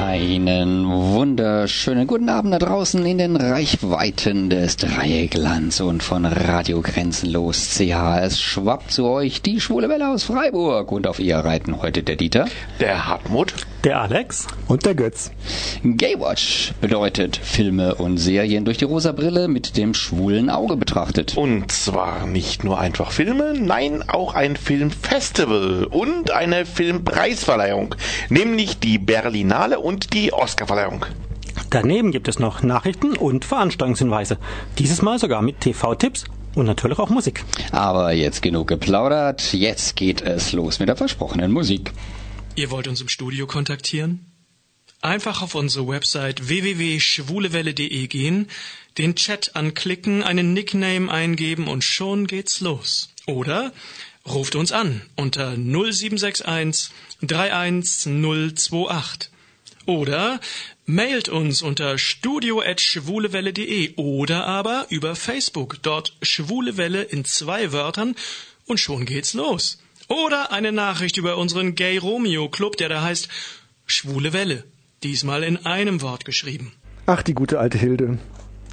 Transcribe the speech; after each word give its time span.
Einen 0.00 0.86
wunderschönen 0.88 2.06
guten 2.06 2.30
Abend 2.30 2.54
da 2.54 2.58
draußen 2.58 3.04
in 3.04 3.18
den 3.18 3.36
Reichweiten 3.36 4.48
des 4.48 4.78
Dreiecklands 4.78 5.82
und 5.82 6.02
von 6.02 6.24
Radio 6.24 6.80
Grenzenlos 6.80 7.76
CH. 7.76 8.18
Es 8.22 8.40
schwappt 8.40 8.92
zu 8.92 9.04
euch 9.04 9.42
die 9.42 9.60
schwule 9.60 9.90
Welle 9.90 10.08
aus 10.08 10.24
Freiburg. 10.24 10.90
Und 10.90 11.06
auf 11.06 11.20
ihr 11.20 11.36
reiten 11.36 11.82
heute 11.82 12.02
der 12.02 12.16
Dieter, 12.16 12.46
der 12.80 13.08
Hartmut, 13.08 13.52
der 13.84 14.00
Alex 14.00 14.46
und 14.68 14.84
der 14.84 14.94
Götz. 14.94 15.30
Gaywatch 15.82 16.72
bedeutet 16.80 17.36
Filme 17.36 17.94
und 17.94 18.18
Serien 18.18 18.64
durch 18.64 18.78
die 18.78 18.84
rosa 18.84 19.12
Brille 19.12 19.48
mit 19.48 19.76
dem 19.76 19.94
schwulen 19.94 20.50
Auge 20.50 20.76
betrachtet. 20.76 21.36
Und 21.36 21.72
zwar 21.72 22.26
nicht 22.26 22.64
nur 22.64 22.78
einfach 22.78 23.10
Filme, 23.12 23.54
nein, 23.58 24.04
auch 24.06 24.34
ein 24.34 24.56
Filmfestival 24.56 25.84
und 25.84 26.30
eine 26.30 26.66
Filmpreisverleihung, 26.66 27.94
nämlich 28.28 28.78
die 28.78 28.98
Berlinale 28.98 29.80
und 29.80 30.12
die 30.12 30.32
Oscarverleihung. 30.32 31.06
Daneben 31.70 32.10
gibt 32.10 32.28
es 32.28 32.38
noch 32.38 32.62
Nachrichten 32.62 33.16
und 33.16 33.44
Veranstaltungshinweise. 33.44 34.38
Dieses 34.78 35.02
Mal 35.02 35.18
sogar 35.18 35.40
mit 35.40 35.60
TV-Tipps 35.60 36.24
und 36.54 36.66
natürlich 36.66 36.98
auch 36.98 37.10
Musik. 37.10 37.44
Aber 37.70 38.12
jetzt 38.12 38.42
genug 38.42 38.66
geplaudert. 38.66 39.52
Jetzt 39.52 39.96
geht 39.96 40.20
es 40.20 40.52
los 40.52 40.80
mit 40.80 40.88
der 40.88 40.96
versprochenen 40.96 41.52
Musik. 41.52 41.92
Ihr 42.60 42.70
wollt 42.70 42.86
uns 42.88 43.00
im 43.00 43.08
Studio 43.08 43.46
kontaktieren? 43.46 44.26
Einfach 45.00 45.40
auf 45.40 45.54
unsere 45.54 45.88
Website 45.88 46.48
www.schwulewelle.de 46.48 48.06
gehen, 48.06 48.50
den 48.98 49.14
Chat 49.14 49.56
anklicken, 49.56 50.22
einen 50.22 50.52
Nickname 50.52 51.10
eingeben 51.10 51.68
und 51.68 51.84
schon 51.84 52.26
geht's 52.26 52.60
los. 52.60 53.08
Oder 53.24 53.72
ruft 54.26 54.56
uns 54.56 54.72
an 54.72 55.00
unter 55.16 55.56
0761 55.56 56.90
31028. 57.22 59.30
Oder 59.86 60.38
mailt 60.84 61.30
uns 61.30 61.62
unter 61.62 61.96
studio.schwulewelle.de 61.96 63.94
oder 63.96 64.46
aber 64.46 64.84
über 64.90 65.16
Facebook, 65.16 65.78
dort 65.80 66.14
Schwule 66.20 66.76
Welle 66.76 67.04
in 67.04 67.24
zwei 67.24 67.72
Wörtern 67.72 68.16
und 68.66 68.78
schon 68.78 69.06
geht's 69.06 69.32
los. 69.32 69.78
Oder 70.10 70.50
eine 70.50 70.72
Nachricht 70.72 71.18
über 71.18 71.38
unseren 71.38 71.76
Gay 71.76 71.96
Romeo 71.96 72.48
Club, 72.48 72.76
der 72.76 72.88
da 72.88 73.00
heißt 73.00 73.28
Schwule 73.86 74.32
Welle. 74.32 74.64
Diesmal 75.04 75.44
in 75.44 75.56
einem 75.64 76.02
Wort 76.02 76.24
geschrieben. 76.24 76.72
Ach, 77.06 77.22
die 77.22 77.32
gute 77.32 77.60
alte 77.60 77.78
Hilde 77.78 78.18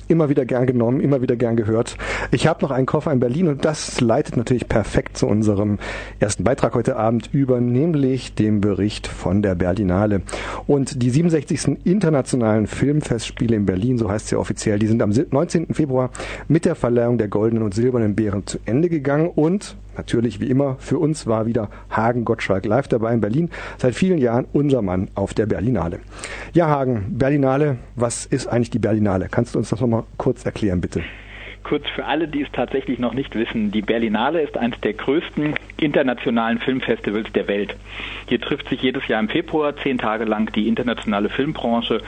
immer 0.07 0.29
wieder 0.29 0.45
gern 0.45 0.66
genommen, 0.66 1.02
immer 1.02 1.21
wieder 1.21 1.35
gern 1.35 1.55
gehört. 1.55 1.97
Ich 2.31 2.47
habe 2.47 2.61
noch 2.63 2.71
einen 2.71 2.85
Koffer 2.85 3.11
in 3.11 3.19
Berlin 3.19 3.47
und 3.47 3.66
das 3.66 3.99
leitet 4.02 4.38
natürlich 4.38 4.67
perfekt 4.67 5.17
zu 5.17 5.27
unserem 5.27 5.79
ersten 6.19 6.44
Beitrag 6.44 6.73
heute 6.75 6.95
Abend 6.95 7.29
über, 7.33 7.59
nämlich 7.59 8.33
dem 8.33 8.61
Bericht 8.61 9.07
von 9.07 9.41
der 9.41 9.55
Berlinale. 9.55 10.22
Und 10.66 11.01
die 11.01 11.09
67. 11.09 11.85
Internationalen 11.85 12.67
Filmfestspiele 12.67 13.55
in 13.55 13.66
Berlin, 13.66 13.97
so 13.97 14.09
heißt 14.09 14.31
ja 14.31 14.38
offiziell, 14.38 14.79
die 14.79 14.88
sind 14.88 15.01
am 15.01 15.09
19. 15.09 15.73
Februar 15.73 16.11
mit 16.47 16.66
der 16.66 16.75
Verleihung 16.75 17.17
der 17.17 17.27
goldenen 17.27 17.63
und 17.63 17.73
silbernen 17.73 18.16
Bären 18.16 18.45
zu 18.45 18.59
Ende 18.66 18.89
gegangen 18.89 19.27
und 19.27 19.75
Natürlich, 19.98 20.40
wie 20.40 20.50
immer, 20.50 20.76
für 20.80 21.00
uns 21.00 21.28
war 21.28 21.45
wieder 21.45 21.70
Hagen 21.90 22.23
Gottschalk 22.23 22.66
live 22.66 22.88
dabei 22.88 23.14
in 23.14 23.22
Berlin. 23.22 23.50
Seit 23.78 23.95
vielen 23.95 24.20
Jahren 24.20 24.45
unser 24.53 24.81
Mann 24.81 25.09
auf 25.16 25.34
der 25.34 25.48
Berlinale. 25.48 26.00
Ja, 26.53 26.67
Hagen, 26.67 27.17
Berlinale, 27.17 27.78
was 27.95 28.25
ist 28.25 28.48
eigentlich 28.48 28.70
die 28.70 28.80
Berlinale? 28.80 29.28
Kannst 29.30 29.56
du 29.56 29.59
uns 29.59 29.70
das 29.70 29.81
nochmal 29.81 30.03
kurz 30.18 30.45
erklären, 30.45 30.81
bitte? 30.81 31.02
Kurz 31.67 31.85
für 31.89 32.05
alle, 32.05 32.29
die 32.29 32.43
es 32.43 32.51
tatsächlich 32.53 32.97
noch 32.97 33.13
nicht 33.13 33.35
wissen, 33.35 33.71
die 33.71 33.81
Berlinale 33.81 34.39
ist 34.39 34.57
eines 34.57 34.79
der 34.79 34.93
größten 34.93 35.55
internationalen 35.75 36.59
Filmfestivals 36.59 37.29
der 37.33 37.49
Welt. 37.49 37.75
Hier 38.29 38.39
trifft 38.39 38.69
sich 38.69 38.81
jedes 38.81 39.05
Jahr 39.09 39.19
im 39.19 39.27
Februar 39.27 39.75
zehn 39.75 39.97
Tage 39.97 40.23
lang 40.23 40.49
die 40.53 40.69
internationale 40.69 41.27
Filmbranche 41.27 42.01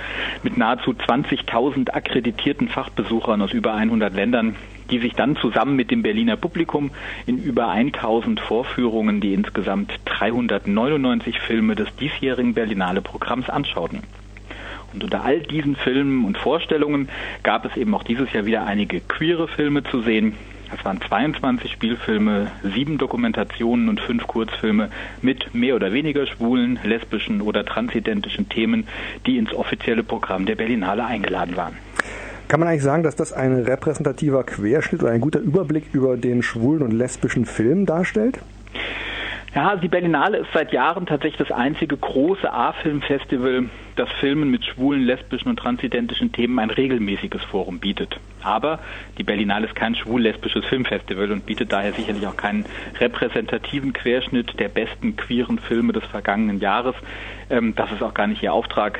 mit 0.43 0.55
nahezu 0.55 0.91
20.000 0.91 1.89
akkreditierten 1.89 2.69
Fachbesuchern 2.69 3.41
aus 3.41 3.51
über 3.51 3.73
100 3.73 4.13
Ländern 4.13 4.55
die 4.91 4.97
sich 4.97 5.13
dann 5.13 5.35
zusammen 5.35 5.75
mit 5.75 5.91
dem 5.91 6.01
Berliner 6.01 6.35
Publikum 6.35 6.89
in 7.27 7.37
über 7.37 7.67
1000 7.67 8.39
Vorführungen 8.39 9.21
die 9.21 9.35
insgesamt 9.35 9.91
399 10.05 11.39
Filme 11.39 11.75
des 11.75 11.95
diesjährigen 11.97 12.55
Berlinale 12.55 13.01
Programms 13.01 13.51
anschauten. 13.51 14.01
Und 14.93 15.03
unter 15.03 15.23
all 15.23 15.39
diesen 15.39 15.75
Filmen 15.75 16.25
und 16.25 16.37
Vorstellungen 16.37 17.09
gab 17.43 17.65
es 17.65 17.75
eben 17.77 17.93
auch 17.93 18.03
dieses 18.03 18.31
Jahr 18.33 18.45
wieder 18.45 18.65
einige 18.65 18.99
queere 19.01 19.47
Filme 19.47 19.83
zu 19.83 20.01
sehen. 20.01 20.35
Es 20.77 20.85
waren 20.85 21.01
22 21.01 21.71
Spielfilme, 21.71 22.51
sieben 22.63 22.99
Dokumentationen 22.99 23.89
und 23.89 23.99
fünf 23.99 24.27
Kurzfilme 24.27 24.89
mit 25.21 25.53
mehr 25.55 25.75
oder 25.75 25.91
weniger 25.91 26.27
schwulen, 26.27 26.79
lesbischen 26.83 27.41
oder 27.41 27.65
transidentischen 27.65 28.49
Themen, 28.49 28.87
die 29.25 29.37
ins 29.37 29.53
offizielle 29.53 30.03
Programm 30.03 30.45
der 30.45 30.55
Berlinale 30.55 31.05
eingeladen 31.05 31.55
waren. 31.55 31.73
Kann 32.47 32.59
man 32.59 32.69
eigentlich 32.69 32.83
sagen, 32.83 33.03
dass 33.03 33.15
das 33.15 33.33
ein 33.33 33.53
repräsentativer 33.53 34.43
Querschnitt 34.43 35.03
oder 35.03 35.11
ein 35.11 35.21
guter 35.21 35.39
Überblick 35.39 35.85
über 35.93 36.17
den 36.17 36.43
schwulen 36.43 36.81
und 36.81 36.91
lesbischen 36.91 37.45
Film 37.45 37.85
darstellt? 37.85 38.39
Ja, 39.55 39.75
die 39.75 39.87
Berlinale 39.87 40.37
ist 40.37 40.49
seit 40.53 40.71
Jahren 40.71 41.07
tatsächlich 41.07 41.47
das 41.47 41.51
einzige 41.51 41.97
große 41.97 42.51
A-Film-Festival, 42.51 43.65
das 43.95 44.07
Filmen 44.19 44.51
mit 44.51 44.63
schwulen, 44.63 45.01
lesbischen 45.01 45.49
und 45.49 45.57
transidentischen 45.57 46.31
Themen 46.31 46.59
ein 46.59 46.69
regelmäßiges 46.69 47.43
Forum 47.45 47.79
bietet. 47.79 48.19
Aber 48.43 48.77
die 49.17 49.23
Berlinale 49.23 49.65
ist 49.65 49.75
kein 49.75 49.95
schwul-lesbisches 49.95 50.65
Filmfestival 50.65 51.31
und 51.31 51.47
bietet 51.47 51.73
daher 51.73 51.93
sicherlich 51.93 52.27
auch 52.27 52.37
keinen 52.37 52.65
repräsentativen 52.99 53.91
Querschnitt 53.91 54.59
der 54.59 54.69
besten 54.69 55.15
queeren 55.15 55.57
Filme 55.57 55.93
des 55.93 56.03
vergangenen 56.05 56.59
Jahres. 56.59 56.95
Ähm, 57.49 57.73
das 57.75 57.91
ist 57.91 58.03
auch 58.03 58.13
gar 58.13 58.27
nicht 58.27 58.43
ihr 58.43 58.53
Auftrag. 58.53 58.99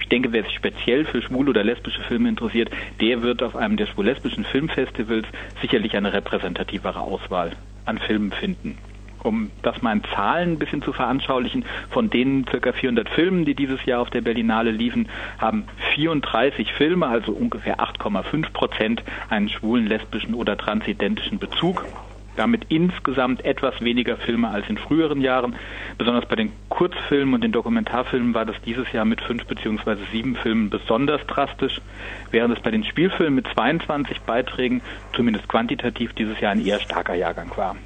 Ich 0.00 0.08
denke, 0.08 0.32
wer 0.32 0.44
sich 0.44 0.54
speziell 0.54 1.04
für 1.04 1.20
schwule 1.20 1.50
oder 1.50 1.62
lesbische 1.62 2.00
Filme 2.00 2.30
interessiert, 2.30 2.70
der 3.02 3.22
wird 3.22 3.42
auf 3.42 3.54
einem 3.54 3.76
der 3.76 3.86
schwul-lesbischen 3.86 4.44
Filmfestivals 4.44 5.26
sicherlich 5.60 5.94
eine 5.94 6.14
repräsentativere 6.14 7.00
Auswahl 7.00 7.52
an 7.84 7.98
Filmen 7.98 8.32
finden 8.32 8.78
um 9.24 9.50
das 9.62 9.82
mal 9.82 9.92
in 9.92 10.04
Zahlen 10.14 10.52
ein 10.52 10.58
bisschen 10.58 10.82
zu 10.82 10.92
veranschaulichen, 10.92 11.64
von 11.90 12.10
den 12.10 12.46
circa 12.48 12.72
400 12.72 13.08
Filmen, 13.08 13.44
die 13.44 13.54
dieses 13.54 13.84
Jahr 13.84 14.00
auf 14.00 14.10
der 14.10 14.20
Berlinale 14.20 14.70
liefen, 14.70 15.08
haben 15.38 15.64
34 15.94 16.72
Filme, 16.72 17.06
also 17.06 17.32
ungefähr 17.32 17.80
8,5 17.80 18.52
Prozent, 18.52 19.02
einen 19.30 19.48
schwulen, 19.48 19.86
lesbischen 19.86 20.34
oder 20.34 20.56
transidentischen 20.56 21.38
Bezug. 21.38 21.84
Damit 22.36 22.66
insgesamt 22.68 23.44
etwas 23.44 23.80
weniger 23.80 24.16
Filme 24.16 24.48
als 24.48 24.68
in 24.68 24.76
früheren 24.76 25.20
Jahren. 25.20 25.54
Besonders 25.98 26.26
bei 26.26 26.34
den 26.34 26.50
Kurzfilmen 26.68 27.32
und 27.32 27.44
den 27.44 27.52
Dokumentarfilmen 27.52 28.34
war 28.34 28.44
das 28.44 28.56
dieses 28.66 28.90
Jahr 28.90 29.04
mit 29.04 29.20
fünf 29.20 29.46
beziehungsweise 29.46 30.02
sieben 30.10 30.34
Filmen 30.34 30.68
besonders 30.68 31.24
drastisch, 31.28 31.80
während 32.32 32.56
es 32.56 32.62
bei 32.62 32.72
den 32.72 32.84
Spielfilmen 32.84 33.36
mit 33.36 33.46
22 33.54 34.20
Beiträgen 34.22 34.82
zumindest 35.14 35.46
quantitativ 35.48 36.12
dieses 36.14 36.40
Jahr 36.40 36.50
ein 36.50 36.66
eher 36.66 36.80
starker 36.80 37.14
Jahrgang 37.14 37.52
war 37.56 37.76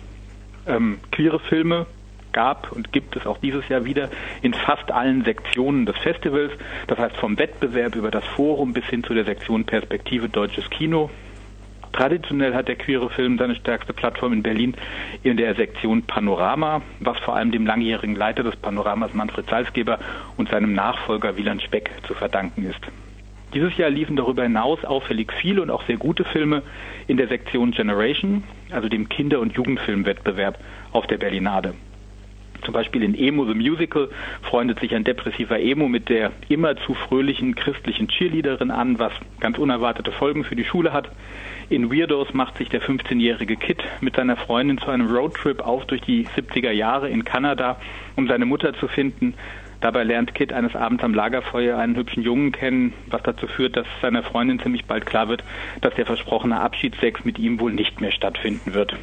ähm, 0.68 0.98
queere 1.10 1.40
Filme 1.40 1.86
gab 2.32 2.72
und 2.72 2.92
gibt 2.92 3.16
es 3.16 3.26
auch 3.26 3.38
dieses 3.38 3.68
Jahr 3.68 3.84
wieder 3.84 4.10
in 4.42 4.54
fast 4.54 4.92
allen 4.92 5.24
Sektionen 5.24 5.86
des 5.86 5.96
Festivals. 5.96 6.52
Das 6.86 6.98
heißt 6.98 7.16
vom 7.16 7.38
Wettbewerb 7.38 7.96
über 7.96 8.10
das 8.10 8.24
Forum 8.24 8.72
bis 8.72 8.84
hin 8.84 9.02
zu 9.02 9.14
der 9.14 9.24
Sektion 9.24 9.64
Perspektive 9.64 10.28
Deutsches 10.28 10.68
Kino. 10.70 11.10
Traditionell 11.92 12.54
hat 12.54 12.68
der 12.68 12.76
queere 12.76 13.10
Film 13.10 13.38
seine 13.38 13.56
stärkste 13.56 13.92
Plattform 13.92 14.32
in 14.32 14.42
Berlin 14.42 14.74
in 15.22 15.36
der 15.36 15.54
Sektion 15.54 16.02
Panorama, 16.02 16.82
was 17.00 17.18
vor 17.18 17.34
allem 17.34 17.50
dem 17.50 17.66
langjährigen 17.66 18.14
Leiter 18.14 18.42
des 18.42 18.56
Panoramas 18.56 19.14
Manfred 19.14 19.48
Salzgeber 19.48 19.98
und 20.36 20.50
seinem 20.50 20.74
Nachfolger 20.74 21.36
Wieland 21.36 21.62
Speck 21.62 21.90
zu 22.06 22.14
verdanken 22.14 22.64
ist. 22.68 22.80
Dieses 23.54 23.76
Jahr 23.78 23.88
liefen 23.88 24.16
darüber 24.16 24.42
hinaus 24.42 24.84
auffällig 24.84 25.32
viele 25.32 25.62
und 25.62 25.70
auch 25.70 25.82
sehr 25.86 25.96
gute 25.96 26.24
Filme 26.24 26.62
in 27.06 27.16
der 27.16 27.28
Sektion 27.28 27.70
Generation, 27.70 28.44
also 28.70 28.88
dem 28.88 29.08
Kinder- 29.08 29.40
und 29.40 29.54
Jugendfilmwettbewerb 29.54 30.58
auf 30.92 31.06
der 31.06 31.16
Berlinade. 31.16 31.74
Zum 32.64 32.74
Beispiel 32.74 33.02
in 33.02 33.14
Emo 33.14 33.46
the 33.46 33.54
Musical 33.54 34.10
freundet 34.42 34.80
sich 34.80 34.94
ein 34.94 35.04
depressiver 35.04 35.60
Emo 35.60 35.88
mit 35.88 36.08
der 36.08 36.32
immer 36.48 36.76
zu 36.76 36.94
fröhlichen 36.94 37.54
christlichen 37.54 38.08
Cheerleaderin 38.08 38.70
an, 38.70 38.98
was 38.98 39.12
ganz 39.40 39.58
unerwartete 39.58 40.12
Folgen 40.12 40.44
für 40.44 40.56
die 40.56 40.64
Schule 40.64 40.92
hat. 40.92 41.08
In 41.70 41.92
Weirdos 41.92 42.34
macht 42.34 42.58
sich 42.58 42.68
der 42.68 42.82
15-jährige 42.82 43.56
Kid 43.56 43.82
mit 44.00 44.16
seiner 44.16 44.36
Freundin 44.36 44.78
zu 44.78 44.90
einem 44.90 45.06
Roadtrip 45.06 45.60
auf 45.60 45.86
durch 45.86 46.00
die 46.00 46.26
70er 46.26 46.70
Jahre 46.70 47.08
in 47.08 47.24
Kanada, 47.24 47.76
um 48.16 48.26
seine 48.26 48.44
Mutter 48.44 48.74
zu 48.74 48.88
finden. 48.88 49.34
Dabei 49.80 50.02
lernt 50.02 50.34
Kit 50.34 50.52
eines 50.52 50.74
Abends 50.74 51.04
am 51.04 51.14
Lagerfeuer 51.14 51.78
einen 51.78 51.94
hübschen 51.94 52.22
Jungen 52.22 52.50
kennen, 52.50 52.94
was 53.06 53.22
dazu 53.22 53.46
führt, 53.46 53.76
dass 53.76 53.86
seiner 54.02 54.24
Freundin 54.24 54.58
ziemlich 54.58 54.86
bald 54.86 55.06
klar 55.06 55.28
wird, 55.28 55.44
dass 55.80 55.94
der 55.94 56.06
versprochene 56.06 56.60
Abschiedssex 56.60 57.24
mit 57.24 57.38
ihm 57.38 57.60
wohl 57.60 57.72
nicht 57.72 58.00
mehr 58.00 58.10
stattfinden 58.10 58.74
wird. 58.74 58.96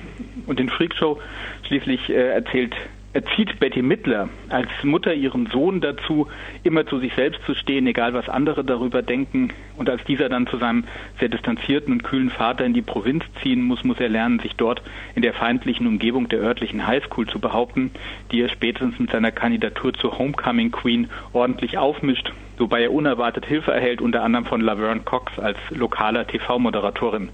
Und 0.45 0.59
in 0.59 0.69
Freakshow 0.69 1.19
schließlich 1.63 2.09
äh, 2.09 2.29
erzählt 2.33 2.75
erzieht 3.15 3.59
Betty 3.59 3.81
Midler 3.81 4.27
als 4.49 4.67
Mutter 4.83 5.13
ihren 5.13 5.47
Sohn 5.47 5.79
dazu, 5.79 6.27
immer 6.63 6.85
zu 6.85 6.99
sich 6.99 7.13
selbst 7.15 7.41
zu 7.45 7.55
stehen, 7.55 7.87
egal 7.87 8.13
was 8.13 8.27
andere 8.27 8.65
darüber 8.65 9.01
denken. 9.01 9.53
Und 9.77 9.89
als 9.89 10.03
dieser 10.03 10.27
dann 10.27 10.47
zu 10.47 10.57
seinem 10.57 10.83
sehr 11.17 11.29
distanzierten 11.29 11.93
und 11.93 12.03
kühlen 12.03 12.29
Vater 12.29 12.65
in 12.65 12.73
die 12.73 12.81
Provinz 12.81 13.23
ziehen 13.41 13.63
muss, 13.63 13.85
muss 13.85 14.01
er 14.01 14.09
lernen, 14.09 14.39
sich 14.39 14.57
dort 14.57 14.81
in 15.15 15.21
der 15.21 15.33
feindlichen 15.33 15.87
Umgebung 15.87 16.27
der 16.27 16.41
örtlichen 16.41 16.85
Highschool 16.85 17.25
zu 17.27 17.39
behaupten, 17.39 17.91
die 18.33 18.41
er 18.41 18.49
spätestens 18.49 18.99
mit 18.99 19.11
seiner 19.11 19.31
Kandidatur 19.31 19.93
zur 19.93 20.19
Homecoming 20.19 20.71
Queen 20.71 21.07
ordentlich 21.31 21.77
aufmischt 21.77 22.33
wobei 22.57 22.83
er 22.83 22.93
unerwartet 22.93 23.45
Hilfe 23.45 23.71
erhält, 23.71 24.01
unter 24.01 24.23
anderem 24.23 24.45
von 24.45 24.61
Laverne 24.61 25.01
Cox 25.01 25.37
als 25.39 25.57
lokaler 25.71 26.25
TV-Moderatorin. 26.25 27.29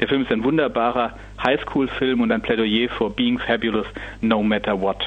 Der 0.00 0.08
Film 0.08 0.22
ist 0.22 0.32
ein 0.32 0.44
wunderbarer 0.44 1.14
Highschool-Film 1.42 2.20
und 2.20 2.32
ein 2.32 2.40
Plädoyer 2.40 2.88
for 2.88 3.14
being 3.14 3.38
fabulous 3.38 3.86
no 4.20 4.42
matter 4.42 4.80
what. 4.80 5.06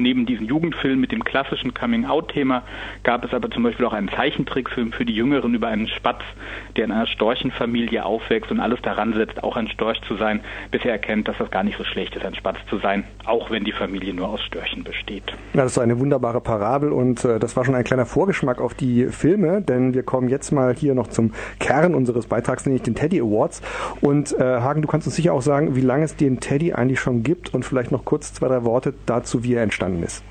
Neben 0.00 0.24
diesem 0.24 0.46
Jugendfilm 0.46 0.98
mit 0.98 1.12
dem 1.12 1.24
klassischen 1.24 1.74
Coming-out-Thema 1.74 2.62
gab 3.02 3.22
es 3.22 3.34
aber 3.34 3.50
zum 3.50 3.62
Beispiel 3.64 3.84
auch 3.84 3.92
einen 3.92 4.08
Zeichentrickfilm 4.08 4.92
für 4.92 5.04
die 5.04 5.14
Jüngeren 5.14 5.52
über 5.52 5.68
einen 5.68 5.88
Spatz, 5.88 6.22
der 6.76 6.86
in 6.86 6.90
einer 6.90 7.06
Storchenfamilie 7.06 8.02
aufwächst 8.02 8.50
und 8.50 8.60
alles 8.60 8.80
daran 8.80 9.12
setzt, 9.12 9.44
auch 9.44 9.56
ein 9.56 9.68
Storch 9.68 10.00
zu 10.08 10.16
sein, 10.16 10.40
bis 10.70 10.82
er 10.86 10.92
erkennt, 10.92 11.28
dass 11.28 11.36
das 11.36 11.50
gar 11.50 11.64
nicht 11.64 11.76
so 11.76 11.84
schlecht 11.84 12.16
ist, 12.16 12.24
ein 12.24 12.34
Spatz 12.34 12.56
zu 12.70 12.78
sein, 12.78 13.04
auch 13.26 13.50
wenn 13.50 13.64
die 13.64 13.72
Familie 13.72 14.14
nur 14.14 14.30
aus 14.30 14.40
Störchen 14.42 14.84
besteht. 14.84 15.24
Ja, 15.52 15.64
das 15.64 15.72
ist 15.72 15.78
eine 15.78 15.98
wunderbare 15.98 16.40
Parabel 16.40 16.92
und 16.92 17.22
äh, 17.26 17.38
das 17.38 17.54
war 17.58 17.66
schon 17.66 17.74
ein 17.74 17.84
kleiner 17.84 18.06
Vorgeschmack 18.06 18.58
auf 18.58 18.72
die 18.72 19.04
Filme, 19.08 19.60
denn 19.60 19.92
wir 19.92 20.02
kommen 20.02 20.30
jetzt 20.30 20.50
mal 20.50 20.74
hier 20.74 20.94
noch 20.94 21.08
zum 21.08 21.32
Kern 21.58 21.94
unseres 21.94 22.26
Beitrags, 22.26 22.64
nämlich 22.64 22.82
den 22.82 22.94
Teddy 22.94 23.20
Awards. 23.20 23.60
Und 24.00 24.32
äh, 24.32 24.42
Hagen, 24.42 24.80
du 24.80 24.88
kannst 24.88 25.06
uns 25.06 25.16
sicher 25.16 25.34
auch 25.34 25.42
sagen, 25.42 25.76
wie 25.76 25.82
lange 25.82 26.04
es 26.04 26.16
den 26.16 26.40
Teddy 26.40 26.72
eigentlich 26.72 27.00
schon 27.00 27.22
gibt 27.22 27.52
und 27.52 27.66
vielleicht 27.66 27.92
noch 27.92 28.06
kurz 28.06 28.32
zwei, 28.32 28.48
drei 28.48 28.64
Worte 28.64 28.94
dazu, 29.04 29.44
wie 29.44 29.52
er 29.52 29.62
entstanden 29.62 29.89
entstanden 29.90 30.02
ist? 30.02 30.24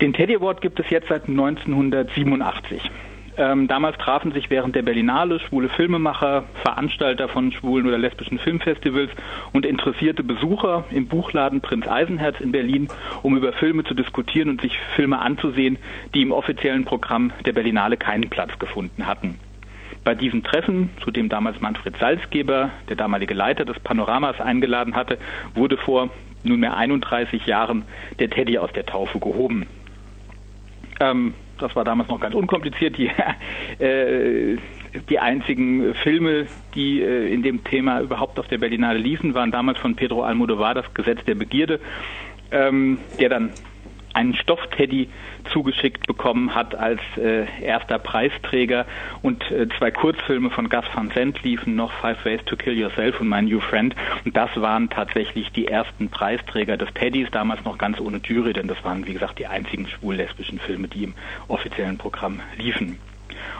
Den 0.00 0.12
Teddy 0.12 0.36
Award 0.36 0.60
gibt 0.60 0.78
es 0.78 0.88
jetzt 0.90 1.08
seit 1.08 1.28
1987. 1.28 2.90
Ähm, 3.36 3.68
damals 3.68 3.96
trafen 3.98 4.32
sich 4.32 4.50
während 4.50 4.74
der 4.74 4.82
Berlinale 4.82 5.38
schwule 5.38 5.68
Filmemacher, 5.68 6.44
Veranstalter 6.62 7.28
von 7.28 7.52
schwulen 7.52 7.86
oder 7.86 7.96
lesbischen 7.96 8.38
Filmfestivals 8.38 9.10
und 9.52 9.64
interessierte 9.64 10.24
Besucher 10.24 10.84
im 10.90 11.06
Buchladen 11.06 11.60
Prinz 11.60 11.86
Eisenherz 11.86 12.40
in 12.40 12.50
Berlin, 12.50 12.88
um 13.22 13.36
über 13.36 13.52
Filme 13.52 13.84
zu 13.84 13.94
diskutieren 13.94 14.48
und 14.48 14.60
sich 14.60 14.76
Filme 14.96 15.20
anzusehen, 15.20 15.78
die 16.14 16.22
im 16.22 16.32
offiziellen 16.32 16.84
Programm 16.84 17.32
der 17.46 17.52
Berlinale 17.52 17.96
keinen 17.96 18.28
Platz 18.28 18.58
gefunden 18.58 19.06
hatten. 19.06 19.38
Bei 20.02 20.16
diesem 20.16 20.42
Treffen, 20.42 20.90
zu 21.04 21.10
dem 21.12 21.28
damals 21.28 21.60
Manfred 21.60 21.96
Salzgeber, 21.98 22.70
der 22.88 22.96
damalige 22.96 23.34
Leiter 23.34 23.64
des 23.64 23.78
Panoramas, 23.78 24.40
eingeladen 24.40 24.96
hatte, 24.96 25.18
wurde 25.54 25.76
vor 25.76 26.10
nunmehr 26.42 26.76
31 26.76 27.46
Jahren 27.46 27.84
der 28.18 28.30
Teddy 28.30 28.58
aus 28.58 28.72
der 28.72 28.86
Taufe 28.86 29.18
gehoben. 29.18 29.66
Ähm, 31.00 31.34
das 31.58 31.74
war 31.76 31.84
damals 31.84 32.08
noch 32.08 32.20
ganz 32.20 32.34
unkompliziert. 32.34 32.96
Die, 32.96 33.10
äh, 33.82 34.56
die 35.08 35.18
einzigen 35.18 35.94
Filme, 35.94 36.46
die 36.74 37.02
äh, 37.02 37.32
in 37.32 37.42
dem 37.42 37.64
Thema 37.64 38.00
überhaupt 38.00 38.38
auf 38.38 38.48
der 38.48 38.58
Berlinale 38.58 38.98
liefen, 38.98 39.34
waren 39.34 39.50
damals 39.50 39.78
von 39.78 39.94
Pedro 39.96 40.22
Almodovar 40.22 40.74
das 40.74 40.92
Gesetz 40.94 41.24
der 41.24 41.34
Begierde, 41.34 41.80
ähm, 42.50 42.98
der 43.20 43.28
dann 43.28 43.50
einen 44.18 44.34
Stoffteddy 44.34 45.08
zugeschickt 45.52 46.06
bekommen 46.08 46.54
hat 46.54 46.74
als 46.74 47.00
äh, 47.16 47.46
erster 47.62 48.00
Preisträger 48.00 48.84
und 49.22 49.48
äh, 49.52 49.68
zwei 49.78 49.92
Kurzfilme 49.92 50.50
von 50.50 50.68
Gus 50.68 50.84
Van 50.92 51.10
Sant 51.14 51.42
liefen 51.44 51.76
noch 51.76 51.92
Five 51.92 52.24
Ways 52.24 52.44
to 52.44 52.56
Kill 52.56 52.76
Yourself 52.76 53.20
und 53.20 53.28
My 53.28 53.40
New 53.40 53.60
Friend 53.60 53.94
und 54.24 54.36
das 54.36 54.50
waren 54.56 54.90
tatsächlich 54.90 55.52
die 55.52 55.68
ersten 55.68 56.08
Preisträger 56.08 56.76
des 56.76 56.92
Teddys, 56.94 57.28
damals 57.30 57.64
noch 57.64 57.78
ganz 57.78 58.00
ohne 58.00 58.20
Jury, 58.24 58.52
denn 58.52 58.66
das 58.66 58.82
waren 58.84 59.06
wie 59.06 59.12
gesagt 59.12 59.38
die 59.38 59.46
einzigen 59.46 59.86
schwul-lesbischen 59.86 60.58
Filme, 60.58 60.88
die 60.88 61.04
im 61.04 61.14
offiziellen 61.46 61.96
Programm 61.96 62.40
liefen. 62.56 62.98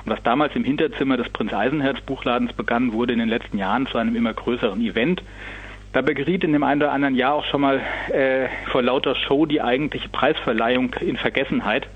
Und 0.05 0.13
was 0.13 0.23
damals 0.23 0.55
im 0.57 0.65
Hinterzimmer 0.65 1.17
des 1.17 1.29
Prinz 1.29 1.53
Eisenherz 1.53 2.01
Buchladens 2.01 2.53
begann, 2.53 2.93
wurde 2.93 3.13
in 3.13 3.21
den 3.21 3.29
letzten 3.29 3.59
Jahren 3.59 3.87
zu 3.87 3.99
einem 3.99 4.17
immer 4.17 4.35
größeren 4.35 4.81
Event. 4.81 5.23
Dabei 5.93 6.13
geriet 6.13 6.45
in 6.45 6.53
dem 6.53 6.63
einen 6.63 6.83
oder 6.83 6.93
anderen 6.93 7.15
Jahr 7.15 7.35
auch 7.35 7.45
schon 7.47 7.63
mal 7.63 7.81
äh, 8.13 8.49
vor 8.71 8.83
lauter 8.83 9.15
Show 9.15 9.47
die 9.47 9.63
eigentliche 9.63 10.09
Preisverleihung 10.11 10.95
in 11.01 11.17
Vergessenheit. 11.17 11.89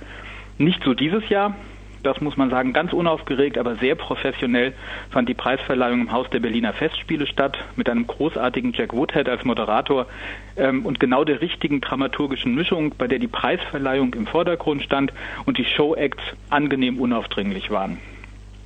Nicht 0.57 0.83
so 0.83 0.95
dieses 0.95 1.29
Jahr. 1.29 1.55
Das 2.03 2.21
muss 2.21 2.37
man 2.37 2.51
sagen, 2.51 2.73
ganz 2.73 2.93
unaufgeregt, 2.93 3.59
aber 3.59 3.77
sehr 3.77 3.95
professionell 3.95 4.73
fand 5.11 5.29
die 5.29 5.35
Preisverleihung 5.35 6.01
im 6.01 6.13
Haus 6.13 6.29
der 6.31 6.41
Berliner 6.41 6.73
Festspiele 6.73 7.29
statt, 7.29 7.57
mit 7.77 7.89
einem 7.89 8.09
großartigen 8.09 8.73
Jack 8.73 8.93
Woodhead 8.93 9.29
als 9.29 9.45
Moderator 9.45 10.07
ähm, 10.57 10.85
und 10.85 10.99
genau 10.99 11.23
der 11.23 11.41
richtigen 11.41 11.81
dramaturgischen 11.81 12.57
Mischung, 12.57 12.95
bei 12.99 13.07
der 13.07 13.21
die 13.21 13.29
Preisverleihung 13.29 14.15
im 14.15 14.27
Vordergrund 14.27 14.83
stand 14.83 15.13
und 15.45 15.59
die 15.59 15.65
Show-Acts 15.65 16.23
angenehm 16.51 16.99
unaufdringlich 16.99 17.71
waren. 17.71 17.99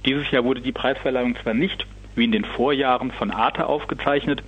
Dieses 0.07 0.31
Jahr 0.31 0.45
wurde 0.45 0.63
die 0.63 0.73
Preisverleihung 0.73 1.37
zwar 1.43 1.53
nicht 1.53 1.87
wie 2.17 2.25
in 2.25 2.33
den 2.33 2.45
Vorjahren 2.45 3.13
von 3.13 3.31
Arte 3.31 3.67
aufgezeichnet. 3.67 4.43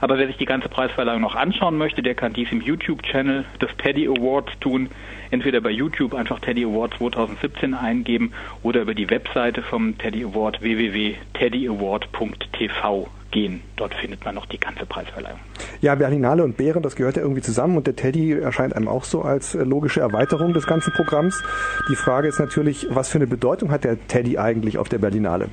Aber 0.00 0.16
wer 0.18 0.28
sich 0.28 0.36
die 0.36 0.44
ganze 0.44 0.68
Preisverleihung 0.68 1.22
noch 1.22 1.34
anschauen 1.34 1.76
möchte, 1.76 2.00
der 2.02 2.14
kann 2.14 2.32
dies 2.32 2.52
im 2.52 2.60
YouTube-Channel 2.60 3.44
des 3.60 3.76
Teddy 3.78 4.06
Awards 4.06 4.52
tun. 4.60 4.90
Entweder 5.30 5.60
bei 5.60 5.70
YouTube 5.70 6.14
einfach 6.14 6.38
Teddy 6.38 6.64
Award 6.64 6.94
2017 6.98 7.74
eingeben 7.74 8.32
oder 8.62 8.82
über 8.82 8.94
die 8.94 9.10
Webseite 9.10 9.62
vom 9.62 9.98
Teddy 9.98 10.22
Award 10.24 10.62
www.teddyaward.tv 10.62 13.08
gehen. 13.34 13.60
Dort 13.76 13.92
findet 13.94 14.24
man 14.24 14.36
noch 14.36 14.46
die 14.46 14.58
ganze 14.58 14.86
Preisverleihung. 14.86 15.40
Ja, 15.80 15.96
Berlinale 15.96 16.44
und 16.44 16.56
Bären, 16.56 16.82
das 16.82 16.94
gehört 16.94 17.16
ja 17.16 17.22
irgendwie 17.22 17.42
zusammen 17.42 17.76
und 17.76 17.86
der 17.86 17.96
Teddy 17.96 18.32
erscheint 18.32 18.74
einem 18.74 18.88
auch 18.88 19.04
so 19.04 19.22
als 19.22 19.54
äh, 19.54 19.64
logische 19.64 20.00
Erweiterung 20.00 20.54
des 20.54 20.66
ganzen 20.66 20.92
Programms. 20.92 21.42
Die 21.90 21.96
Frage 21.96 22.28
ist 22.28 22.38
natürlich, 22.38 22.86
was 22.90 23.10
für 23.10 23.18
eine 23.18 23.26
Bedeutung 23.26 23.72
hat 23.72 23.84
der 23.84 24.06
Teddy 24.06 24.38
eigentlich 24.38 24.78
auf 24.78 24.88
der 24.88 24.98
Berlinale? 24.98 25.48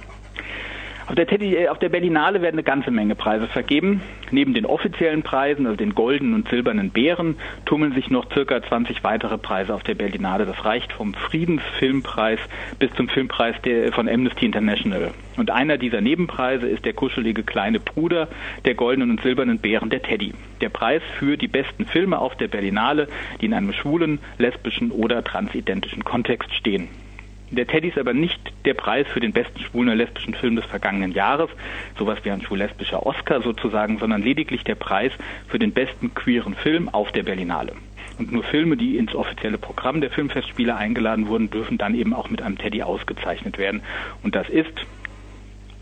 Auf 1.12 1.16
der, 1.16 1.28
Teddy, 1.28 1.58
äh, 1.58 1.68
auf 1.68 1.78
der 1.78 1.90
Berlinale 1.90 2.42
werden 2.42 2.56
eine 2.56 2.64
ganze 2.64 2.90
Menge 2.90 3.16
Preise 3.16 3.46
vergeben. 3.48 4.00
Neben 4.32 4.54
den 4.54 4.66
offiziellen 4.66 5.24
Preisen, 5.24 5.66
also 5.66 5.76
den 5.76 5.94
goldenen 5.94 6.34
und 6.34 6.48
silbernen 6.48 6.90
Bären, 6.90 7.36
tummeln 7.66 7.94
sich 7.94 8.10
noch 8.10 8.32
circa 8.32 8.64
20 8.64 9.04
weitere 9.04 9.38
Preise 9.38 9.74
auf 9.74 9.84
der 9.84 9.96
Berlinale. 9.96 10.46
Das 10.46 10.64
reicht 10.64 10.94
vom 10.94 11.14
Friedensfilmpreis 11.14 12.40
bis 12.80 12.94
zum 12.94 13.10
Filmpreis 13.10 13.58
der, 13.66 13.92
von 13.92 14.08
Amnesty 14.08 14.46
International. 14.46 15.12
Und 15.36 15.52
einer 15.52 15.78
dieser 15.78 16.00
Nebenpreise 16.00 16.66
ist 16.66 16.86
der 16.86 16.94
kuschelige 16.94 17.44
kleine 17.44 17.82
Bruder 17.82 18.30
der 18.64 18.76
goldenen 18.76 19.10
und 19.10 19.22
silbernen 19.22 19.60
Bären, 19.60 19.90
der 19.90 20.04
Teddy. 20.04 20.32
Der 20.62 20.70
Preis 20.70 21.02
für 21.20 21.36
die 21.36 21.50
besten 21.50 21.88
Filme 21.88 22.20
auf 22.20 22.38
der 22.38 22.48
Berlinale, 22.48 23.10
die 23.42 23.48
in 23.48 23.54
einem 23.54 23.74
schwulen, 23.74 24.20
lesbischen 24.38 24.92
oder 24.92 25.26
transidentischen 25.26 26.06
Kontext 26.06 26.54
stehen. 26.56 26.88
Der 27.52 27.68
Teddy 27.68 27.90
ist 27.90 27.98
aber 27.98 28.14
nicht 28.14 28.40
der 28.64 28.74
Preis 28.74 29.06
für 29.08 29.20
den 29.20 29.34
besten 29.34 29.60
schwulen 29.60 29.90
oder 29.90 29.98
lesbischen 29.98 30.34
Film 30.34 30.56
des 30.56 30.64
vergangenen 30.66 31.12
Jahres, 31.12 31.50
sowas 32.00 32.20
wie 32.24 32.32
ein 32.32 32.42
schwul-lesbischer 32.42 33.06
Oscar 33.06 33.42
sozusagen, 33.42 34.00
sondern 34.00 34.22
lediglich 34.24 34.64
der 34.64 34.76
Preis 34.76 35.12
für 35.50 35.60
den 35.60 35.74
besten 35.74 36.14
queeren 36.14 36.56
Film 36.56 36.88
auf 36.88 37.12
der 37.12 37.24
Berlinale. 37.24 37.74
Und 38.18 38.32
nur 38.32 38.44
Filme, 38.44 38.78
die 38.78 38.98
ins 38.98 39.14
offizielle 39.14 39.58
Programm 39.58 40.00
der 40.00 40.12
Filmfestspiele 40.12 40.76
eingeladen 40.76 41.28
wurden, 41.28 41.50
dürfen 41.50 41.78
dann 41.78 41.94
eben 41.94 42.14
auch 42.14 42.30
mit 42.30 42.42
einem 42.42 42.58
Teddy 42.58 42.84
ausgezeichnet 42.84 43.58
werden. 43.58 43.82
Und 44.24 44.34
das 44.34 44.48
ist 44.48 44.74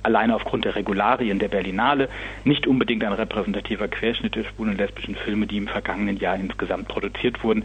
alleine 0.01 0.35
aufgrund 0.35 0.65
der 0.65 0.75
Regularien 0.75 1.37
der 1.37 1.49
Berlinale 1.49 2.09
nicht 2.45 2.65
unbedingt 2.65 3.03
ein 3.03 3.13
repräsentativer 3.13 3.87
Querschnitt 3.87 4.35
der 4.35 4.45
schwulen 4.45 4.71
und 4.71 4.77
lesbischen 4.77 5.15
Filme, 5.15 5.45
die 5.45 5.57
im 5.57 5.67
vergangenen 5.67 6.17
Jahr 6.17 6.35
insgesamt 6.35 6.87
produziert 6.87 7.43
wurden. 7.43 7.63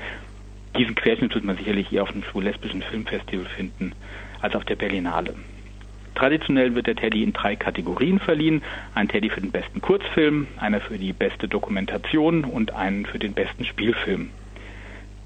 Diesen 0.77 0.95
Querschnitt 0.95 1.35
wird 1.35 1.45
man 1.45 1.57
sicherlich 1.57 1.93
eher 1.93 2.03
auf 2.03 2.11
einem 2.11 2.25
schwul-lesbischen 2.25 2.83
Filmfestival 2.83 3.47
finden 3.47 3.93
als 4.41 4.57
auf 4.57 4.65
der 4.65 4.75
Berlinale. 4.75 5.35
Traditionell 6.15 6.75
wird 6.75 6.87
der 6.87 6.97
Teddy 6.97 7.23
in 7.23 7.33
drei 7.33 7.57
Kategorien 7.57 8.19
verliehen. 8.19 8.63
Ein 8.95 9.09
Teddy 9.09 9.31
für 9.31 9.41
den 9.41 9.51
besten 9.51 9.81
Kurzfilm, 9.81 10.47
einer 10.59 10.81
für 10.81 10.99
die 10.99 11.13
beste 11.13 11.49
Dokumentation 11.49 12.45
und 12.45 12.73
einen 12.73 13.07
für 13.07 13.19
den 13.19 13.35
besten 13.35 13.65
Spielfilm. 13.65 14.31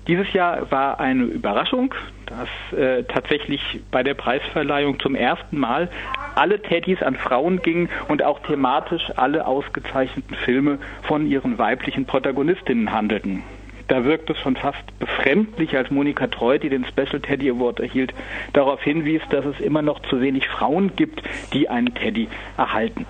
Dieses 0.07 0.33
Jahr 0.33 0.71
war 0.71 1.00
eine 1.00 1.25
Überraschung, 1.25 1.95
dass 2.25 2.78
äh, 2.78 3.05
tatsächlich 3.05 3.61
bei 3.90 4.02
der 4.02 4.14
Preisverleihung 4.14 4.99
zum 5.00 5.14
ersten 5.14 5.59
Mal 5.59 5.90
alle 6.35 6.62
Teddys 6.62 7.02
an 7.02 7.17
Frauen 7.17 7.61
gingen 7.61 7.90
und 8.09 8.23
auch 8.23 8.40
thematisch 8.40 9.02
alle 9.17 9.47
ausgezeichneten 9.47 10.35
Filme 10.35 10.78
von 11.02 11.26
ihren 11.26 11.59
weiblichen 11.59 12.07
Protagonistinnen 12.07 12.90
handelten. 12.90 13.43
Da 13.88 14.04
wirkt 14.04 14.28
es 14.28 14.38
schon 14.38 14.57
fast 14.57 14.99
befremdlich, 14.99 15.76
als 15.76 15.90
Monika 15.90 16.26
Treu, 16.26 16.59
die 16.59 16.68
den 16.68 16.85
Special 16.85 17.21
Teddy 17.21 17.50
Award 17.50 17.80
erhielt, 17.80 18.12
darauf 18.52 18.83
hinwies, 18.83 19.23
dass 19.30 19.47
es 19.47 19.61
immer 19.61 19.83
noch 19.83 20.00
zu 20.02 20.21
wenig 20.21 20.47
Frauen 20.47 20.95
gibt, 20.95 21.23
die 21.54 21.68
einen 21.68 21.95
Teddy 21.95 22.28
erhalten. 22.57 23.07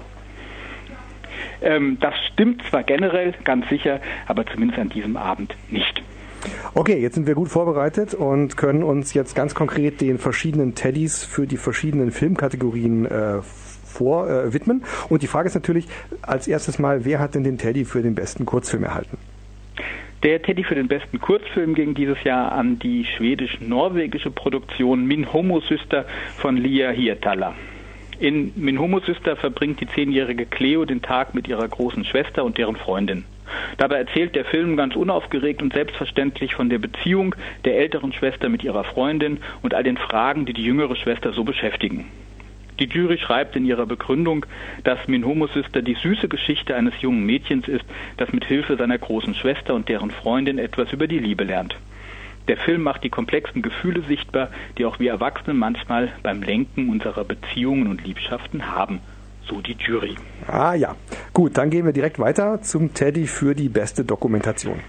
Ähm, 1.61 1.99
das 2.01 2.15
stimmt 2.33 2.63
zwar 2.71 2.85
generell, 2.85 3.35
ganz 3.45 3.69
sicher, 3.69 4.01
aber 4.27 4.47
zumindest 4.47 4.81
an 4.81 4.89
diesem 4.89 5.17
Abend 5.17 5.57
nicht. 5.71 6.03
Okay, 6.75 7.01
jetzt 7.01 7.17
sind 7.17 7.27
wir 7.27 7.35
gut 7.35 7.49
vorbereitet 7.49 8.15
und 8.15 8.57
können 8.57 8.85
uns 8.85 9.13
jetzt 9.15 9.35
ganz 9.35 9.57
konkret 9.57 10.01
den 10.01 10.19
verschiedenen 10.19 10.77
Teddys 10.77 11.25
für 11.25 11.49
die 11.49 11.57
verschiedenen 11.57 12.13
Filmkategorien 12.13 13.07
äh, 13.07 13.43
vor, 13.85 14.29
äh, 14.31 14.53
widmen. 14.53 14.85
Und 15.09 15.23
die 15.23 15.27
Frage 15.27 15.49
ist 15.49 15.55
natürlich 15.55 15.89
als 16.23 16.47
erstes 16.47 16.79
mal, 16.79 17.05
wer 17.05 17.19
hat 17.19 17.35
denn 17.35 17.43
den 17.43 17.59
Teddy 17.59 17.85
für 17.85 18.03
den 18.03 18.15
besten 18.15 18.47
Kurzfilm 18.47 18.85
erhalten? 18.85 19.19
Der 20.25 20.43
Teddy 20.43 20.65
für 20.65 20.75
den 20.75 20.89
besten 20.89 21.21
Kurzfilm 21.21 21.75
ging 21.75 21.95
dieses 21.95 22.25
Jahr 22.25 22.51
an 22.51 22.81
die 22.81 23.05
schwedisch-norwegische 23.05 24.33
Produktion 24.33 25.07
Min 25.07 25.33
Homo 25.33 25.61
Sister 25.61 26.07
von 26.39 26.57
Lia 26.57 26.91
Hietala. 26.91 27.55
In 28.19 28.53
Min 28.57 28.81
Homo 28.81 28.99
Sister 28.99 29.37
verbringt 29.37 29.81
die 29.81 29.87
zehnjährige 29.87 30.45
Cleo 30.45 30.85
den 30.85 31.03
Tag 31.03 31.37
mit 31.37 31.47
ihrer 31.47 31.69
großen 31.69 32.05
Schwester 32.05 32.45
und 32.45 32.59
deren 32.59 32.75
Freundin. 32.75 33.27
Dabei 33.77 33.99
erzählt 33.99 34.35
der 34.35 34.45
Film 34.45 34.77
ganz 34.77 34.97
unaufgeregt 34.97 35.63
und 35.63 35.73
selbstverständlich 35.73 36.53
von 36.53 36.69
der 36.69 36.79
Beziehung 36.79 37.37
der 37.65 37.79
älteren 37.79 38.13
Schwester 38.13 38.49
mit 38.49 38.65
ihrer 38.65 38.83
Freundin 38.83 39.39
und 39.63 39.73
all 39.73 39.85
den 39.85 39.99
Fragen, 39.99 40.47
die 40.47 40.53
die 40.53 40.65
jüngere 40.65 40.97
Schwester 40.97 41.33
so 41.33 41.45
beschäftigen. 41.45 42.07
Die 42.79 42.87
Jury 42.87 43.19
schreibt 43.19 43.57
in 43.57 43.65
ihrer 43.65 43.87
Begründung, 43.87 44.47
dass 44.85 45.09
Minhomo 45.09 45.49
Sister 45.49 45.83
die 45.83 45.95
süße 45.95 46.29
Geschichte 46.29 46.77
eines 46.77 46.95
jungen 47.01 47.27
Mädchens 47.27 47.67
ist, 47.67 47.85
das 48.17 48.33
mit 48.33 48.45
Hilfe 48.45 48.77
seiner 48.77 48.99
großen 48.99 49.35
Schwester 49.35 49.75
und 49.75 49.89
deren 49.89 50.11
Freundin 50.11 50.59
etwas 50.59 50.93
über 50.93 51.09
die 51.09 51.19
Liebe 51.19 51.45
lernt. 51.45 51.77
Der 52.47 52.57
Film 52.57 52.83
macht 52.83 53.05
die 53.05 53.11
komplexen 53.11 53.63
Gefühle 53.63 54.03
sichtbar, 54.03 54.49
die 54.79 54.87
auch 54.87 55.01
wir 55.01 55.11
Erwachsene 55.11 55.55
manchmal 55.55 56.13
beim 56.23 56.43
Lenken 56.43 56.89
unserer 56.89 57.25
Beziehungen 57.25 57.89
und 57.89 58.05
Liebschaften 58.05 58.75
haben. 58.75 59.01
So 59.43 59.61
die 59.61 59.77
Jury. 59.79 60.15
Ah 60.47 60.75
ja. 60.75 60.95
Gut, 61.33 61.59
dann 61.59 61.71
gehen 61.71 61.85
wir 61.85 61.93
direkt 61.93 62.19
weiter 62.19 62.63
zum 62.63 62.95
Teddy 62.95 63.27
für 63.27 63.55
die 63.55 63.69
beste 63.69 64.05
Dokumentation. 64.05 64.81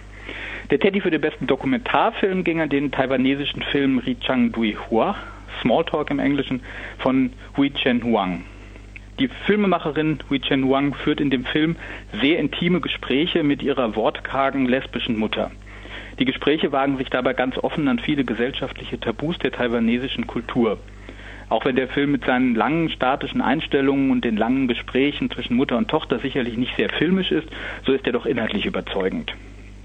Der 0.70 0.80
Teddy 0.80 1.02
für 1.02 1.10
den 1.10 1.22
besten 1.22 1.48
Dokumentarfilm 1.48 2.44
ging 2.44 2.62
an 2.62 2.70
den 2.70 2.92
taiwanesischen 2.92 3.64
Film 3.64 3.98
Ri 4.00 4.18
Chang 4.20 4.52
Dui 4.52 4.78
Hua, 4.90 5.16
Smalltalk 5.62 6.12
im 6.12 6.20
Englischen, 6.20 6.62
von 6.98 7.32
Hui 7.58 7.72
Chen 7.72 8.04
Huang. 8.04 8.44
Die 9.20 9.28
Filmemacherin 9.28 10.20
Hui 10.30 10.40
Chen 10.40 10.64
Huang 10.64 10.94
führt 10.94 11.20
in 11.20 11.30
dem 11.30 11.46
Film 11.46 11.76
sehr 12.22 12.40
intime 12.40 12.80
Gespräche 12.80 13.44
mit 13.44 13.62
ihrer 13.62 13.96
wortkargen 13.96 14.66
lesbischen 14.66 15.18
Mutter. 15.18 15.52
Die 16.20 16.26
Gespräche 16.26 16.72
wagen 16.72 16.98
sich 16.98 17.10
dabei 17.10 17.34
ganz 17.34 17.58
offen 17.58 17.88
an 17.88 18.00
viele 18.00 18.24
gesellschaftliche 18.24 19.00
Tabus 19.00 19.38
der 19.40 19.52
taiwanesischen 19.52 20.28
Kultur. 20.28 20.78
Auch 21.50 21.66
wenn 21.66 21.76
der 21.76 21.88
Film 21.88 22.12
mit 22.12 22.26
seinen 22.26 22.56
langen 22.56 22.90
statischen 22.90 23.42
Einstellungen 23.42 24.12
und 24.12 24.24
den 24.24 24.38
langen 24.38 24.68
Gesprächen 24.68 25.32
zwischen 25.32 25.56
Mutter 25.56 25.78
und 25.78 25.90
Tochter 25.90 26.20
sicherlich 26.20 26.58
nicht 26.58 26.76
sehr 26.76 26.90
filmisch 26.90 27.32
ist, 27.32 27.48
so 27.86 27.92
ist 27.92 28.06
er 28.06 28.14
doch 28.14 28.26
inhaltlich 28.26 28.66
überzeugend. 28.66 29.34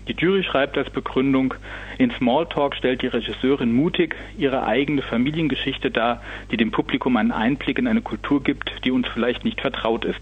Die 0.08 0.14
Jury 0.16 0.42
schreibt 0.42 0.76
als 0.76 0.90
Begründung, 0.90 1.54
in 1.96 2.10
Smalltalk 2.10 2.74
stellt 2.76 3.00
die 3.00 3.06
Regisseurin 3.06 3.72
mutig 3.72 4.14
ihre 4.36 4.66
eigene 4.66 5.00
Familiengeschichte 5.00 5.90
dar, 5.90 6.22
die 6.50 6.58
dem 6.58 6.70
Publikum 6.70 7.16
einen 7.16 7.32
Einblick 7.32 7.78
in 7.78 7.86
eine 7.86 8.02
Kultur 8.02 8.42
gibt, 8.42 8.70
die 8.84 8.90
uns 8.90 9.08
vielleicht 9.08 9.44
nicht 9.44 9.62
vertraut 9.62 10.04
ist. 10.04 10.20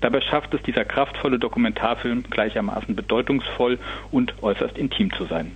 Dabei 0.00 0.20
schafft 0.20 0.52
es 0.54 0.62
dieser 0.62 0.84
kraftvolle 0.84 1.38
Dokumentarfilm 1.38 2.24
gleichermaßen 2.28 2.96
bedeutungsvoll 2.96 3.78
und 4.10 4.34
äußerst 4.42 4.76
intim 4.76 5.12
zu 5.12 5.26
sein. 5.26 5.52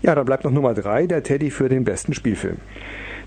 Ja, 0.00 0.14
da 0.14 0.22
bleibt 0.22 0.44
noch 0.44 0.52
Nummer 0.52 0.72
drei, 0.72 1.06
der 1.06 1.22
Teddy 1.22 1.50
für 1.50 1.68
den 1.68 1.84
besten 1.84 2.14
Spielfilm. 2.14 2.56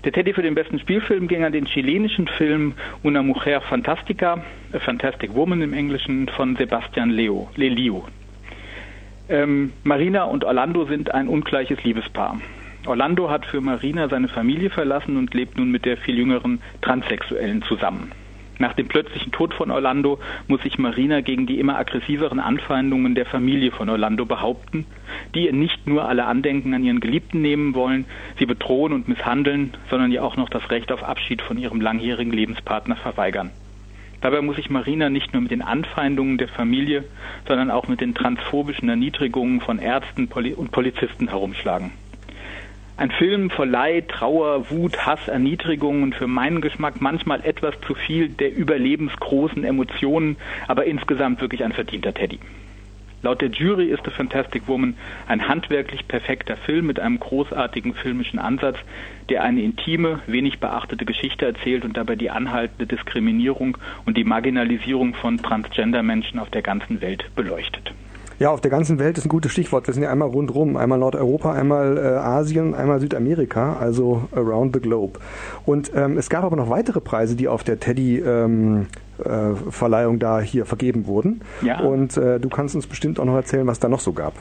Der 0.02 0.12
Teddy 0.12 0.32
für 0.32 0.42
den 0.42 0.54
besten 0.54 0.80
Spielfilm 0.80 1.28
ging 1.28 1.44
an 1.44 1.52
den 1.52 1.66
chilenischen 1.66 2.26
Film 2.26 2.72
Una 3.04 3.22
Mujer 3.22 3.60
Fantastica, 3.60 4.42
A 4.72 4.78
Fantastic 4.80 5.34
Woman 5.34 5.62
im 5.62 5.74
Englischen, 5.74 6.26
von 6.28 6.56
Sebastian 6.56 7.10
Leo, 7.10 7.48
Lelio. 7.54 8.06
Ähm, 9.30 9.72
Marina 9.84 10.24
und 10.24 10.44
Orlando 10.44 10.86
sind 10.86 11.14
ein 11.14 11.28
ungleiches 11.28 11.82
Liebespaar. 11.84 12.40
Orlando 12.84 13.30
hat 13.30 13.46
für 13.46 13.60
Marina 13.60 14.08
seine 14.08 14.26
Familie 14.26 14.70
verlassen 14.70 15.16
und 15.16 15.32
lebt 15.34 15.56
nun 15.56 15.70
mit 15.70 15.84
der 15.84 15.96
viel 15.98 16.18
jüngeren 16.18 16.60
Transsexuellen 16.80 17.62
zusammen. 17.62 18.10
Nach 18.58 18.72
dem 18.72 18.88
plötzlichen 18.88 19.30
Tod 19.30 19.54
von 19.54 19.70
Orlando 19.70 20.18
muss 20.48 20.62
sich 20.62 20.78
Marina 20.78 21.20
gegen 21.20 21.46
die 21.46 21.60
immer 21.60 21.78
aggressiveren 21.78 22.40
Anfeindungen 22.40 23.14
der 23.14 23.24
Familie 23.24 23.70
von 23.70 23.88
Orlando 23.88 24.26
behaupten, 24.26 24.84
die 25.34 25.46
ihr 25.46 25.52
nicht 25.52 25.86
nur 25.86 26.08
alle 26.08 26.24
Andenken 26.24 26.74
an 26.74 26.82
ihren 26.82 27.00
Geliebten 27.00 27.40
nehmen 27.40 27.74
wollen, 27.74 28.06
sie 28.38 28.46
bedrohen 28.46 28.92
und 28.92 29.08
misshandeln, 29.08 29.74
sondern 29.88 30.10
ihr 30.10 30.24
auch 30.24 30.36
noch 30.36 30.48
das 30.48 30.70
Recht 30.70 30.90
auf 30.90 31.04
Abschied 31.04 31.40
von 31.40 31.56
ihrem 31.56 31.80
langjährigen 31.80 32.32
Lebenspartner 32.32 32.96
verweigern. 32.96 33.50
Dabei 34.20 34.42
muss 34.42 34.56
sich 34.56 34.68
Marina 34.68 35.08
nicht 35.08 35.32
nur 35.32 35.42
mit 35.42 35.50
den 35.50 35.62
Anfeindungen 35.62 36.36
der 36.36 36.48
Familie, 36.48 37.04
sondern 37.48 37.70
auch 37.70 37.88
mit 37.88 38.00
den 38.00 38.14
transphobischen 38.14 38.88
Erniedrigungen 38.88 39.60
von 39.60 39.78
Ärzten 39.78 40.26
und 40.26 40.72
Polizisten 40.72 41.28
herumschlagen. 41.28 41.92
Ein 42.98 43.10
Film 43.12 43.48
voll 43.48 43.70
Leid, 43.70 44.08
Trauer, 44.08 44.70
Wut, 44.70 45.06
Hass, 45.06 45.26
Erniedrigung 45.26 46.02
und 46.02 46.14
für 46.14 46.26
meinen 46.26 46.60
Geschmack 46.60 47.00
manchmal 47.00 47.40
etwas 47.46 47.74
zu 47.86 47.94
viel 47.94 48.28
der 48.28 48.54
überlebensgroßen 48.54 49.64
Emotionen, 49.64 50.36
aber 50.68 50.84
insgesamt 50.84 51.40
wirklich 51.40 51.64
ein 51.64 51.72
verdienter 51.72 52.12
Teddy. 52.12 52.40
Laut 53.22 53.42
der 53.42 53.50
Jury 53.50 53.86
ist 53.86 54.02
The 54.04 54.10
Fantastic 54.10 54.66
Woman 54.66 54.94
ein 55.28 55.46
handwerklich 55.46 56.08
perfekter 56.08 56.56
Film 56.56 56.86
mit 56.86 56.98
einem 56.98 57.20
großartigen 57.20 57.92
filmischen 57.92 58.38
Ansatz, 58.38 58.76
der 59.28 59.42
eine 59.42 59.60
intime, 59.60 60.20
wenig 60.26 60.58
beachtete 60.58 61.04
Geschichte 61.04 61.44
erzählt 61.44 61.84
und 61.84 61.98
dabei 61.98 62.16
die 62.16 62.30
anhaltende 62.30 62.86
Diskriminierung 62.86 63.76
und 64.06 64.16
die 64.16 64.24
Marginalisierung 64.24 65.14
von 65.14 65.36
Transgender-Menschen 65.36 66.38
auf 66.38 66.48
der 66.48 66.62
ganzen 66.62 67.02
Welt 67.02 67.24
beleuchtet. 67.36 67.92
Ja, 68.38 68.48
auf 68.50 68.62
der 68.62 68.70
ganzen 68.70 68.98
Welt 68.98 69.18
ist 69.18 69.26
ein 69.26 69.28
gutes 69.28 69.52
Stichwort. 69.52 69.86
Wir 69.86 69.92
sind 69.92 70.02
ja 70.02 70.10
einmal 70.10 70.28
rundrum, 70.28 70.78
einmal 70.78 70.98
Nordeuropa, 70.98 71.52
einmal 71.52 71.98
äh, 71.98 72.00
Asien, 72.00 72.74
einmal 72.74 72.98
Südamerika, 72.98 73.74
also 73.74 74.30
around 74.34 74.74
the 74.74 74.80
globe. 74.80 75.20
Und 75.66 75.92
ähm, 75.94 76.16
es 76.16 76.30
gab 76.30 76.44
aber 76.44 76.56
noch 76.56 76.70
weitere 76.70 77.02
Preise, 77.02 77.36
die 77.36 77.48
auf 77.48 77.64
der 77.64 77.78
Teddy 77.80 78.18
ähm, 78.20 78.86
äh, 78.86 79.09
Verleihung 79.70 80.18
da 80.18 80.40
hier 80.40 80.66
vergeben 80.66 81.06
wurden. 81.06 81.42
Ja. 81.62 81.80
Und 81.80 82.16
äh, 82.16 82.40
du 82.40 82.48
kannst 82.48 82.74
uns 82.74 82.86
bestimmt 82.86 83.20
auch 83.20 83.24
noch 83.24 83.34
erzählen, 83.34 83.66
was 83.66 83.80
da 83.80 83.88
noch 83.88 84.00
so 84.00 84.12
gab. 84.12 84.34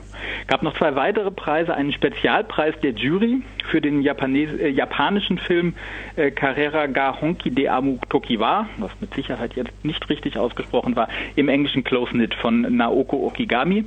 gab 0.48 0.64
noch 0.64 0.76
zwei 0.78 0.96
weitere 0.96 1.32
Preise, 1.32 1.74
einen 1.74 1.92
Spezialpreis 1.92 2.76
der 2.82 2.92
Jury 2.92 3.42
für 3.70 3.82
den 3.82 4.02
Japanes 4.02 4.54
äh, 4.60 4.70
japanischen 4.70 5.38
Film 5.38 5.74
äh, 6.16 6.32
Carrera 6.32 6.88
ga 6.88 7.20
Honki 7.22 7.52
de 7.52 7.68
Amu 7.68 7.98
Tokiwa, 8.10 8.68
was 8.78 8.92
mit 9.00 9.14
Sicherheit 9.14 9.56
jetzt 9.56 9.84
nicht 9.84 10.10
richtig 10.10 10.38
ausgesprochen 10.38 10.96
war, 10.96 11.08
im 11.36 11.50
englischen 11.50 11.84
Close 11.84 12.12
Knit 12.12 12.34
von 12.36 12.62
Naoko 12.62 13.26
Okigami 13.28 13.86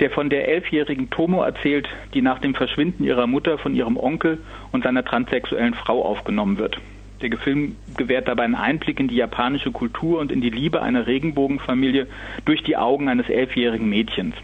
der 0.00 0.10
von 0.10 0.30
der 0.30 0.48
elfjährigen 0.48 1.10
Tomo 1.10 1.42
erzählt, 1.42 1.88
die 2.14 2.22
nach 2.22 2.38
dem 2.38 2.54
Verschwinden 2.54 3.04
ihrer 3.04 3.26
Mutter 3.26 3.58
von 3.58 3.74
ihrem 3.74 3.96
Onkel 3.96 4.38
und 4.70 4.84
seiner 4.84 5.04
transsexuellen 5.04 5.74
Frau 5.74 6.04
aufgenommen 6.04 6.58
wird. 6.58 6.78
Der 7.22 7.38
Film 7.38 7.76
gewährt 7.96 8.26
dabei 8.26 8.44
einen 8.44 8.56
Einblick 8.56 8.98
in 8.98 9.08
die 9.08 9.16
japanische 9.16 9.70
Kultur 9.70 10.18
und 10.18 10.32
in 10.32 10.40
die 10.40 10.50
Liebe 10.50 10.82
einer 10.82 11.06
Regenbogenfamilie 11.06 12.08
durch 12.44 12.62
die 12.62 12.76
Augen 12.76 13.08
eines 13.08 13.28
elfjährigen 13.28 13.88
Mädchens. 13.88 14.34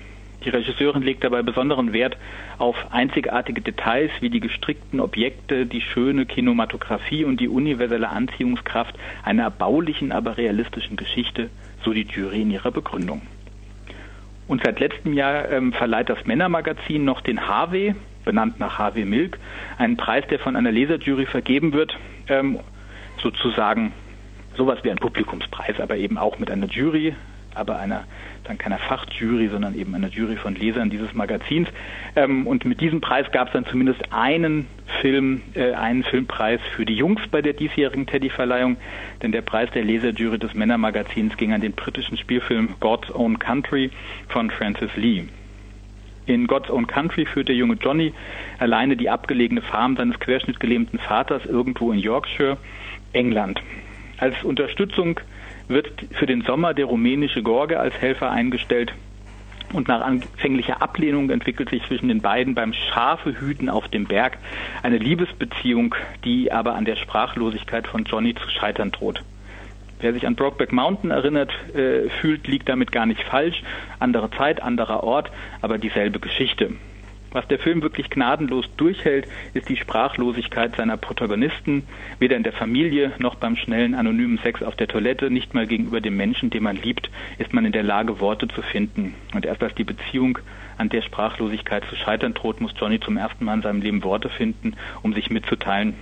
Die 0.44 0.50
Regisseurin 0.50 1.02
legt 1.02 1.24
dabei 1.24 1.42
besonderen 1.42 1.92
Wert 1.92 2.16
auf 2.58 2.76
einzigartige 2.92 3.60
Details 3.60 4.12
wie 4.20 4.30
die 4.30 4.38
gestrickten 4.38 5.00
Objekte, 5.00 5.66
die 5.66 5.80
schöne 5.80 6.26
Kinematografie 6.26 7.24
und 7.24 7.40
die 7.40 7.48
universelle 7.48 8.08
Anziehungskraft 8.08 8.94
einer 9.24 9.42
erbaulichen, 9.44 10.12
aber 10.12 10.36
realistischen 10.36 10.96
Geschichte, 10.96 11.50
so 11.84 11.92
die 11.92 12.06
Jury 12.06 12.42
in 12.42 12.52
ihrer 12.52 12.70
Begründung. 12.70 13.22
Und 14.46 14.62
seit 14.64 14.80
letztem 14.80 15.12
Jahr 15.12 15.50
ähm, 15.50 15.72
verleiht 15.72 16.08
das 16.08 16.24
Männermagazin 16.24 17.04
noch 17.04 17.20
den 17.20 17.46
Harvey, 17.46 17.94
benannt 18.28 18.60
nach 18.60 18.78
Harvey 18.78 19.06
Milk, 19.06 19.38
einen 19.78 19.96
Preis, 19.96 20.22
der 20.28 20.38
von 20.38 20.54
einer 20.54 20.70
Leserjury 20.70 21.24
vergeben 21.24 21.72
wird, 21.72 21.96
ähm, 22.28 22.60
sozusagen 23.22 23.92
sowas 24.54 24.80
wie 24.82 24.90
ein 24.90 24.98
Publikumspreis, 24.98 25.80
aber 25.80 25.96
eben 25.96 26.18
auch 26.18 26.38
mit 26.38 26.50
einer 26.50 26.66
Jury, 26.66 27.14
aber 27.54 27.78
einer 27.78 28.04
dann 28.44 28.58
keiner 28.58 28.76
Fachjury, 28.76 29.48
sondern 29.48 29.74
eben 29.74 29.94
einer 29.94 30.08
Jury 30.08 30.36
von 30.36 30.54
Lesern 30.54 30.90
dieses 30.90 31.14
Magazins. 31.14 31.68
Ähm, 32.16 32.46
und 32.46 32.66
mit 32.66 32.82
diesem 32.82 33.00
Preis 33.00 33.32
gab 33.32 33.46
es 33.46 33.54
dann 33.54 33.64
zumindest 33.64 34.12
einen 34.12 34.66
Film, 35.00 35.40
äh, 35.54 35.72
einen 35.72 36.04
Filmpreis 36.04 36.60
für 36.76 36.84
die 36.84 36.96
Jungs 36.96 37.22
bei 37.30 37.40
der 37.40 37.54
diesjährigen 37.54 38.06
Teddy-Verleihung, 38.06 38.76
denn 39.22 39.32
der 39.32 39.42
Preis 39.42 39.70
der 39.70 39.84
Leserjury 39.84 40.38
des 40.38 40.52
Männermagazins 40.52 41.34
ging 41.38 41.54
an 41.54 41.62
den 41.62 41.72
britischen 41.72 42.18
Spielfilm 42.18 42.74
God's 42.78 43.10
Own 43.10 43.38
Country 43.38 43.90
von 44.28 44.50
Francis 44.50 44.90
Lee. 44.96 45.24
In 46.28 46.46
God's 46.46 46.70
Own 46.70 46.86
Country 46.86 47.24
führt 47.24 47.48
der 47.48 47.56
junge 47.56 47.76
Johnny 47.80 48.12
alleine 48.58 48.98
die 48.98 49.08
abgelegene 49.08 49.62
Farm 49.62 49.96
seines 49.96 50.20
querschnittgelähmten 50.20 50.98
Vaters 50.98 51.46
irgendwo 51.46 51.90
in 51.90 51.98
Yorkshire, 51.98 52.58
England. 53.14 53.62
Als 54.18 54.44
Unterstützung 54.44 55.20
wird 55.68 55.90
für 56.12 56.26
den 56.26 56.42
Sommer 56.42 56.74
der 56.74 56.84
rumänische 56.84 57.42
Gorge 57.42 57.80
als 57.80 57.94
Helfer 57.94 58.30
eingestellt. 58.30 58.92
Und 59.72 59.88
nach 59.88 60.02
anfänglicher 60.02 60.82
Ablehnung 60.82 61.30
entwickelt 61.30 61.70
sich 61.70 61.82
zwischen 61.86 62.08
den 62.08 62.20
beiden 62.20 62.54
beim 62.54 62.74
Schafehüten 62.74 63.70
auf 63.70 63.88
dem 63.88 64.04
Berg 64.04 64.36
eine 64.82 64.98
Liebesbeziehung, 64.98 65.94
die 66.26 66.52
aber 66.52 66.74
an 66.74 66.84
der 66.84 66.96
Sprachlosigkeit 66.96 67.86
von 67.86 68.04
Johnny 68.04 68.34
zu 68.34 68.50
scheitern 68.50 68.90
droht. 68.90 69.22
Wer 70.00 70.12
sich 70.12 70.26
an 70.26 70.36
Brokeback 70.36 70.72
Mountain 70.72 71.10
erinnert, 71.10 71.52
äh, 71.74 72.08
fühlt, 72.20 72.46
liegt 72.46 72.68
damit 72.68 72.92
gar 72.92 73.06
nicht 73.06 73.22
falsch. 73.22 73.62
Andere 73.98 74.30
Zeit, 74.30 74.62
anderer 74.62 75.02
Ort, 75.02 75.30
aber 75.60 75.78
dieselbe 75.78 76.20
Geschichte. 76.20 76.70
Was 77.30 77.46
der 77.48 77.58
Film 77.58 77.82
wirklich 77.82 78.08
gnadenlos 78.08 78.64
durchhält, 78.78 79.28
ist 79.52 79.68
die 79.68 79.76
Sprachlosigkeit 79.76 80.76
seiner 80.76 80.96
Protagonisten, 80.96 81.82
weder 82.18 82.36
in 82.36 82.42
der 82.42 82.54
Familie 82.54 83.12
noch 83.18 83.34
beim 83.34 83.56
schnellen 83.56 83.94
anonymen 83.94 84.38
Sex 84.38 84.62
auf 84.62 84.76
der 84.76 84.88
Toilette, 84.88 85.30
nicht 85.30 85.52
mal 85.52 85.66
gegenüber 85.66 86.00
dem 86.00 86.16
Menschen, 86.16 86.48
den 86.48 86.62
man 86.62 86.76
liebt, 86.76 87.10
ist 87.36 87.52
man 87.52 87.66
in 87.66 87.72
der 87.72 87.82
Lage, 87.82 88.20
Worte 88.20 88.48
zu 88.48 88.62
finden. 88.62 89.14
Und 89.34 89.44
erst 89.44 89.62
als 89.62 89.74
die 89.74 89.84
Beziehung 89.84 90.38
an 90.78 90.88
der 90.88 91.02
Sprachlosigkeit 91.02 91.84
zu 91.84 91.96
scheitern 91.96 92.32
droht, 92.32 92.62
muss 92.62 92.72
Johnny 92.78 92.98
zum 92.98 93.18
ersten 93.18 93.44
Mal 93.44 93.54
in 93.54 93.62
seinem 93.62 93.82
Leben 93.82 94.04
Worte 94.04 94.30
finden, 94.30 94.74
um 95.02 95.12
sich 95.12 95.28
mitzuteilen, 95.28 95.96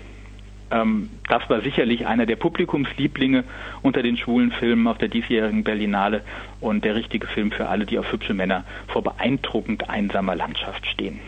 Ähm, 0.70 1.10
das 1.28 1.48
war 1.48 1.60
sicherlich 1.60 2.06
einer 2.06 2.26
der 2.26 2.36
Publikumslieblinge 2.36 3.44
unter 3.82 4.02
den 4.02 4.16
schwulen 4.16 4.50
Filmen 4.52 4.86
auf 4.88 4.98
der 4.98 5.08
diesjährigen 5.08 5.64
Berlinale 5.64 6.22
und 6.60 6.84
der 6.84 6.94
richtige 6.94 7.26
Film 7.26 7.52
für 7.52 7.68
alle, 7.68 7.86
die 7.86 7.98
auf 7.98 8.10
hübsche 8.12 8.34
Männer 8.34 8.64
vor 8.88 9.02
beeindruckend 9.02 9.88
einsamer 9.88 10.34
Landschaft 10.34 10.86
stehen. 10.86 11.20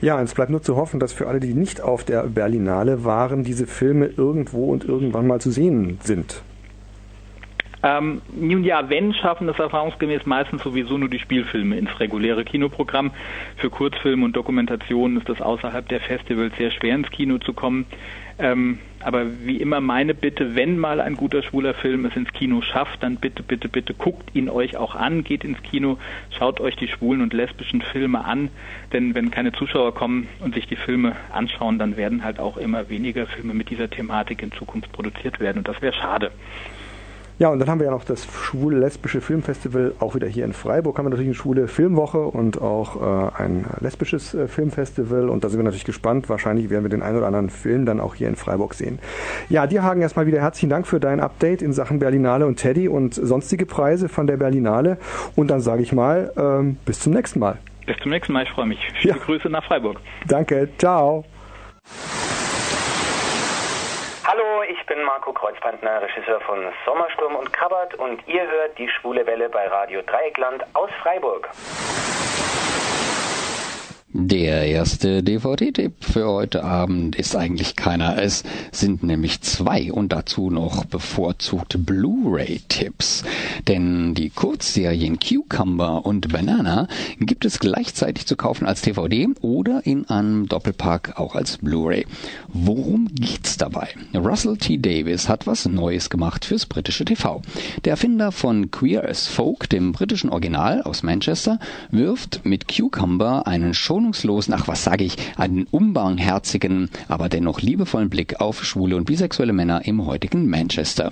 Ja, 0.00 0.20
es 0.22 0.34
bleibt 0.34 0.50
nur 0.50 0.62
zu 0.62 0.76
hoffen, 0.76 1.00
dass 1.00 1.12
für 1.12 1.26
alle, 1.26 1.40
die 1.40 1.54
nicht 1.54 1.80
auf 1.80 2.04
der 2.04 2.22
Berlinale 2.24 3.04
waren, 3.04 3.42
diese 3.42 3.66
Filme 3.66 4.06
irgendwo 4.06 4.70
und 4.70 4.84
irgendwann 4.84 5.26
mal 5.26 5.40
zu 5.40 5.50
sehen 5.50 5.98
sind. 6.02 6.42
Ähm, 7.82 8.22
nun 8.36 8.64
ja, 8.64 8.88
wenn, 8.90 9.14
schaffen 9.14 9.46
das 9.46 9.58
erfahrungsgemäß 9.58 10.26
meistens 10.26 10.62
sowieso 10.62 10.98
nur 10.98 11.08
die 11.08 11.20
Spielfilme 11.20 11.76
ins 11.76 12.00
reguläre 12.00 12.44
Kinoprogramm. 12.44 13.12
Für 13.56 13.70
Kurzfilme 13.70 14.24
und 14.24 14.36
Dokumentationen 14.36 15.18
ist 15.18 15.28
es 15.28 15.40
außerhalb 15.40 15.88
der 15.88 16.00
Festivals 16.00 16.56
sehr 16.56 16.72
schwer 16.72 16.96
ins 16.96 17.10
Kino 17.10 17.38
zu 17.38 17.52
kommen. 17.52 17.86
Ähm, 18.40 18.78
aber 19.00 19.26
wie 19.44 19.56
immer 19.56 19.80
meine 19.80 20.14
Bitte, 20.14 20.54
wenn 20.54 20.78
mal 20.78 21.00
ein 21.00 21.16
guter 21.16 21.42
schwuler 21.42 21.74
Film 21.74 22.04
es 22.04 22.14
ins 22.14 22.32
Kino 22.32 22.62
schafft, 22.62 23.02
dann 23.02 23.16
bitte, 23.16 23.42
bitte, 23.42 23.68
bitte 23.68 23.94
guckt 23.94 24.34
ihn 24.34 24.48
euch 24.48 24.76
auch 24.76 24.94
an, 24.94 25.24
geht 25.24 25.42
ins 25.42 25.62
Kino, 25.62 25.98
schaut 26.30 26.60
euch 26.60 26.76
die 26.76 26.88
schwulen 26.88 27.20
und 27.20 27.32
lesbischen 27.32 27.82
Filme 27.82 28.24
an, 28.24 28.50
denn 28.92 29.14
wenn 29.16 29.32
keine 29.32 29.52
Zuschauer 29.52 29.92
kommen 29.94 30.28
und 30.40 30.54
sich 30.54 30.66
die 30.66 30.76
Filme 30.76 31.16
anschauen, 31.32 31.78
dann 31.78 31.96
werden 31.96 32.22
halt 32.22 32.38
auch 32.38 32.56
immer 32.56 32.88
weniger 32.88 33.26
Filme 33.26 33.54
mit 33.54 33.70
dieser 33.70 33.90
Thematik 33.90 34.42
in 34.42 34.52
Zukunft 34.52 34.92
produziert 34.92 35.40
werden 35.40 35.58
und 35.58 35.68
das 35.68 35.82
wäre 35.82 35.94
schade. 35.94 36.30
Ja, 37.38 37.50
und 37.50 37.60
dann 37.60 37.70
haben 37.70 37.78
wir 37.78 37.84
ja 37.84 37.92
noch 37.92 38.02
das 38.02 38.26
schwul-lesbische 38.26 39.20
Filmfestival, 39.20 39.94
auch 40.00 40.16
wieder 40.16 40.26
hier 40.26 40.44
in 40.44 40.52
Freiburg 40.52 40.98
haben 40.98 41.06
wir 41.06 41.10
natürlich 41.10 41.28
eine 41.28 41.34
schwule 41.36 41.68
Filmwoche 41.68 42.18
und 42.18 42.60
auch 42.60 43.30
äh, 43.36 43.42
ein 43.42 43.64
lesbisches 43.78 44.34
äh, 44.34 44.48
Filmfestival 44.48 45.28
und 45.28 45.44
da 45.44 45.48
sind 45.48 45.60
wir 45.60 45.64
natürlich 45.64 45.84
gespannt. 45.84 46.28
Wahrscheinlich 46.28 46.68
werden 46.68 46.84
wir 46.84 46.90
den 46.90 47.00
einen 47.00 47.16
oder 47.16 47.26
anderen 47.26 47.48
Film 47.48 47.86
dann 47.86 48.00
auch 48.00 48.16
hier 48.16 48.26
in 48.26 48.34
Freiburg 48.34 48.74
sehen. 48.74 48.98
Ja, 49.48 49.68
dir 49.68 49.84
Hagen 49.84 50.00
erstmal 50.00 50.26
wieder 50.26 50.40
herzlichen 50.40 50.68
Dank 50.68 50.88
für 50.88 50.98
dein 50.98 51.20
Update 51.20 51.62
in 51.62 51.72
Sachen 51.72 52.00
Berlinale 52.00 52.44
und 52.44 52.56
Teddy 52.56 52.88
und 52.88 53.14
sonstige 53.14 53.66
Preise 53.66 54.08
von 54.08 54.26
der 54.26 54.36
Berlinale 54.36 54.98
und 55.36 55.48
dann 55.48 55.60
sage 55.60 55.82
ich 55.82 55.92
mal, 55.92 56.32
ähm, 56.36 56.76
bis 56.84 56.98
zum 56.98 57.12
nächsten 57.12 57.38
Mal. 57.38 57.58
Bis 57.86 57.96
zum 57.98 58.10
nächsten 58.10 58.32
Mal, 58.32 58.42
ich 58.42 58.50
freue 58.50 58.66
mich. 58.66 58.80
Viele 59.00 59.14
ja. 59.14 59.20
Grüße 59.20 59.48
nach 59.48 59.64
Freiburg. 59.64 60.00
Danke, 60.26 60.68
ciao. 60.76 61.24
Hallo, 64.26 64.57
ich 64.68 64.84
bin 64.86 65.02
Marco 65.02 65.32
Kreuzbrandner, 65.32 66.02
Regisseur 66.02 66.40
von 66.40 66.58
Sommersturm 66.84 67.36
und 67.36 67.52
Krabbert 67.52 67.94
und 67.94 68.26
ihr 68.28 68.46
hört 68.46 68.76
die 68.78 68.88
Schwule 68.88 69.26
Welle 69.26 69.48
bei 69.48 69.66
Radio 69.66 70.02
Dreieckland 70.02 70.62
aus 70.74 70.90
Freiburg. 71.02 71.48
Der 74.14 74.64
erste 74.64 75.22
DVD-Tipp 75.22 76.02
für 76.02 76.26
heute 76.28 76.64
Abend 76.64 77.14
ist 77.16 77.36
eigentlich 77.36 77.76
keiner. 77.76 78.16
Es 78.16 78.42
sind 78.72 79.02
nämlich 79.02 79.42
zwei 79.42 79.92
und 79.92 80.14
dazu 80.14 80.48
noch 80.48 80.86
bevorzugt 80.86 81.84
Blu-ray-Tipps. 81.84 83.24
Denn 83.66 84.14
die 84.14 84.30
Kurzserien 84.30 85.18
Cucumber 85.20 86.06
und 86.06 86.32
Banana 86.32 86.88
gibt 87.20 87.44
es 87.44 87.58
gleichzeitig 87.58 88.24
zu 88.24 88.34
kaufen 88.36 88.64
als 88.64 88.80
DVD 88.80 89.28
oder 89.42 89.84
in 89.84 90.08
einem 90.08 90.48
Doppelpack 90.48 91.18
auch 91.20 91.34
als 91.34 91.58
Blu-ray. 91.58 92.06
Worum 92.48 93.08
geht's 93.14 93.58
dabei? 93.58 93.88
Russell 94.14 94.56
T. 94.56 94.78
Davis 94.78 95.28
hat 95.28 95.46
was 95.46 95.66
Neues 95.66 96.08
gemacht 96.08 96.46
fürs 96.46 96.64
britische 96.64 97.04
TV. 97.04 97.42
Der 97.84 97.90
Erfinder 97.90 98.32
von 98.32 98.70
Queer 98.70 99.06
as 99.06 99.26
Folk, 99.26 99.68
dem 99.68 99.92
britischen 99.92 100.30
Original 100.30 100.80
aus 100.80 101.02
Manchester, 101.02 101.58
wirft 101.90 102.46
mit 102.46 102.68
Cucumber 102.68 103.46
einen 103.46 103.74
Show 103.74 103.97
schonungslosen, 103.98 104.54
ach 104.54 104.68
was 104.68 104.84
sage 104.84 105.02
ich, 105.04 105.16
einen 105.36 105.64
unbarmherzigen, 105.64 106.88
aber 107.08 107.28
dennoch 107.28 107.60
liebevollen 107.60 108.08
Blick 108.08 108.40
auf 108.40 108.64
schwule 108.64 108.96
und 108.96 109.06
bisexuelle 109.06 109.52
Männer 109.52 109.84
im 109.86 110.06
heutigen 110.06 110.48
Manchester. 110.48 111.10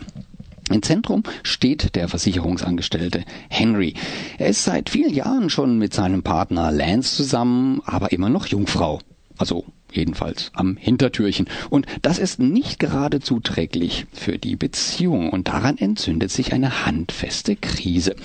Im 0.71 0.83
Zentrum 0.83 1.25
steht 1.43 1.97
der 1.97 2.09
Versicherungsangestellte 2.09 3.25
Henry. 3.49 3.95
Er 4.39 4.49
ist 4.49 4.65
seit 4.65 4.89
vielen 4.89 5.13
Jahren 5.15 5.51
schon 5.51 5.79
mit 5.79 5.95
seinem 5.95 6.23
Partner 6.23 6.71
Lance 6.71 7.17
zusammen, 7.17 7.83
aber 7.85 8.13
immer 8.13 8.29
noch 8.29 8.47
Jungfrau. 8.47 9.01
Also 9.37 9.65
jedenfalls 9.93 10.51
am 10.55 10.77
Hintertürchen. 10.77 11.47
Und 11.71 11.87
das 12.03 12.19
ist 12.19 12.39
nicht 12.39 12.79
gerade 12.79 13.21
zuträglich 13.21 14.07
für 14.13 14.39
die 14.39 14.57
Beziehung 14.57 15.31
und 15.31 15.49
daran 15.49 15.79
entzündet 15.79 16.31
sich 16.31 16.53
eine 16.53 16.87
handfeste 16.87 17.57
Krise. 17.57 18.17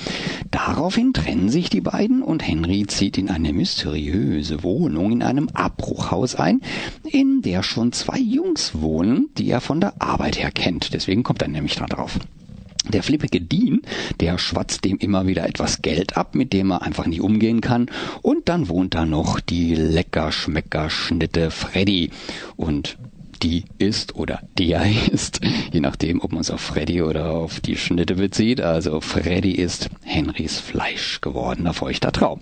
Daraufhin 0.50 1.14
trennen 1.14 1.50
sich 1.50 1.70
die 1.70 1.82
beiden 1.82 2.22
und 2.22 2.48
Henry 2.48 2.86
zieht 2.88 3.18
in 3.18 3.30
eine 3.30 3.54
mysteriöse 3.54 4.64
Wohnung 4.64 5.12
in 5.12 5.24
einem 5.24 5.50
Abbruchhaus 5.50 6.36
ein, 6.36 6.62
in 7.04 7.42
der 7.42 7.64
schon 7.64 7.92
zwei 7.92 8.20
Jungs 8.20 8.82
wohnen, 8.82 9.30
die 9.38 9.50
er 9.50 9.62
von 9.62 9.80
der 9.80 10.02
Arbeit 10.02 10.40
her 10.40 10.52
kennt. 10.52 10.94
Deswegen 10.94 11.24
kommt 11.24 11.42
er 11.42 11.48
nämlich 11.48 11.76
da 11.76 11.86
drauf. 11.86 12.20
Der 12.90 13.04
flippige 13.04 13.42
Dean, 13.42 13.82
der 14.20 14.38
schwatzt 14.38 14.86
dem 14.86 14.98
immer 14.98 15.28
wieder 15.28 15.46
etwas 15.48 15.82
Geld 15.82 16.18
ab, 16.18 16.34
mit 16.34 16.52
dem 16.52 16.72
er 16.72 16.82
einfach 16.82 17.06
nicht 17.06 17.22
umgehen 17.22 17.62
kann. 17.62 17.90
Und 18.22 18.50
dann 18.50 18.70
wohnt 18.70 18.96
da 18.96 19.06
noch 19.06 19.40
die 19.40 19.76
lecker 19.76 20.32
schmecker 20.32 20.90
Schnitte 20.90 21.52
Freddy. 21.52 22.10
Und 22.56 22.98
die 23.44 23.66
ist 23.78 24.16
oder 24.16 24.42
der 24.58 24.84
ist, 25.12 25.42
je 25.72 25.80
nachdem, 25.80 26.22
ob 26.22 26.32
man 26.32 26.42
es 26.42 26.52
auf 26.52 26.62
Freddy 26.62 27.02
oder 27.02 27.32
auf 27.32 27.60
die 27.60 27.78
Schnitte 27.78 28.16
bezieht. 28.16 28.62
Also 28.62 29.02
Freddy 29.02 29.52
ist 29.52 29.90
Henrys 30.04 30.60
Fleisch 30.60 31.22
gewordener 31.22 31.74
feuchter 31.74 32.12
Traum. 32.12 32.40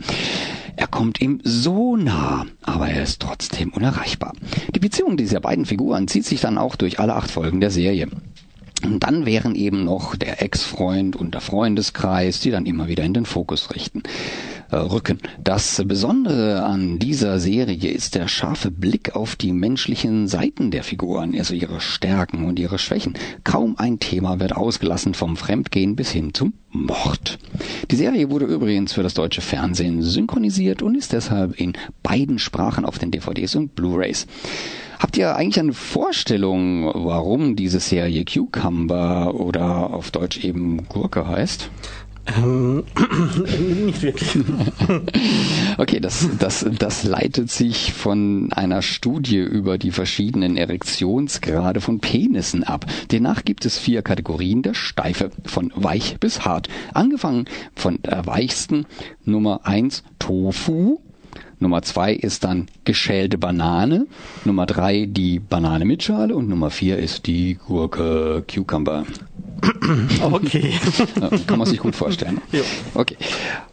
Er 0.75 0.87
kommt 0.87 1.19
ihm 1.19 1.41
so 1.43 1.97
nah, 1.97 2.45
aber 2.61 2.87
er 2.87 3.03
ist 3.03 3.21
trotzdem 3.21 3.71
unerreichbar. 3.71 4.33
Die 4.73 4.79
Beziehung 4.79 5.17
dieser 5.17 5.41
beiden 5.41 5.65
Figuren 5.65 6.07
zieht 6.07 6.25
sich 6.25 6.39
dann 6.39 6.57
auch 6.57 6.75
durch 6.75 6.99
alle 6.99 7.15
acht 7.15 7.29
Folgen 7.29 7.59
der 7.59 7.71
Serie. 7.71 8.07
Und 8.83 9.01
dann 9.01 9.25
wären 9.25 9.55
eben 9.55 9.83
noch 9.83 10.15
der 10.15 10.41
Ex-Freund 10.41 11.15
und 11.15 11.33
der 11.33 11.41
Freundeskreis, 11.41 12.39
die 12.39 12.51
dann 12.51 12.65
immer 12.65 12.87
wieder 12.87 13.03
in 13.03 13.13
den 13.13 13.25
Fokus 13.25 13.73
richten, 13.73 14.03
rücken. 14.71 15.19
Das 15.43 15.83
Besondere 15.85 16.63
an 16.63 16.99
dieser 16.99 17.39
Serie 17.39 17.91
ist 17.91 18.15
der 18.15 18.27
scharfe 18.27 18.71
Blick 18.71 19.15
auf 19.15 19.35
die 19.35 19.51
menschlichen 19.51 20.27
Seiten 20.27 20.71
der 20.71 20.83
Figuren, 20.83 21.35
also 21.37 21.53
ihre 21.53 21.81
Stärken 21.81 22.45
und 22.45 22.59
ihre 22.59 22.77
Schwächen. 22.77 23.13
Kaum 23.43 23.75
ein 23.77 23.99
Thema 23.99 24.39
wird 24.39 24.55
ausgelassen 24.55 25.13
vom 25.13 25.37
Fremdgehen 25.37 25.95
bis 25.95 26.11
hin 26.11 26.33
zum 26.33 26.53
Mord. 26.71 27.39
Die 27.89 27.95
Serie 27.95 28.29
wurde 28.29 28.45
übrigens 28.45 28.93
für 28.93 29.03
das 29.03 29.15
deutsche 29.15 29.41
Fernsehen 29.41 30.03
synchronisiert 30.03 30.81
und 30.81 30.95
ist 30.95 31.13
deshalb 31.13 31.59
in 31.59 31.73
beiden 32.03 32.37
Sprachen 32.37 32.85
auf 32.85 32.99
den 32.99 33.11
DVDs 33.11 33.55
und 33.55 33.75
Blu-rays. 33.75 34.27
Habt 34.99 35.17
ihr 35.17 35.35
eigentlich 35.35 35.59
eine 35.59 35.73
Vorstellung, 35.73 36.91
warum 36.93 37.55
diese 37.55 37.79
Serie 37.79 38.25
Cucumber 38.25 39.33
oder 39.33 39.93
auf 39.93 40.11
Deutsch 40.11 40.43
eben 40.43 40.89
Gurke 40.89 41.25
heißt? 41.25 41.69
Ähm, 42.37 42.83
nicht 43.85 44.01
wirklich. 44.01 44.37
okay, 45.77 45.99
das, 45.99 46.27
das, 46.37 46.65
das 46.77 47.03
leitet 47.03 47.49
sich 47.49 47.93
von 47.93 48.51
einer 48.53 48.81
Studie 48.81 49.39
über 49.39 49.77
die 49.77 49.91
verschiedenen 49.91 50.57
Erektionsgrade 50.57 51.81
von 51.81 51.99
Penissen 51.99 52.63
ab. 52.63 52.85
Demnach 53.11 53.45
gibt 53.45 53.65
es 53.65 53.77
vier 53.77 54.01
Kategorien 54.01 54.61
der 54.61 54.73
Steife, 54.73 55.31
von 55.45 55.71
weich 55.75 56.17
bis 56.19 56.45
hart. 56.45 56.69
Angefangen 56.93 57.45
von 57.75 57.99
der 58.03 58.25
weichsten 58.25 58.85
Nummer 59.25 59.61
eins 59.63 60.03
Tofu, 60.19 60.99
Nummer 61.61 61.81
zwei 61.81 62.13
ist 62.13 62.45
dann 62.45 62.67
geschälte 62.85 63.37
Banane. 63.37 64.07
Nummer 64.45 64.65
drei 64.65 65.05
die 65.05 65.39
Banane 65.39 65.83
mit 65.83 66.03
Schale 66.03 66.33
und 66.33 66.47
Nummer 66.47 66.69
vier 66.69 66.97
ist 66.97 67.27
die 67.27 67.55
Gurke 67.55 68.45
Cucumber. 68.49 69.05
Okay. 70.21 70.73
Kann 71.47 71.59
man 71.59 71.67
sich 71.67 71.79
gut 71.79 71.95
vorstellen. 71.95 72.41
Ja. 72.51 72.61
Okay. 72.95 73.15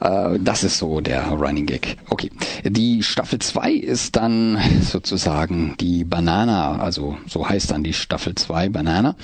Äh, 0.00 0.38
das 0.38 0.62
ist 0.62 0.78
so 0.78 1.00
der 1.00 1.28
Running 1.28 1.66
Gag. 1.66 1.96
Okay. 2.10 2.30
Die 2.64 3.02
Staffel 3.02 3.38
2 3.38 3.72
ist 3.72 4.16
dann 4.16 4.58
sozusagen 4.82 5.74
die 5.80 6.04
Banana, 6.04 6.78
also 6.78 7.16
so 7.26 7.48
heißt 7.48 7.70
dann 7.70 7.82
die 7.82 7.94
Staffel 7.94 8.34
2 8.34 8.68
Banana. 8.68 9.16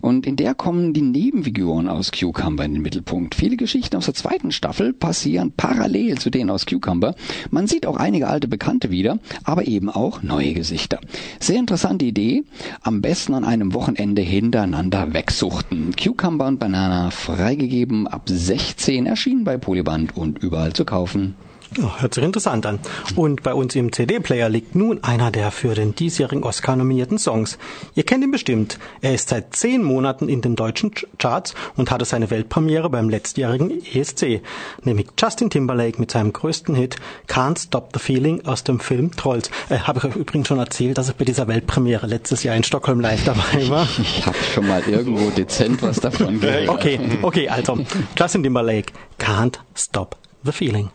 Und 0.00 0.26
in 0.26 0.36
der 0.36 0.54
kommen 0.54 0.92
die 0.92 1.02
Nebenfiguren 1.02 1.88
aus 1.88 2.10
Cucumber 2.10 2.64
in 2.64 2.74
den 2.74 2.82
Mittelpunkt. 2.82 3.34
Viele 3.36 3.56
Geschichten 3.56 3.96
aus 3.96 4.06
der 4.06 4.14
zweiten 4.14 4.50
Staffel 4.50 4.92
passieren 4.92 5.52
parallel 5.56 6.18
zu 6.18 6.30
denen 6.30 6.50
aus 6.50 6.66
Cucumber. 6.66 7.14
Man 7.50 7.66
sieht 7.66 7.86
auch 7.86 7.96
einige 7.96 8.28
alte 8.28 8.48
Bekannte 8.48 8.90
wieder, 8.90 9.18
aber 9.44 9.66
eben 9.66 9.88
auch 9.88 10.22
neue 10.22 10.52
Gesichter. 10.52 11.00
Sehr 11.38 11.58
interessante 11.58 12.04
Idee. 12.04 12.44
Am 12.82 13.02
besten 13.02 13.34
an 13.34 13.44
einem 13.44 13.72
Wochenende 13.74 14.22
hintereinander 14.22 15.12
wegsuchten. 15.14 15.94
Cucumber 16.06 16.46
und 16.46 16.60
Banana 16.60 17.10
freigegeben 17.10 18.06
ab 18.06 18.28
16, 18.28 19.06
erschienen 19.06 19.42
bei 19.42 19.56
Polyband 19.56 20.16
und 20.16 20.38
überall 20.38 20.72
zu 20.72 20.84
kaufen. 20.84 21.34
Ja, 21.76 22.00
hört 22.00 22.14
sich 22.14 22.22
interessant 22.22 22.64
an. 22.64 22.78
Und 23.16 23.42
bei 23.42 23.52
uns 23.52 23.74
im 23.74 23.92
CD-Player 23.92 24.48
liegt 24.48 24.74
nun 24.74 25.02
einer 25.02 25.30
der 25.30 25.50
für 25.50 25.74
den 25.74 25.94
diesjährigen 25.94 26.44
Oscar 26.44 26.76
nominierten 26.76 27.18
Songs. 27.18 27.58
Ihr 27.94 28.04
kennt 28.04 28.22
ihn 28.22 28.30
bestimmt. 28.30 28.78
Er 29.00 29.14
ist 29.14 29.28
seit 29.30 29.54
zehn 29.56 29.82
Monaten 29.82 30.28
in 30.28 30.40
den 30.42 30.54
deutschen 30.56 30.92
Charts 31.18 31.54
und 31.76 31.90
hatte 31.90 32.04
seine 32.04 32.30
Weltpremiere 32.30 32.88
beim 32.88 33.08
letztjährigen 33.08 33.82
ESC, 33.84 34.42
nämlich 34.84 35.08
Justin 35.20 35.50
Timberlake 35.50 35.98
mit 36.00 36.10
seinem 36.12 36.32
größten 36.32 36.74
Hit 36.74 36.96
Can't 37.28 37.58
Stop 37.60 37.90
the 37.94 37.98
Feeling 37.98 38.44
aus 38.46 38.62
dem 38.64 38.78
Film 38.80 39.10
Trolls. 39.16 39.50
Äh, 39.68 39.78
Habe 39.78 39.98
ich 39.98 40.04
euch 40.04 40.16
übrigens 40.16 40.48
schon 40.48 40.58
erzählt, 40.58 40.96
dass 40.98 41.08
ich 41.08 41.16
bei 41.16 41.24
dieser 41.24 41.48
Weltpremiere 41.48 42.06
letztes 42.06 42.42
Jahr 42.44 42.54
in 42.56 42.62
Stockholm 42.64 43.00
live 43.00 43.24
dabei 43.24 43.68
war? 43.68 43.88
Ich 43.98 44.24
habe 44.26 44.36
schon 44.54 44.66
mal 44.68 44.82
irgendwo 44.88 45.30
dezent 45.30 45.82
was 45.82 46.00
davon 46.00 46.40
gehört. 46.40 46.68
Okay, 46.68 46.98
okay, 47.22 47.48
also 47.48 47.78
Justin 48.16 48.42
Timberlake, 48.44 48.92
Can't 49.18 49.58
Stop 49.74 50.16
the 50.44 50.52
Feeling. 50.52 50.90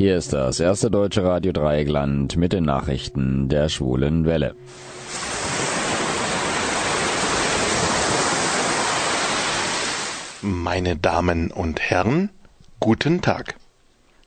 Hier 0.00 0.16
ist 0.16 0.32
das 0.32 0.58
erste 0.60 0.90
deutsche 0.90 1.22
Radio 1.24 1.52
Dreieckland 1.52 2.38
mit 2.38 2.54
den 2.54 2.64
Nachrichten 2.64 3.50
der 3.50 3.68
schwulen 3.68 4.24
Welle. 4.24 4.56
Meine 10.40 10.96
Damen 10.96 11.50
und 11.50 11.80
Herren, 11.80 12.30
guten 12.78 13.20
Tag. 13.20 13.56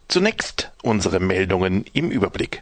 Zunächst 0.09 0.71
unsere 0.83 1.19
Meldungen 1.19 1.86
im 1.93 2.12
Überblick. 2.12 2.62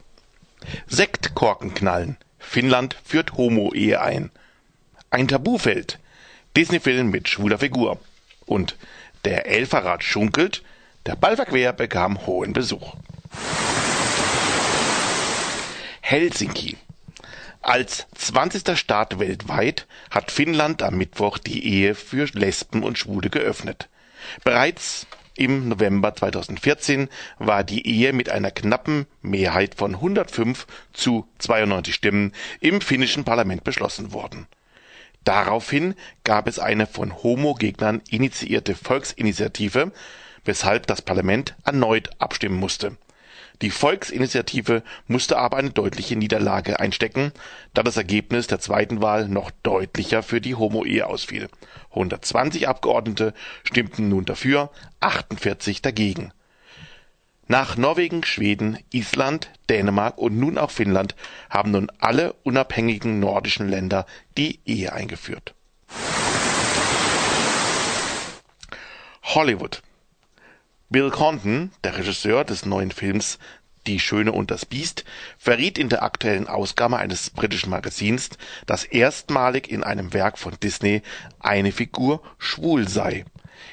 Sektkorken 0.87 1.73
knallen. 1.73 2.15
Finnland 2.39 2.95
führt 3.03 3.33
Homo-Ehe 3.33 3.99
ein. 3.99 4.31
Ein 5.09 5.27
Tabufeld. 5.27 5.99
Disney-Film 6.55 7.09
mit 7.09 7.27
schwuler 7.27 7.57
Figur. 7.57 7.99
Und 8.45 8.77
der 9.25 9.47
Elferrat 9.47 10.01
schunkelt. 10.01 10.63
Der 11.07 11.15
Ballverquer 11.15 11.73
bekam 11.73 12.27
hohen 12.27 12.53
Besuch. 12.53 12.93
Helsinki. 16.01 16.77
Als 17.63 18.05
20. 18.15 18.77
Staat 18.77 19.17
weltweit 19.17 19.87
hat 20.11 20.29
Finnland 20.29 20.83
am 20.83 20.97
Mittwoch 20.97 21.39
die 21.39 21.65
Ehe 21.65 21.95
für 21.95 22.25
Lesben 22.33 22.83
und 22.83 22.99
Schwule 22.99 23.31
geöffnet. 23.31 23.89
Bereits 24.43 25.07
im 25.35 25.69
November 25.69 26.13
2014 26.13 27.09
war 27.39 27.63
die 27.63 27.87
Ehe 27.87 28.13
mit 28.13 28.29
einer 28.29 28.51
knappen 28.51 29.07
Mehrheit 29.23 29.73
von 29.73 29.95
105 29.95 30.67
zu 30.93 31.27
92 31.39 31.95
Stimmen 31.95 32.31
im 32.59 32.79
finnischen 32.79 33.23
Parlament 33.23 33.63
beschlossen 33.63 34.13
worden. 34.13 34.45
Daraufhin 35.23 35.95
gab 36.23 36.47
es 36.47 36.59
eine 36.59 36.85
von 36.85 37.23
Homo-Gegnern 37.23 38.01
initiierte 38.09 38.75
Volksinitiative, 38.75 39.91
weshalb 40.45 40.87
das 40.87 41.01
Parlament 41.01 41.55
erneut 41.63 42.09
abstimmen 42.19 42.57
musste. 42.57 42.97
Die 43.61 43.69
Volksinitiative 43.69 44.81
musste 45.07 45.37
aber 45.37 45.57
eine 45.57 45.69
deutliche 45.69 46.15
Niederlage 46.15 46.79
einstecken, 46.79 47.31
da 47.75 47.83
das 47.83 47.95
Ergebnis 47.95 48.47
der 48.47 48.59
zweiten 48.59 49.01
Wahl 49.01 49.27
noch 49.27 49.51
deutlicher 49.61 50.23
für 50.23 50.41
die 50.41 50.55
Homo-Ehe 50.55 51.05
ausfiel. 51.05 51.47
120 51.91 52.67
Abgeordnete 52.67 53.33
stimmten 53.63 54.09
nun 54.09 54.25
dafür, 54.25 54.71
48 54.99 55.83
dagegen. 55.83 56.31
Nach 57.47 57.77
Norwegen, 57.77 58.23
Schweden, 58.23 58.79
Island, 58.91 59.51
Dänemark 59.69 60.17
und 60.17 60.39
nun 60.39 60.57
auch 60.57 60.71
Finnland 60.71 61.15
haben 61.49 61.71
nun 61.71 61.91
alle 61.99 62.33
unabhängigen 62.43 63.19
nordischen 63.19 63.67
Länder 63.67 64.05
die 64.37 64.59
Ehe 64.65 64.93
eingeführt. 64.93 65.53
Hollywood 69.21 69.83
Bill 70.91 71.09
Condon, 71.09 71.71
der 71.85 71.97
Regisseur 71.97 72.43
des 72.43 72.65
neuen 72.65 72.91
Films 72.91 73.39
Die 73.87 73.97
Schöne 73.97 74.33
und 74.33 74.51
das 74.51 74.65
Biest, 74.65 75.05
verriet 75.37 75.77
in 75.77 75.87
der 75.87 76.03
aktuellen 76.03 76.49
Ausgabe 76.49 76.97
eines 76.97 77.29
britischen 77.29 77.69
Magazins, 77.69 78.31
dass 78.65 78.83
erstmalig 78.83 79.71
in 79.71 79.85
einem 79.85 80.11
Werk 80.11 80.37
von 80.37 80.53
Disney 80.61 81.01
eine 81.39 81.71
Figur 81.71 82.21
schwul 82.39 82.89
sei. 82.89 83.23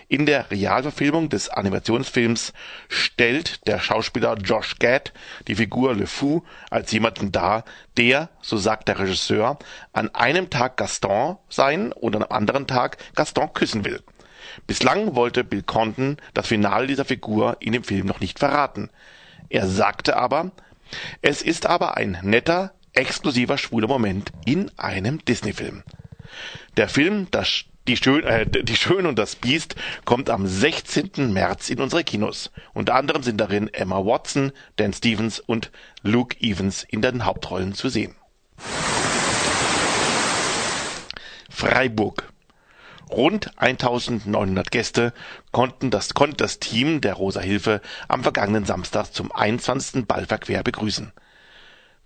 In 0.07 0.27
der 0.27 0.49
Realverfilmung 0.53 1.29
des 1.29 1.49
Animationsfilms 1.49 2.53
stellt 2.89 3.67
der 3.67 3.81
Schauspieler 3.81 4.37
Josh 4.39 4.79
Gad 4.79 5.13
die 5.49 5.57
Figur 5.57 5.97
Le 5.97 6.07
Fou 6.07 6.45
als 6.71 6.93
jemanden 6.93 7.33
dar, 7.33 7.65
der, 7.97 8.31
so 8.41 8.59
sagt 8.59 8.87
der 8.87 9.01
Regisseur, 9.01 9.59
an 9.93 10.15
einem 10.15 10.51
Tag 10.51 10.77
Gaston 10.77 11.37
sein 11.49 11.91
und 11.91 12.15
am 12.15 12.27
anderen 12.31 12.69
Tag 12.69 12.97
Gaston 13.17 13.53
küssen 13.53 13.85
will. 13.85 14.05
Bislang 14.67 15.15
wollte 15.15 15.45
Bill 15.45 15.63
Condon 15.63 16.17
das 16.35 16.47
Finale 16.47 16.87
dieser 16.87 17.05
Figur 17.05 17.57
in 17.61 17.73
dem 17.73 17.85
Film 17.85 18.07
noch 18.07 18.21
nicht 18.21 18.39
verraten. 18.39 18.91
Er 19.49 19.67
sagte 19.67 20.17
aber, 20.17 20.51
es 21.23 21.43
ist 21.43 21.67
aber 21.67 21.97
ein 21.97 22.19
netter, 22.23 22.73
exklusiver 22.93 23.59
schwuler 23.59 23.89
Moment 23.89 24.33
in 24.45 24.71
einem 24.79 25.25
Disney-Film. 25.25 25.83
Der 26.77 26.89
Film, 26.89 27.29
die, 27.87 27.97
Schön, 27.97 28.25
äh, 28.25 28.47
Schöne 28.75 29.09
und 29.09 29.19
das 29.19 29.37
Biest 29.37 29.75
kommt 30.05 30.31
am 30.31 30.47
16. 30.47 31.33
März 31.33 31.71
in 31.71 31.81
unsere 31.81 32.05
Kinos. 32.05 32.51
Unter 32.75 32.95
anderem 32.95 33.23
sind 33.23 33.39
darin 33.39 33.73
Emma 33.73 34.05
Watson, 34.05 34.53
Dan 34.77 34.93
Stevens 34.93 35.41
und 35.41 35.71
Luke 36.03 36.37
Evans 36.41 36.85
in 36.85 37.03
den 37.03 37.25
Hauptrollen 37.25 37.75
zu 37.75 37.89
sehen. 37.89 38.15
Freiburg. 41.51 42.33
Rund 43.11 43.59
1900 43.59 44.71
Gäste 44.71 45.13
konnten 45.51 45.91
das, 45.91 46.15
konnte 46.15 46.37
das 46.37 46.59
Team 46.59 47.01
der 47.01 47.15
Rosa 47.15 47.41
Hilfe 47.41 47.81
am 48.07 48.23
vergangenen 48.23 48.65
Samstag 48.65 49.13
zum 49.13 49.33
21. 49.33 50.07
Ballverquer 50.07 50.63
begrüßen. 50.63 51.13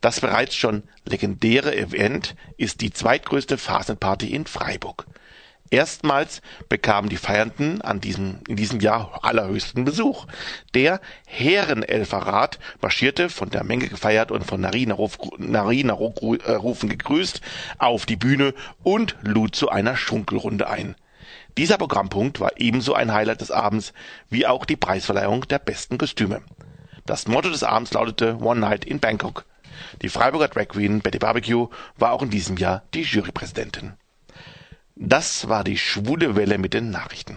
Das 0.00 0.20
bereits 0.20 0.54
schon 0.54 0.82
legendäre 1.04 1.76
Event 1.76 2.34
ist 2.56 2.80
die 2.80 2.92
zweitgrößte 2.92 3.58
Phasenparty 3.58 4.34
in 4.34 4.46
Freiburg. 4.46 5.06
Erstmals 5.72 6.42
bekamen 6.68 7.08
die 7.08 7.16
Feiernden 7.16 7.80
an 7.80 7.98
diesem, 7.98 8.40
in 8.46 8.56
diesem 8.56 8.80
Jahr 8.80 9.20
allerhöchsten 9.22 9.86
Besuch. 9.86 10.26
Der 10.74 11.00
Herrenelferrat 11.26 12.58
marschierte, 12.82 13.30
von 13.30 13.48
der 13.48 13.64
Menge 13.64 13.88
gefeiert 13.88 14.30
und 14.30 14.44
von 14.44 14.60
Narina-Rufen 14.60 15.28
gegrüßt, 16.90 17.40
auf 17.78 18.04
die 18.04 18.16
Bühne 18.16 18.52
und 18.82 19.16
lud 19.22 19.56
zu 19.56 19.70
einer 19.70 19.96
Schunkelrunde 19.96 20.68
ein. 20.68 20.94
Dieser 21.56 21.78
Programmpunkt 21.78 22.38
war 22.38 22.50
ebenso 22.58 22.92
ein 22.92 23.10
Highlight 23.10 23.40
des 23.40 23.50
Abends 23.50 23.94
wie 24.28 24.46
auch 24.46 24.66
die 24.66 24.76
Preisverleihung 24.76 25.48
der 25.48 25.58
besten 25.58 25.96
Kostüme. 25.96 26.42
Das 27.06 27.28
Motto 27.28 27.48
des 27.48 27.62
Abends 27.62 27.94
lautete 27.94 28.36
One 28.42 28.60
Night 28.60 28.84
in 28.84 29.00
Bangkok. 29.00 29.46
Die 30.02 30.10
Freiburger 30.10 30.48
Drag 30.48 30.68
Queen 30.68 31.00
Betty 31.00 31.18
Barbecue 31.18 31.68
war 31.96 32.12
auch 32.12 32.20
in 32.20 32.28
diesem 32.28 32.58
Jahr 32.58 32.82
die 32.92 33.04
Jurypräsidentin. 33.04 33.94
Das 35.04 35.48
war 35.48 35.64
die 35.64 35.76
schwule 35.76 36.36
Welle 36.36 36.58
mit 36.58 36.74
den 36.74 36.90
Nachrichten. 36.90 37.36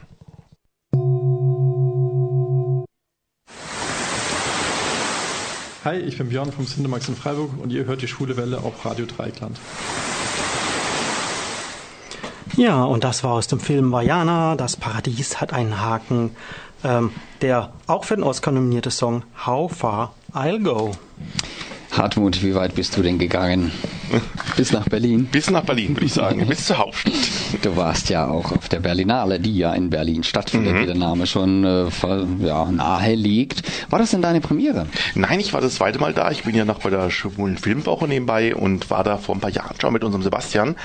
Hi, 5.83 5.97
ich 5.97 6.19
bin 6.19 6.29
Björn 6.29 6.51
vom 6.51 6.67
Cinemax 6.67 7.09
in 7.09 7.15
Freiburg 7.15 7.51
und 7.59 7.71
ihr 7.71 7.85
hört 7.85 8.03
die 8.03 8.07
schwule 8.07 8.37
Welle 8.37 8.59
auf 8.59 8.85
Radio 8.85 9.07
Dreikland. 9.07 9.57
Ja, 12.55 12.83
und 12.83 13.03
das 13.03 13.23
war 13.23 13.31
aus 13.33 13.47
dem 13.47 13.59
Film 13.59 13.91
Vajana, 13.91 14.55
Das 14.55 14.77
Paradies 14.77 15.41
hat 15.41 15.51
einen 15.51 15.81
Haken, 15.81 16.35
ähm, 16.83 17.11
der 17.41 17.73
auch 17.87 18.05
für 18.05 18.15
den 18.15 18.23
Oscar 18.23 18.51
nominierte 18.51 18.91
Song 18.91 19.23
How 19.43 19.75
Far 19.75 20.13
I'll 20.33 20.63
Go. 20.63 20.91
Hartmut, 21.97 22.43
wie 22.43 22.55
weit 22.55 22.75
bist 22.75 22.97
du 22.97 23.01
denn 23.01 23.17
gegangen? 23.19 23.71
Bis 24.57 24.71
nach 24.71 24.87
Berlin? 24.87 25.25
Bis 25.31 25.49
nach 25.49 25.63
Berlin, 25.63 25.95
würde 25.95 26.05
ich 26.05 26.13
sagen. 26.13 26.45
Bis 26.47 26.65
zur 26.65 26.77
Hauptstadt. 26.77 27.13
Du 27.61 27.75
warst 27.77 28.09
ja 28.09 28.27
auch 28.27 28.51
auf 28.51 28.69
der 28.69 28.79
Berlinale, 28.79 29.39
die 29.39 29.57
ja 29.57 29.73
in 29.73 29.89
Berlin 29.89 30.23
stattfindet, 30.23 30.73
mhm. 30.73 30.81
wie 30.81 30.85
der 30.85 30.95
Name 30.95 31.25
schon 31.25 31.63
äh, 31.63 31.87
ja, 32.45 32.65
nahe 32.65 33.15
liegt. 33.15 33.63
War 33.89 33.99
das 33.99 34.11
denn 34.11 34.21
deine 34.21 34.41
Premiere? 34.41 34.87
Nein, 35.15 35.39
ich 35.39 35.53
war 35.53 35.61
das 35.61 35.75
zweite 35.75 35.99
Mal 35.99 36.13
da. 36.13 36.31
Ich 36.31 36.43
bin 36.43 36.55
ja 36.55 36.65
noch 36.65 36.79
bei 36.79 36.89
der 36.89 37.09
schwulen 37.09 37.57
Filmwoche 37.57 38.07
nebenbei 38.07 38.55
und 38.55 38.89
war 38.89 39.03
da 39.03 39.17
vor 39.17 39.35
ein 39.35 39.41
paar 39.41 39.51
Jahren 39.51 39.79
schon 39.79 39.93
mit 39.93 40.03
unserem 40.03 40.23
Sebastian 40.23 40.75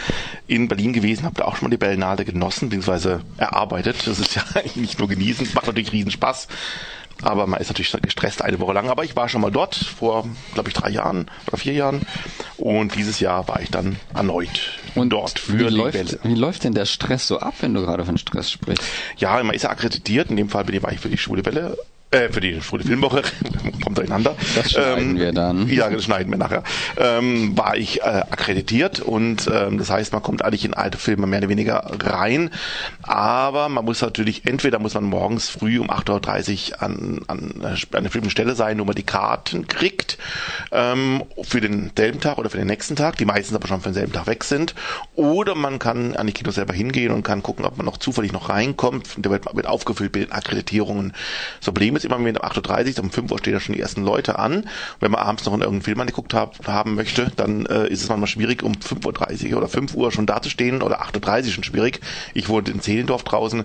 in 0.46 0.68
Berlin 0.68 0.92
gewesen, 0.92 1.24
habe 1.24 1.34
da 1.36 1.44
auch 1.44 1.56
schon 1.56 1.66
mal 1.66 1.70
die 1.70 1.76
Berlinale 1.76 2.24
genossen, 2.24 2.68
beziehungsweise 2.68 3.20
erarbeitet. 3.36 4.06
Das 4.06 4.18
ist 4.18 4.34
ja 4.34 4.42
eigentlich 4.54 4.76
nicht 4.76 4.98
nur 4.98 5.08
genießen, 5.08 5.48
macht 5.54 5.66
natürlich 5.66 5.92
riesen 5.92 6.10
Spaß. 6.10 6.48
Aber 7.22 7.46
man 7.46 7.60
ist 7.60 7.68
natürlich 7.68 7.94
gestresst 8.02 8.42
eine 8.42 8.58
Woche 8.60 8.72
lang. 8.72 8.88
Aber 8.88 9.04
ich 9.04 9.16
war 9.16 9.28
schon 9.28 9.40
mal 9.40 9.50
dort 9.50 9.74
vor, 9.74 10.28
glaube 10.54 10.68
ich, 10.68 10.74
drei 10.74 10.90
Jahren 10.90 11.26
oder 11.46 11.56
vier 11.56 11.74
Jahren. 11.74 12.02
Und 12.56 12.94
dieses 12.94 13.20
Jahr 13.20 13.48
war 13.48 13.60
ich 13.60 13.70
dann 13.70 13.96
erneut 14.14 14.78
und 14.94 15.10
dort 15.10 15.38
für 15.38 15.58
wie 15.58 15.76
läuft, 15.76 16.24
Wie 16.24 16.34
läuft 16.34 16.64
denn 16.64 16.74
der 16.74 16.86
Stress 16.86 17.26
so 17.26 17.38
ab, 17.38 17.54
wenn 17.60 17.74
du 17.74 17.80
gerade 17.80 18.04
von 18.04 18.18
Stress 18.18 18.50
sprichst? 18.50 18.84
Ja, 19.16 19.42
man 19.42 19.54
ist 19.54 19.62
ja 19.62 19.70
akkreditiert. 19.70 20.30
In 20.30 20.36
dem 20.36 20.48
Fall 20.48 20.64
bin 20.64 20.74
ich, 20.74 20.82
war 20.82 20.92
ich 20.92 21.00
für 21.00 21.08
die 21.08 21.18
Schwule 21.18 21.44
Welle 21.44 21.76
Äh, 22.12 22.28
für 22.30 22.40
die 22.40 22.60
Schwule 22.60 22.82
Filmwoche, 22.82 23.22
kommt 23.84 23.96
durcheinander. 23.96 24.34
Das 24.56 24.72
schneiden 24.72 25.16
wir 25.16 25.32
dann. 25.32 25.68
Ja, 25.68 25.88
das 25.88 26.02
schneiden 26.02 26.32
wir 26.32 26.38
nachher. 26.38 26.64
Ähm, 26.96 27.56
war 27.56 27.76
ich 27.76 28.00
äh, 28.00 28.02
akkreditiert 28.02 28.98
und 28.98 29.48
ähm, 29.52 29.78
das 29.78 29.90
heißt, 29.90 30.12
man 30.12 30.20
kommt 30.20 30.44
eigentlich 30.44 30.64
in 30.64 30.74
alte 30.74 30.98
Filme 30.98 31.28
mehr 31.28 31.38
oder 31.38 31.48
weniger 31.48 31.88
rein, 32.02 32.50
aber 33.02 33.68
man 33.68 33.84
muss 33.84 34.00
natürlich, 34.02 34.44
entweder 34.44 34.80
muss 34.80 34.94
man 34.94 35.04
morgens 35.04 35.50
früh 35.50 35.78
um 35.78 35.88
8.30 35.88 36.72
Uhr 36.72 36.82
an, 36.82 37.20
an, 37.28 37.54
an 37.62 37.78
einer 37.92 38.02
bestimmten 38.02 38.30
Stelle 38.30 38.56
sein, 38.56 38.80
wo 38.80 38.84
man 38.84 38.96
die 38.96 39.04
Karten 39.04 39.68
kriegt 39.68 40.18
ähm, 40.72 41.22
für 41.42 41.60
den 41.60 41.92
selben 41.96 42.18
Tag 42.18 42.38
oder 42.38 42.50
für 42.50 42.58
den 42.58 42.66
nächsten 42.66 42.96
Tag, 42.96 43.18
die 43.18 43.24
meistens 43.24 43.54
aber 43.54 43.68
schon 43.68 43.82
für 43.82 43.90
den 43.90 43.94
selben 43.94 44.12
Tag 44.12 44.26
weg 44.26 44.42
sind, 44.42 44.74
oder 45.14 45.54
man 45.54 45.78
kann 45.78 46.16
an 46.16 46.26
die 46.26 46.32
Kinos 46.32 46.56
selber 46.56 46.74
hingehen 46.74 47.12
und 47.12 47.22
kann 47.22 47.44
gucken, 47.44 47.64
ob 47.64 47.76
man 47.76 47.86
noch 47.86 47.98
zufällig 47.98 48.32
noch 48.32 48.48
reinkommt. 48.48 49.10
Der 49.18 49.30
wird, 49.30 49.44
wird 49.54 49.66
aufgefüllt 49.66 50.12
mit 50.12 50.24
den 50.24 50.32
Akkreditierungen. 50.32 51.12
Das 51.60 51.66
Problem 51.66 51.99
ist 52.00 52.04
immer, 52.04 52.22
wenn 52.24 52.36
um 52.36 52.42
8.30 52.42 52.98
Uhr, 52.98 53.04
um 53.04 53.10
5 53.10 53.30
Uhr 53.30 53.38
stehen 53.38 53.54
da 53.54 53.60
schon 53.60 53.74
die 53.74 53.80
ersten 53.80 54.04
Leute 54.04 54.38
an. 54.38 54.56
Und 54.60 54.66
wenn 55.00 55.10
man 55.10 55.20
abends 55.20 55.44
noch 55.44 55.54
in 55.54 55.60
irgendeinen 55.60 55.82
Film 55.82 56.00
angeguckt 56.00 56.34
hab, 56.34 56.66
haben 56.66 56.94
möchte, 56.94 57.30
dann 57.36 57.66
äh, 57.66 57.88
ist 57.88 58.02
es 58.02 58.08
manchmal 58.08 58.28
schwierig, 58.28 58.62
um 58.62 58.72
5.30 58.72 59.52
Uhr 59.52 59.58
oder 59.58 59.68
5 59.68 59.94
Uhr 59.94 60.12
schon 60.12 60.26
dazustehen 60.26 60.82
oder 60.82 61.02
8.30 61.02 61.46
Uhr 61.46 61.52
schon 61.52 61.64
schwierig. 61.64 62.00
Ich 62.34 62.48
wohnte 62.48 62.72
in 62.72 62.80
Zehlendorf 62.80 63.24
draußen, 63.24 63.64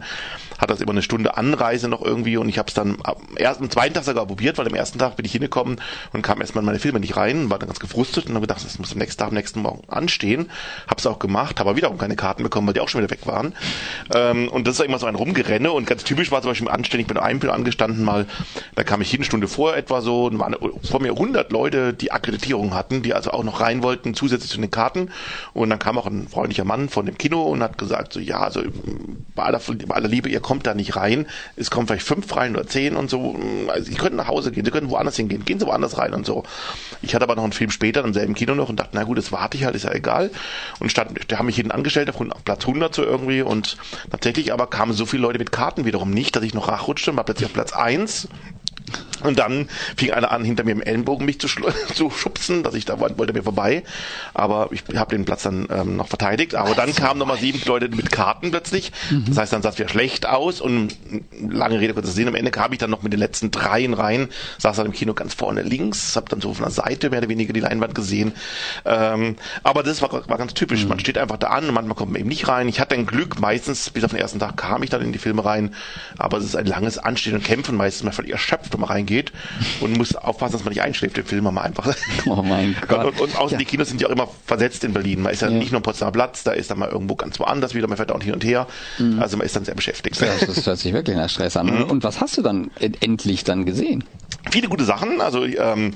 hat 0.58 0.70
das 0.70 0.82
immer 0.82 0.92
eine 0.92 1.02
Stunde 1.02 1.38
Anreise 1.38 1.88
noch 1.90 2.02
irgendwie 2.02 2.38
und 2.38 2.50
ich 2.50 2.58
habe 2.58 2.68
es 2.68 2.74
dann 2.74 2.98
am 3.04 3.16
ersten, 3.36 3.70
zweiten 3.70 3.94
Tag 3.94 4.04
sogar 4.04 4.26
probiert, 4.26 4.58
weil 4.58 4.68
am 4.68 4.76
ersten 4.76 5.00
Tag 5.00 5.16
bin 5.16 5.26
ich 5.26 5.32
hingekommen 5.34 5.82
und 6.14 6.22
kam 6.22 6.42
erstmal 6.42 6.62
in 6.62 6.66
meine 6.66 6.80
Filme 6.80 7.00
nicht 7.00 7.18
rein, 7.18 7.50
war 7.50 7.60
dann 7.60 7.68
ganz 7.68 7.80
gefrustet 7.80 8.28
und 8.28 8.36
habe 8.36 8.42
gedacht, 8.42 8.64
das 8.64 8.80
muss 8.80 8.94
am 8.94 9.00
nächsten 9.00 9.20
Tag, 9.20 9.30
am 9.30 9.34
nächsten 9.34 9.62
Morgen 9.62 9.82
anstehen. 9.90 10.50
Habe 10.88 11.00
es 11.00 11.08
auch 11.08 11.20
gemacht, 11.20 11.60
habe 11.60 11.70
aber 11.70 11.78
wiederum 11.78 11.98
keine 11.98 12.16
Karten 12.16 12.44
bekommen, 12.44 12.68
weil 12.68 12.74
die 12.74 12.80
auch 12.80 12.90
schon 12.90 13.02
wieder 13.02 13.12
weg 13.12 13.26
waren. 13.26 13.54
Ähm, 14.14 14.48
und 14.50 14.68
das 14.68 14.80
ist 14.80 14.86
immer 14.86 15.00
so 15.00 15.06
ein 15.06 15.16
Rumgerenne 15.16 15.72
und 15.72 15.88
ganz 15.88 16.04
typisch 16.04 16.32
war 16.32 16.42
zum 16.42 16.52
Beispiel 16.52 16.70
anständig 16.70 17.08
mit 17.08 17.18
einem 17.18 17.42
Film 17.42 17.54
angestanden 17.54 18.04
mal, 18.04 18.25
da 18.76 18.84
kam 18.84 19.02
ich 19.02 19.14
eine 19.14 19.24
Stunde 19.24 19.48
vor 19.48 19.76
etwa 19.76 20.02
so, 20.02 20.26
und 20.26 20.40
waren 20.40 20.56
vor 20.84 21.02
mir 21.02 21.12
100 21.12 21.52
Leute, 21.52 21.94
die 21.94 22.12
Akkreditierung 22.12 22.74
hatten, 22.74 23.02
die 23.02 23.14
also 23.14 23.32
auch 23.32 23.44
noch 23.44 23.62
rein 23.62 23.84
wollten, 23.84 24.14
zusätzlich 24.14 24.52
zu 24.52 24.60
den 24.60 24.72
Karten. 24.72 25.12
Und 25.54 25.70
dann 25.70 25.80
kam 25.80 25.98
auch 25.98 26.06
ein 26.06 26.28
freundlicher 26.28 26.66
Mann 26.66 26.90
von 26.90 27.06
dem 27.06 27.18
Kino 27.18 27.44
und 27.44 27.62
hat 27.62 27.78
gesagt, 27.78 28.14
so 28.14 28.20
ja, 28.20 28.40
also 28.40 28.62
bei 29.36 29.44
aller, 29.44 29.62
bei 29.88 29.96
aller 29.96 30.08
Liebe, 30.08 30.30
ihr 30.30 30.40
kommt 30.40 30.68
da 30.68 30.74
nicht 30.74 30.96
rein. 30.96 31.28
Es 31.56 31.72
kommen 31.72 31.88
vielleicht 31.88 32.06
fünf 32.06 32.36
rein 32.36 32.56
oder 32.56 32.68
zehn 32.68 32.96
und 32.96 33.10
so. 33.10 33.36
Also 33.68 33.92
ihr 33.92 33.98
könnt 33.98 34.16
nach 34.16 34.28
Hause 34.28 34.52
gehen, 34.52 34.66
ihr 34.66 34.72
könnt 34.72 34.90
woanders 34.90 35.16
hingehen, 35.16 35.46
gehen 35.46 35.60
Sie 35.60 35.66
woanders 35.66 35.98
rein 35.98 36.14
und 36.14 36.26
so. 36.26 36.44
Ich 37.02 37.16
hatte 37.16 37.24
aber 37.24 37.36
noch 37.36 37.44
einen 37.44 37.54
Film 37.54 37.72
später 37.72 38.04
im 38.04 38.14
selben 38.14 38.34
Kino 38.34 38.56
noch 38.56 38.70
und 38.70 38.80
dachte, 38.80 38.92
na 38.94 39.04
gut, 39.04 39.18
das 39.18 39.32
warte 39.32 39.58
ich 39.58 39.66
halt, 39.66 39.76
ist 39.76 39.84
ja 39.84 39.94
egal. 39.94 40.32
Und 40.80 40.90
stand, 40.90 41.32
der 41.32 41.40
haben 41.40 41.46
mich 41.46 41.56
hinten 41.56 41.72
angestellt 41.72 42.10
auf 42.10 42.44
Platz 42.44 42.62
100 42.62 42.94
so 42.94 43.04
irgendwie 43.04 43.42
und 43.42 43.78
tatsächlich 44.12 44.54
aber 44.54 44.68
kamen 44.68 44.94
so 44.94 45.06
viele 45.06 45.24
Leute 45.24 45.40
mit 45.40 45.52
Karten 45.52 45.86
wiederum 45.86 46.12
nicht, 46.12 46.36
dass 46.36 46.44
ich 46.44 46.54
noch 46.54 46.68
nachrutschte 46.68 47.12
und 47.12 47.18
war 47.18 47.24
plötzlich 47.24 47.48
auf 47.48 47.54
Platz 47.54 47.74
1 47.74 48.15
Yes. 48.16 48.28
Und 49.26 49.40
dann 49.40 49.70
fing 49.98 50.12
einer 50.12 50.32
an, 50.32 50.44
hinter 50.44 50.64
mir 50.64 50.72
im 50.72 50.82
Ellenbogen 50.82 51.26
mich 51.26 51.40
zu, 51.40 51.48
zu 51.94 52.10
schubsen, 52.10 52.64
dass 52.64 52.76
ich 52.76 52.86
da 52.86 53.00
wollte 53.00 53.34
mir 53.34 53.44
vorbei. 53.44 53.84
Aber 54.34 54.70
ich 54.72 54.84
habe 54.96 55.16
den 55.16 55.26
Platz 55.26 55.44
dann 55.44 55.68
ähm, 55.70 55.98
noch 55.98 56.08
verteidigt. 56.08 56.56
Aber 56.56 56.76
dann 56.76 56.94
kamen 56.94 57.20
nochmal 57.20 57.38
sieben 57.38 57.62
Leute 57.66 57.90
mit 57.90 58.12
Karten 58.12 58.52
plötzlich. 58.52 58.92
Mhm. 59.10 59.26
Das 59.28 59.38
heißt, 59.38 59.54
dann 59.54 59.62
sah 59.62 59.70
es 59.70 59.78
wieder 59.78 59.90
schlecht 59.90 60.28
aus. 60.28 60.62
Und 60.62 60.96
lange 61.40 61.80
Rede, 61.80 61.94
kurzer 61.94 62.12
Sinn. 62.12 62.28
Am 62.28 62.36
Ende 62.36 62.52
kam 62.52 62.72
ich 62.74 62.80
dann 62.80 62.90
noch 62.90 63.04
mit 63.04 63.14
den 63.14 63.20
letzten 63.20 63.52
dreien 63.52 63.94
rein, 63.94 64.30
saß 64.58 64.78
dann 64.78 64.88
im 64.88 64.92
Kino 64.92 65.14
ganz 65.14 65.34
vorne 65.34 65.62
links, 65.62 66.16
habe 66.16 66.30
dann 66.30 66.42
so 66.42 66.54
von 66.54 66.66
der 66.66 66.72
Seite 66.72 67.10
mehr 67.10 67.20
oder 67.20 67.30
weniger 67.30 67.54
die 67.54 67.60
Leinwand 67.60 67.96
gesehen. 67.96 68.34
Ähm, 68.86 69.36
aber 69.64 69.84
das 69.84 70.02
war, 70.02 70.28
war 70.28 70.38
ganz 70.38 70.54
typisch. 70.54 70.84
Mhm. 70.84 70.90
Man 70.90 71.00
steht 71.00 71.18
einfach 71.18 71.38
da 71.38 71.48
an 71.48 71.68
und 71.68 71.74
manchmal 71.74 71.96
kommt 71.96 72.12
man 72.12 72.22
eben 72.22 72.30
nicht 72.30 72.48
rein. 72.48 72.68
Ich 72.68 72.80
hatte 72.80 72.96
ein 72.96 73.06
Glück, 73.06 73.40
meistens 73.40 73.90
bis 73.90 74.04
auf 74.04 74.12
den 74.12 74.20
ersten 74.20 74.40
Tag 74.40 74.58
kam 74.58 74.84
ich 74.84 74.90
dann 74.90 75.02
in 75.02 75.12
die 75.12 75.20
Filme 75.20 75.44
rein. 75.46 75.74
Aber 76.18 76.38
es 76.38 76.46
ist 76.46 76.56
ein 76.56 76.66
langes 76.66 76.98
Anstehen 76.98 77.36
und 77.36 77.44
Kämpfen. 77.44 77.76
Meistens 77.76 78.04
mal 78.04 78.12
völlig 78.12 78.32
erschöpft, 78.32 78.74
wenn 78.74 78.80
man 78.80 78.90
reingeht 79.16 79.32
und 79.82 79.98
muss 79.98 80.16
aufpassen, 80.16 80.54
dass 80.54 80.64
man 80.64 80.72
nicht 80.74 80.82
einschläft 80.82 81.18
im 81.18 81.26
Film, 81.26 81.44
man 81.46 81.58
einfach. 81.58 81.96
Oh 82.28 82.42
mein 82.42 82.76
Gott. 82.88 83.06
Und, 83.06 83.22
und 83.22 83.38
außen 83.38 83.54
ja. 83.54 83.58
die 83.60 83.66
Kinos 83.66 83.90
sind 83.90 84.02
ja 84.02 84.08
auch 84.08 84.12
immer 84.12 84.28
versetzt 84.46 84.84
in 84.84 84.94
Berlin. 84.94 85.22
Man 85.22 85.34
ist 85.34 85.42
ja, 85.42 85.50
ja. 85.50 85.58
nicht 85.58 85.72
nur 85.72 85.78
am 85.78 85.84
Potsdamer 85.84 86.12
Platz, 86.12 86.44
da 86.44 86.52
ist 86.52 86.72
dann 86.72 86.80
mal 86.80 86.90
irgendwo 86.90 87.16
ganz 87.16 87.40
woanders 87.40 87.74
wieder, 87.76 87.88
man 87.88 87.98
fährt 87.98 88.12
auch 88.12 88.22
hin 88.22 88.34
und 88.34 88.44
her. 88.44 88.68
Mhm. 88.98 89.22
Also 89.22 89.38
man 89.38 89.46
ist 89.46 89.56
dann 89.56 89.66
sehr 89.66 89.76
beschäftigt. 89.76 90.20
Ja, 90.20 90.28
das 90.46 90.66
hört 90.66 90.80
sich 90.80 90.94
wirklich 90.94 91.16
nach 91.16 91.30
Stress 91.30 91.56
an. 91.58 91.68
Mhm. 91.68 91.84
Und 91.84 92.04
was 92.04 92.22
hast 92.22 92.38
du 92.38 92.42
dann 92.42 92.72
endlich 92.80 93.44
dann 93.44 93.66
gesehen? 93.66 94.04
Viele 94.52 94.68
gute 94.70 94.84
Sachen. 94.84 95.22
Also 95.22 95.46
ähm, 95.46 95.94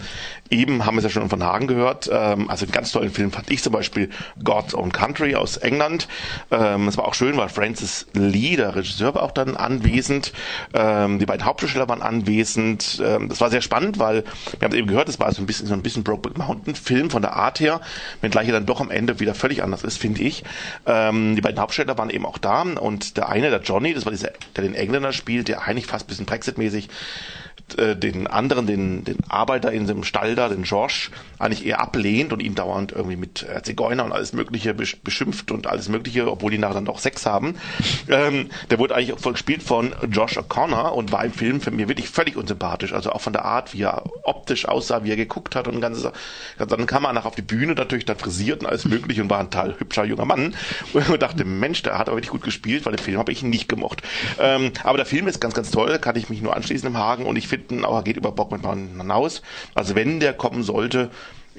eben 0.49 0.85
haben 0.85 0.95
wir 0.95 0.99
es 0.99 1.03
ja 1.03 1.09
schon 1.09 1.29
von 1.29 1.43
Hagen 1.43 1.67
gehört. 1.67 2.09
Ähm, 2.11 2.49
also 2.49 2.65
einen 2.65 2.71
ganz 2.71 2.91
tollen 2.91 3.11
Film 3.11 3.31
fand 3.31 3.49
ich 3.51 3.61
zum 3.61 3.73
Beispiel 3.73 4.09
God's 4.43 4.73
Own 4.73 4.91
Country 4.91 5.35
aus 5.35 5.57
England. 5.57 6.07
Ähm, 6.51 6.85
das 6.85 6.97
war 6.97 7.05
auch 7.05 7.13
schön, 7.13 7.37
weil 7.37 7.49
Francis 7.49 8.07
Lee, 8.13 8.55
der 8.55 8.75
Regisseur, 8.75 9.15
war 9.15 9.23
auch 9.23 9.31
dann 9.31 9.55
anwesend. 9.55 10.33
Ähm, 10.73 11.19
die 11.19 11.25
beiden 11.25 11.45
Hauptdarsteller 11.45 11.87
waren 11.87 12.01
anwesend. 12.01 13.01
Ähm, 13.05 13.29
das 13.29 13.39
war 13.39 13.49
sehr 13.49 13.61
spannend, 13.61 13.99
weil 13.99 14.23
wir 14.57 14.65
haben 14.65 14.71
es 14.71 14.77
eben 14.77 14.87
gehört, 14.87 15.07
das 15.07 15.19
war 15.19 15.31
so 15.31 15.41
ein 15.41 15.45
bisschen 15.45 15.67
so 15.67 15.73
ein 15.73 15.83
bisschen 15.83 16.03
Brokeback 16.03 16.37
Mountain 16.37 16.75
Film 16.75 17.09
von 17.09 17.21
der 17.21 17.33
Art 17.33 17.59
her, 17.59 17.81
wenngleich 18.21 18.47
er 18.47 18.53
dann 18.53 18.65
doch 18.65 18.81
am 18.81 18.91
Ende 18.91 19.19
wieder 19.19 19.35
völlig 19.35 19.63
anders 19.63 19.83
ist, 19.83 19.97
finde 19.97 20.21
ich. 20.21 20.43
Ähm, 20.85 21.35
die 21.35 21.41
beiden 21.41 21.59
Hauptdarsteller 21.59 21.97
waren 21.97 22.09
eben 22.09 22.25
auch 22.25 22.37
da 22.37 22.59
und 22.59 23.15
der 23.15 23.29
eine, 23.29 23.49
der 23.51 23.61
Johnny, 23.61 23.93
das 23.93 24.05
war 24.05 24.11
dieser, 24.11 24.31
der 24.55 24.63
den 24.63 24.75
Engländer 24.75 25.13
spielt, 25.13 25.47
der 25.47 25.61
eigentlich 25.63 25.85
fast 25.85 26.05
ein 26.05 26.09
bisschen 26.09 26.25
Brexit-mäßig 26.25 26.89
äh, 27.77 27.95
den 27.95 28.27
anderen, 28.27 28.67
den, 28.67 29.03
den 29.03 29.17
Arbeiter 29.27 29.71
in 29.71 29.87
dem 29.87 30.03
Stall 30.03 30.35
da, 30.35 30.49
den 30.49 30.63
George, 30.63 31.09
eigentlich 31.37 31.65
eher 31.65 31.79
ablehnt 31.79 32.33
und 32.33 32.41
ihn 32.41 32.55
dauernd 32.55 32.91
irgendwie 32.91 33.15
mit 33.15 33.43
äh, 33.43 33.61
Zigeuner 33.61 34.05
und 34.05 34.11
alles 34.11 34.33
Mögliche 34.33 34.73
beschimpft 34.73 35.51
und 35.51 35.67
alles 35.67 35.89
Mögliche, 35.89 36.29
obwohl 36.29 36.51
die 36.51 36.57
nachher 36.57 36.75
dann 36.75 36.85
doch 36.85 36.99
Sex 36.99 37.25
haben. 37.25 37.55
Ähm, 38.09 38.49
der 38.69 38.79
wurde 38.79 38.95
eigentlich 38.95 39.19
voll 39.19 39.33
gespielt 39.33 39.63
von 39.63 39.95
Josh 40.09 40.37
O'Connor 40.37 40.89
und 40.89 41.11
war 41.11 41.23
im 41.25 41.33
Film 41.33 41.61
für 41.61 41.71
mich 41.71 41.87
wirklich 41.87 42.09
völlig 42.09 42.35
unsympathisch. 42.37 42.93
Also 42.93 43.11
auch 43.11 43.21
von 43.21 43.33
der 43.33 43.45
Art, 43.45 43.73
wie 43.73 43.83
er 43.83 44.03
optisch 44.23 44.67
aussah, 44.67 45.03
wie 45.03 45.11
er 45.11 45.17
geguckt 45.17 45.55
hat 45.55 45.67
und 45.67 45.81
ganzes. 45.81 46.09
Dann 46.57 46.85
kam 46.85 47.05
er 47.05 47.13
nachher 47.13 47.27
auf 47.27 47.35
die 47.35 47.41
Bühne 47.41 47.73
natürlich 47.73 48.05
dann 48.05 48.17
frisiert 48.17 48.61
und 48.61 48.67
alles 48.67 48.85
Mögliche 48.85 49.21
und 49.21 49.29
war 49.29 49.39
ein 49.39 49.49
total 49.49 49.79
hübscher 49.79 50.05
junger 50.05 50.25
Mann. 50.25 50.55
Und 51.09 51.21
dachte, 51.21 51.45
Mensch, 51.45 51.81
der 51.83 51.97
hat 51.97 52.07
aber 52.07 52.17
wirklich 52.17 52.31
gut 52.31 52.43
gespielt, 52.43 52.85
weil 52.85 52.95
den 52.95 53.03
Film 53.03 53.17
habe 53.17 53.31
ich 53.31 53.41
nicht 53.41 53.67
gemocht. 53.67 54.01
Ähm, 54.39 54.71
aber 54.83 54.97
der 54.97 55.05
Film 55.05 55.27
ist 55.27 55.39
ganz, 55.39 55.53
ganz 55.53 55.71
toll, 55.71 55.97
kann 55.99 56.15
ich 56.15 56.29
mich 56.29 56.41
nur 56.41 56.55
anschließen 56.55 56.87
im 56.87 56.97
Hagen 56.97 57.25
und 57.25 57.35
ich 57.35 57.47
finde, 57.49 57.85
aber 57.85 58.03
geht 58.03 58.17
über 58.17 58.31
Bock 58.31 58.51
mit 58.51 58.65
hinaus. 58.65 59.41
Also 59.75 59.95
wenn 59.95 60.19
der 60.19 60.33
kommen 60.33 60.63
sollte, 60.63 61.09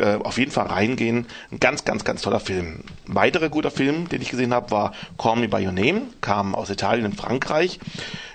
äh, 0.00 0.16
auf 0.22 0.38
jeden 0.38 0.50
Fall 0.50 0.66
reingehen. 0.66 1.26
Ein 1.50 1.60
ganz, 1.60 1.84
ganz, 1.84 2.04
ganz 2.04 2.22
toller 2.22 2.40
Film. 2.40 2.84
Ein 3.06 3.14
weiterer 3.14 3.48
guter 3.48 3.70
Film, 3.70 4.08
den 4.08 4.22
ich 4.22 4.30
gesehen 4.30 4.54
habe, 4.54 4.70
war 4.70 4.92
Call 5.18 5.36
Me 5.36 5.48
By 5.48 5.66
Your 5.66 5.72
Name, 5.72 6.02
kam 6.20 6.54
aus 6.54 6.70
Italien 6.70 7.04
in 7.04 7.12
Frankreich. 7.12 7.78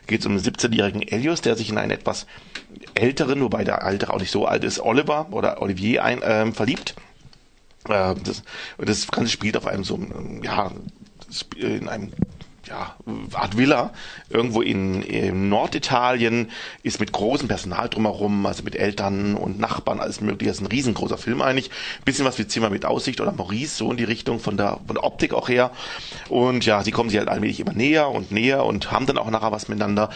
Geht 0.05 0.19
es 0.19 0.25
um 0.25 0.33
einen 0.33 0.41
17-jährigen 0.41 1.01
Elios, 1.01 1.41
der 1.41 1.55
sich 1.55 1.69
in 1.69 1.77
einen 1.77 1.91
etwas 1.91 2.27
älteren, 2.93 3.41
wobei 3.41 3.63
der 3.63 3.83
Alter 3.83 4.13
auch 4.13 4.19
nicht 4.19 4.31
so 4.31 4.45
alt 4.45 4.63
ist, 4.63 4.79
Oliver 4.79 5.27
oder 5.31 5.61
Olivier 5.61 6.03
ein, 6.03 6.21
äh, 6.21 6.51
verliebt. 6.51 6.93
Äh, 7.89 8.13
das, 8.23 8.43
das 8.77 9.07
Ganze 9.07 9.31
spielt 9.31 9.57
auf 9.57 9.65
einem 9.65 9.83
so, 9.83 9.99
ja, 10.43 10.71
in 11.55 11.89
einem 11.89 12.11
ja, 12.67 12.95
Art 13.33 13.57
Villa 13.57 13.91
irgendwo 14.29 14.61
in, 14.61 15.01
in, 15.01 15.49
Norditalien, 15.49 16.51
ist 16.83 16.99
mit 16.99 17.11
großem 17.11 17.47
Personal 17.47 17.89
drumherum, 17.89 18.45
also 18.45 18.63
mit 18.63 18.75
Eltern 18.75 19.35
und 19.35 19.59
Nachbarn, 19.59 19.99
alles 19.99 20.21
mögliche. 20.21 20.51
Ist 20.51 20.61
ein 20.61 20.67
riesengroßer 20.67 21.17
Film 21.17 21.41
eigentlich. 21.41 21.69
Bisschen 22.05 22.25
was 22.25 22.37
wie 22.37 22.47
Zimmer 22.47 22.69
mit 22.69 22.85
Aussicht 22.85 23.21
oder 23.21 23.31
Maurice, 23.31 23.77
so 23.77 23.91
in 23.91 23.97
die 23.97 24.03
Richtung 24.03 24.39
von 24.39 24.57
der, 24.57 24.79
von 24.85 24.95
der 24.95 25.03
Optik 25.03 25.33
auch 25.33 25.49
her. 25.49 25.71
Und 26.29 26.65
ja, 26.65 26.83
sie 26.83 26.91
kommen 26.91 27.09
sich 27.09 27.19
halt 27.19 27.29
allmählich 27.29 27.59
immer 27.59 27.73
näher 27.73 28.09
und 28.09 28.31
näher 28.31 28.65
und 28.65 28.91
haben 28.91 29.05
dann 29.05 29.17
auch 29.17 29.29
nachher 29.29 29.51
was 29.51 29.67
miteinander. 29.67 30.09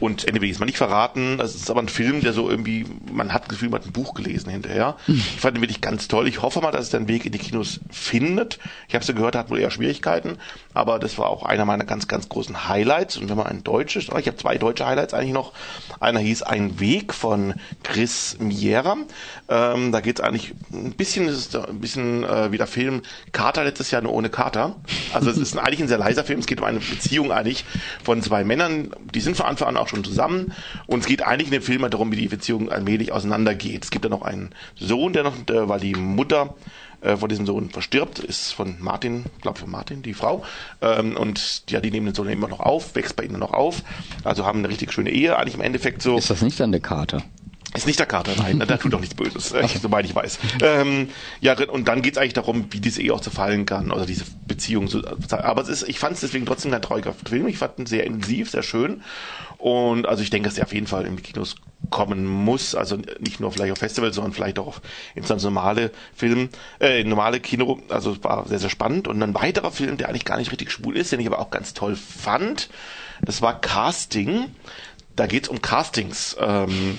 Und 0.00 0.26
Ende 0.26 0.40
will 0.40 0.48
ich 0.48 0.56
es 0.56 0.60
mal 0.60 0.66
nicht 0.66 0.76
verraten. 0.76 1.38
Das 1.38 1.54
ist 1.54 1.70
aber 1.70 1.80
ein 1.80 1.88
Film, 1.88 2.20
der 2.20 2.32
so 2.32 2.50
irgendwie, 2.50 2.84
man 3.10 3.32
hat 3.32 3.42
das 3.42 3.48
Gefühl, 3.50 3.70
man 3.70 3.80
hat 3.80 3.88
ein 3.88 3.92
Buch 3.92 4.14
gelesen 4.14 4.50
hinterher. 4.50 4.96
Hm. 5.06 5.14
Ich 5.14 5.40
fand 5.40 5.56
ihn 5.56 5.62
wirklich 5.62 5.80
ganz 5.80 6.06
toll. 6.08 6.28
Ich 6.28 6.42
hoffe 6.42 6.60
mal, 6.60 6.70
dass 6.70 6.82
es 6.82 6.90
den 6.90 7.08
Weg 7.08 7.24
in 7.24 7.32
die 7.32 7.38
Kinos 7.38 7.80
findet. 7.90 8.58
Ich 8.88 8.94
habe 8.94 9.02
es 9.02 9.08
ja 9.08 9.14
gehört, 9.14 9.36
er 9.36 9.40
hat 9.40 9.50
wohl 9.50 9.58
eher 9.58 9.70
Schwierigkeiten. 9.70 10.36
Aber 10.74 10.98
das 10.98 11.16
war 11.16 11.28
auch 11.28 11.44
einer 11.44 11.64
meiner 11.64 11.84
ganz, 11.84 12.08
ganz 12.08 12.28
großen 12.28 12.68
Highlights. 12.68 13.16
Und 13.16 13.30
wenn 13.30 13.36
man 13.38 13.46
ein 13.46 13.64
deutsches, 13.64 14.10
oh, 14.12 14.18
ich 14.18 14.26
habe 14.26 14.36
zwei 14.36 14.58
deutsche 14.58 14.86
Highlights 14.86 15.14
eigentlich 15.14 15.32
noch. 15.32 15.52
Einer 15.98 16.20
hieß 16.20 16.42
Ein 16.42 16.78
Weg 16.78 17.14
von 17.14 17.54
Chris 17.82 18.36
Miera. 18.38 18.96
Ähm, 19.48 19.92
da 19.92 20.00
geht 20.00 20.18
es 20.18 20.24
eigentlich 20.24 20.52
ein 20.72 20.92
bisschen, 20.92 21.26
ist 21.28 21.56
ein 21.56 21.80
bisschen 21.80 22.22
äh, 22.24 22.52
wie 22.52 22.58
der 22.58 22.66
Film 22.66 23.00
Kater 23.32 23.64
letztes 23.64 23.90
Jahr 23.90 24.02
nur 24.02 24.12
ohne 24.12 24.28
Kater. 24.28 24.76
Also 25.14 25.30
es 25.30 25.38
ist 25.38 25.56
eigentlich 25.56 25.80
ein 25.80 25.88
sehr 25.88 25.98
leiser 25.98 26.24
Film. 26.24 26.40
Es 26.40 26.46
geht 26.46 26.60
um 26.60 26.66
eine 26.66 26.80
Beziehung 26.80 27.32
eigentlich 27.32 27.64
von 28.04 28.20
zwei 28.20 28.44
Männern. 28.44 28.90
Die 29.14 29.20
sind 29.20 29.36
von 29.36 29.46
Anfang 29.46 29.68
an 29.68 29.85
auch 29.86 29.88
schon 29.88 30.04
zusammen. 30.04 30.52
Und 30.86 31.00
es 31.00 31.06
geht 31.06 31.22
eigentlich 31.22 31.48
in 31.48 31.52
dem 31.52 31.62
Film 31.62 31.82
halt 31.82 31.94
darum, 31.94 32.12
wie 32.12 32.16
die 32.16 32.28
Beziehung 32.28 32.70
allmählich 32.70 33.12
auseinandergeht. 33.12 33.84
Es 33.84 33.90
gibt 33.90 34.04
da 34.04 34.08
noch 34.08 34.22
einen 34.22 34.50
Sohn, 34.78 35.12
der 35.12 35.22
noch, 35.22 35.36
der, 35.44 35.68
weil 35.68 35.80
die 35.80 35.94
Mutter 35.94 36.54
äh, 37.00 37.16
von 37.16 37.28
diesem 37.28 37.46
Sohn 37.46 37.70
verstirbt, 37.70 38.18
ist 38.18 38.52
von 38.52 38.76
Martin, 38.80 39.24
glaube 39.40 39.58
von 39.58 39.70
Martin, 39.70 40.02
die 40.02 40.14
Frau. 40.14 40.44
Ähm, 40.80 41.16
und 41.16 41.64
ja, 41.70 41.80
die 41.80 41.90
nehmen 41.90 42.06
den 42.06 42.14
Sohn 42.14 42.28
immer 42.28 42.48
noch 42.48 42.60
auf, 42.60 42.94
wächst 42.94 43.16
bei 43.16 43.24
ihnen 43.24 43.38
noch 43.38 43.52
auf. 43.52 43.82
Also 44.24 44.44
haben 44.44 44.60
eine 44.60 44.68
richtig 44.68 44.92
schöne 44.92 45.10
Ehe, 45.10 45.36
eigentlich 45.36 45.54
im 45.54 45.60
Endeffekt 45.60 46.02
so. 46.02 46.16
Ist 46.16 46.30
das 46.30 46.42
nicht 46.42 46.58
dann 46.60 46.70
eine 46.70 46.80
Karte? 46.80 47.22
Ist 47.76 47.86
nicht 47.86 47.98
der 47.98 48.06
Kater, 48.06 48.32
nein, 48.36 48.58
der 48.58 48.78
tut 48.78 48.92
doch 48.92 49.00
nichts 49.00 49.14
Böses, 49.14 49.52
äh, 49.52 49.66
soweit 49.80 50.04
ich 50.04 50.14
weiß. 50.14 50.38
Ähm, 50.62 51.10
ja, 51.40 51.56
und 51.68 51.88
dann 51.88 52.02
geht's 52.02 52.18
eigentlich 52.18 52.32
darum, 52.32 52.66
wie 52.70 52.80
diese 52.80 53.02
Ehe 53.02 53.12
auch 53.12 53.20
zerfallen 53.20 53.66
kann, 53.66 53.90
oder 53.90 54.06
diese 54.06 54.24
Beziehung. 54.46 54.88
Zu, 54.88 55.02
aber 55.30 55.62
es 55.62 55.68
ist, 55.68 55.88
ich 55.88 55.98
fand 55.98 56.14
es 56.14 56.20
deswegen 56.20 56.46
trotzdem 56.46 56.70
kein 56.70 56.82
trauriger 56.82 57.12
Film. 57.12 57.48
Ich 57.48 57.58
fand 57.58 57.78
ihn 57.78 57.86
sehr 57.86 58.04
intensiv, 58.04 58.50
sehr 58.50 58.62
schön. 58.62 59.02
Und 59.58 60.06
also 60.06 60.22
ich 60.22 60.30
denke, 60.30 60.48
dass 60.48 60.58
er 60.58 60.64
auf 60.64 60.74
jeden 60.74 60.86
Fall 60.86 61.06
in 61.06 61.16
die 61.16 61.22
Kinos 61.22 61.56
kommen 61.90 62.26
muss. 62.26 62.74
Also 62.74 62.98
nicht 63.20 63.40
nur 63.40 63.52
vielleicht 63.52 63.72
auf 63.72 63.78
Festivals, 63.78 64.16
sondern 64.16 64.32
vielleicht 64.32 64.58
auch 64.58 64.80
ins 65.14 65.28
normale 65.42 65.90
Film, 66.14 66.48
äh, 66.80 67.04
normale 67.04 67.40
Kino. 67.40 67.80
Also 67.88 68.12
es 68.12 68.24
war 68.24 68.46
sehr, 68.46 68.58
sehr 68.58 68.70
spannend. 68.70 69.08
Und 69.08 69.22
ein 69.22 69.34
weiterer 69.34 69.70
Film, 69.70 69.96
der 69.96 70.08
eigentlich 70.08 70.24
gar 70.24 70.38
nicht 70.38 70.52
richtig 70.52 70.70
schwul 70.70 70.96
ist, 70.96 71.12
den 71.12 71.20
ich 71.20 71.26
aber 71.26 71.38
auch 71.38 71.50
ganz 71.50 71.74
toll 71.74 71.96
fand, 71.96 72.68
das 73.22 73.40
war 73.42 73.60
Casting 73.60 74.46
da 75.16 75.26
geht 75.26 75.44
es 75.44 75.48
um 75.48 75.62
Castings, 75.62 76.36
ähm, 76.38 76.98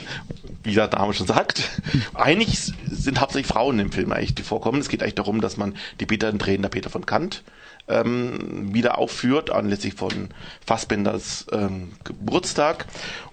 wie 0.63 0.73
der 0.73 0.89
Name 0.89 1.13
schon 1.13 1.27
sagt. 1.27 1.69
Eigentlich 2.13 2.73
sind 2.85 3.21
hauptsächlich 3.21 3.47
Frauen 3.47 3.79
im 3.79 3.91
Film 3.91 4.11
eigentlich, 4.11 4.35
die 4.35 4.43
vorkommen. 4.43 4.79
Es 4.79 4.89
geht 4.89 5.01
eigentlich 5.01 5.15
darum, 5.15 5.39
dass 5.39 5.55
man 5.55 5.75
die 5.99 6.05
Peter 6.05 6.33
drehen, 6.33 6.61
der 6.63 6.69
Peter 6.69 6.89
von 6.89 7.05
Kant 7.05 7.43
ähm, 7.87 8.73
wieder 8.73 8.97
aufführt, 8.97 9.49
anlässlich 9.49 9.93
von 9.93 10.29
Fassbenders 10.65 11.45
ähm, 11.51 11.93
Geburtstag. 12.03 12.85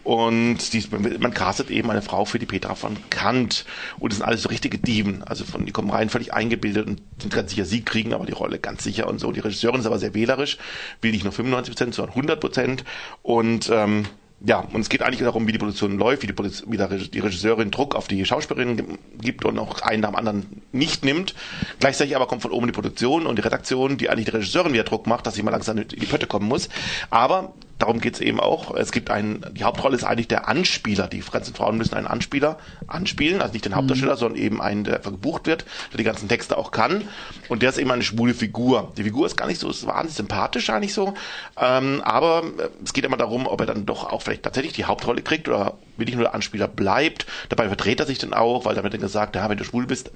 Und 0.05 0.73
die, 0.75 0.87
man 1.19 1.33
castet 1.33 1.71
eben 1.71 1.91
eine 1.91 2.03
Frau 2.03 2.27
für 2.27 2.39
die 2.39 2.47
Petra 2.47 2.75
von 2.75 2.97
Kant. 3.11 3.65
Und 3.99 4.13
das 4.13 4.19
sind 4.19 4.27
alles 4.27 4.43
so 4.43 4.51
richtige 4.51 4.79
Diven. 4.79 5.23
Also 5.25 5.45
von, 5.45 5.65
die 5.65 5.73
kommen 5.73 5.91
rein 5.91 6.11
völlig 6.11 6.35
eingebildet 6.35 6.87
und 6.87 7.01
sind 7.19 7.33
ganz 7.33 7.51
sicher, 7.51 7.65
sie 7.65 7.83
kriegen 7.83 8.13
aber 8.13 8.27
die 8.27 8.33
Rolle 8.33 8.59
ganz 8.59 8.85
sicher 8.85 9.09
und 9.09 9.19
so. 9.19 9.33
Die 9.33 9.41
Regisseurin 9.41 9.81
ist 9.81 9.87
aber 9.87 9.99
sehr 9.99 10.15
wählerisch, 10.15 10.59
will 11.01 11.13
nicht 11.13 11.25
nur 11.25 11.33
95 11.33 11.75
Prozent, 11.75 11.95
sondern 11.95 12.15
100 12.15 12.41
Prozent. 12.41 12.85
Und 13.23 13.71
ähm, 13.73 14.07
ja, 14.41 14.61
und 14.61 14.81
es 14.81 14.89
geht 14.89 15.03
eigentlich 15.03 15.21
darum, 15.21 15.47
wie 15.47 15.53
die 15.53 15.59
Produktion 15.59 15.97
läuft, 15.97 16.23
wie 16.23 16.27
die, 16.27 16.37
wie 16.37 17.09
die 17.09 17.21
Regisseurin 17.21 17.71
Druck 17.71 17.95
auf 17.95 18.09
die 18.09 18.25
Schauspielerin 18.27 18.99
gibt 19.21 19.45
und 19.45 19.59
auch 19.59 19.81
einen 19.81 20.03
nach 20.03 20.11
dem 20.11 20.17
anderen 20.17 20.63
nicht 20.73 21.05
nimmt. 21.05 21.35
Gleichzeitig 21.81 22.15
aber 22.15 22.27
kommt 22.27 22.43
von 22.43 22.51
oben 22.51 22.67
die 22.67 22.73
Produktion 22.73 23.27
und 23.27 23.37
die 23.37 23.43
Redaktion, 23.43 23.97
die 23.97 24.11
eigentlich 24.11 24.27
die 24.27 24.33
Regisseurin 24.33 24.73
wieder 24.73 24.85
Druck 24.85 25.07
macht, 25.07 25.27
dass 25.27 25.35
sie 25.35 25.43
mal 25.43 25.51
langsam 25.51 25.79
in 25.79 25.89
die 25.89 26.07
Pötte 26.07 26.27
kommen 26.27 26.47
muss. 26.47 26.69
Aber 27.11 27.55
darum 27.79 28.01
geht's 28.01 28.21
eben 28.21 28.41
auch. 28.41 28.75
Es 28.75 28.93
gibt 28.93 29.11
einen, 29.11 29.45
die 29.53 29.65
Hauptrolle 29.65 29.97
ist 29.97 30.05
eigentlich 30.05 30.29
der 30.29 30.49
Anspieler. 30.49 31.07
Die 31.07 31.21
ganzen 31.21 31.55
Frauen 31.55 31.77
müssen 31.77 31.95
einen 31.95 32.07
Anspieler 32.07 32.59
anspielen, 32.87 33.41
also 33.41 33.53
nicht 33.53 33.65
den 33.65 33.75
Hauptdarsteller, 33.75 34.15
mhm. 34.15 34.19
sondern 34.19 34.43
eben 34.43 34.63
einen, 34.63 34.85
der 34.85 34.99
gebucht 34.99 35.47
wird, 35.47 35.65
der 35.93 35.99
die 35.99 36.05
ganzen 36.05 36.29
Texte 36.29 36.57
auch 36.57 36.71
kann. 36.71 37.09
Und 37.49 37.63
der 37.63 37.71
ist 37.71 37.79
eben 37.79 37.91
eine 37.91 38.03
schwule 38.03 38.35
Figur. 38.35 38.93
Die 38.97 39.05
Figur 39.05 39.27
ist 39.27 39.37
gar 39.37 39.47
nicht 39.47 39.61
so, 39.61 39.71
ist 39.71 39.87
wahnsinnig 39.87 40.15
sympathisch 40.15 40.71
eigentlich 40.71 40.95
so. 40.95 41.15
Ähm, 41.61 42.01
aber 42.05 42.45
es 42.83 42.93
geht 42.93 43.05
immer 43.05 43.17
darum, 43.17 43.47
ob 43.47 43.61
er 43.61 43.67
dann 43.67 43.87
doch 43.87 44.05
auch 44.05 44.23
vielleicht 44.23 44.43
tatsächlich 44.43 44.73
die 44.75 44.85
Hauptrolle 44.85 45.23
kriegt 45.23 45.49
oder 45.49 45.75
wirklich 45.97 46.17
nur 46.17 46.25
der 46.25 46.35
Anspieler 46.35 46.69
bleibt. 46.69 47.27
Dabei 47.49 47.69
verdreht 47.69 48.01
er 48.01 48.07
sich 48.07 48.19
dann 48.19 48.35
auch, 48.35 48.65
weil 48.65 48.75
damit 48.75 48.93
dann 48.93 49.01
gesagt, 49.01 49.37
ja, 49.37 49.49
wenn 49.49 49.59
du 49.59 49.65
schwul 49.65 49.87
bist, 49.87 50.11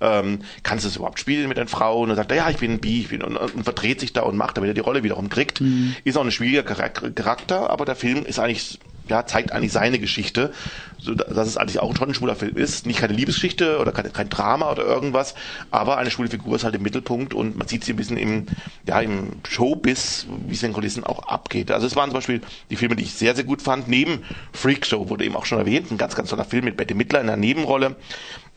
ähm, 0.00 0.40
kannst 0.62 0.84
du 0.84 0.88
es 0.88 0.96
überhaupt 0.96 1.20
spielen 1.20 1.48
mit 1.48 1.58
den 1.58 1.68
Frauen? 1.68 2.02
Und 2.02 2.08
dann 2.08 2.16
sagt 2.16 2.30
er, 2.30 2.36
ja, 2.36 2.50
ich 2.50 2.58
bin 2.58 2.72
ein 2.72 2.80
Bi, 2.80 3.00
ich 3.00 3.08
bin, 3.08 3.22
und, 3.22 3.36
und, 3.36 3.64
verdreht 3.64 4.00
sich 4.00 4.12
da 4.12 4.22
und 4.22 4.36
macht, 4.36 4.56
damit 4.56 4.68
er 4.68 4.74
die 4.74 4.80
Rolle 4.80 5.02
wiederum 5.02 5.28
kriegt. 5.28 5.60
Mhm. 5.60 5.94
Ist 6.04 6.16
auch 6.16 6.24
ein 6.24 6.30
schwieriger 6.30 6.62
Charakter, 6.62 7.70
aber 7.70 7.84
der 7.84 7.96
Film 7.96 8.24
ist 8.24 8.38
eigentlich 8.38 8.78
ja, 9.08 9.26
zeigt 9.26 9.52
eigentlich 9.52 9.72
seine 9.72 9.98
Geschichte, 9.98 10.52
so 10.98 11.14
dass 11.14 11.48
es 11.48 11.56
eigentlich 11.56 11.80
auch 11.80 11.96
schon 11.96 12.10
ein 12.10 12.14
schwuler 12.14 12.36
Film 12.36 12.56
ist. 12.56 12.86
Nicht 12.86 13.00
keine 13.00 13.12
Liebesgeschichte 13.12 13.78
oder 13.78 13.92
keine, 13.92 14.10
kein 14.10 14.28
Drama 14.28 14.70
oder 14.70 14.84
irgendwas, 14.84 15.34
aber 15.70 15.98
eine 15.98 16.10
schwule 16.10 16.28
Figur 16.28 16.56
ist 16.56 16.64
halt 16.64 16.74
im 16.74 16.82
Mittelpunkt 16.82 17.34
und 17.34 17.56
man 17.56 17.68
sieht 17.68 17.84
sie 17.84 17.92
ein 17.92 17.96
bisschen 17.96 18.16
im, 18.16 18.46
ja, 18.86 19.00
im 19.00 19.30
Showbiz, 19.48 20.26
wie 20.46 20.54
es 20.54 20.62
in 20.62 20.70
den 20.70 20.74
Kulissen 20.74 21.04
auch 21.04 21.28
abgeht. 21.28 21.70
Also 21.70 21.86
es 21.86 21.96
waren 21.96 22.10
zum 22.10 22.18
Beispiel 22.18 22.40
die 22.70 22.76
Filme, 22.76 22.96
die 22.96 23.04
ich 23.04 23.14
sehr, 23.14 23.34
sehr 23.34 23.44
gut 23.44 23.62
fand. 23.62 23.88
Neben 23.88 24.22
Freak 24.52 24.86
Show 24.86 25.08
wurde 25.08 25.24
eben 25.24 25.36
auch 25.36 25.46
schon 25.46 25.58
erwähnt, 25.58 25.90
ein 25.90 25.98
ganz, 25.98 26.14
ganz 26.14 26.30
toller 26.30 26.44
Film 26.44 26.64
mit 26.64 26.76
Betty 26.76 26.94
Midler 26.94 27.20
in 27.20 27.26
der 27.26 27.36
Nebenrolle. 27.36 27.96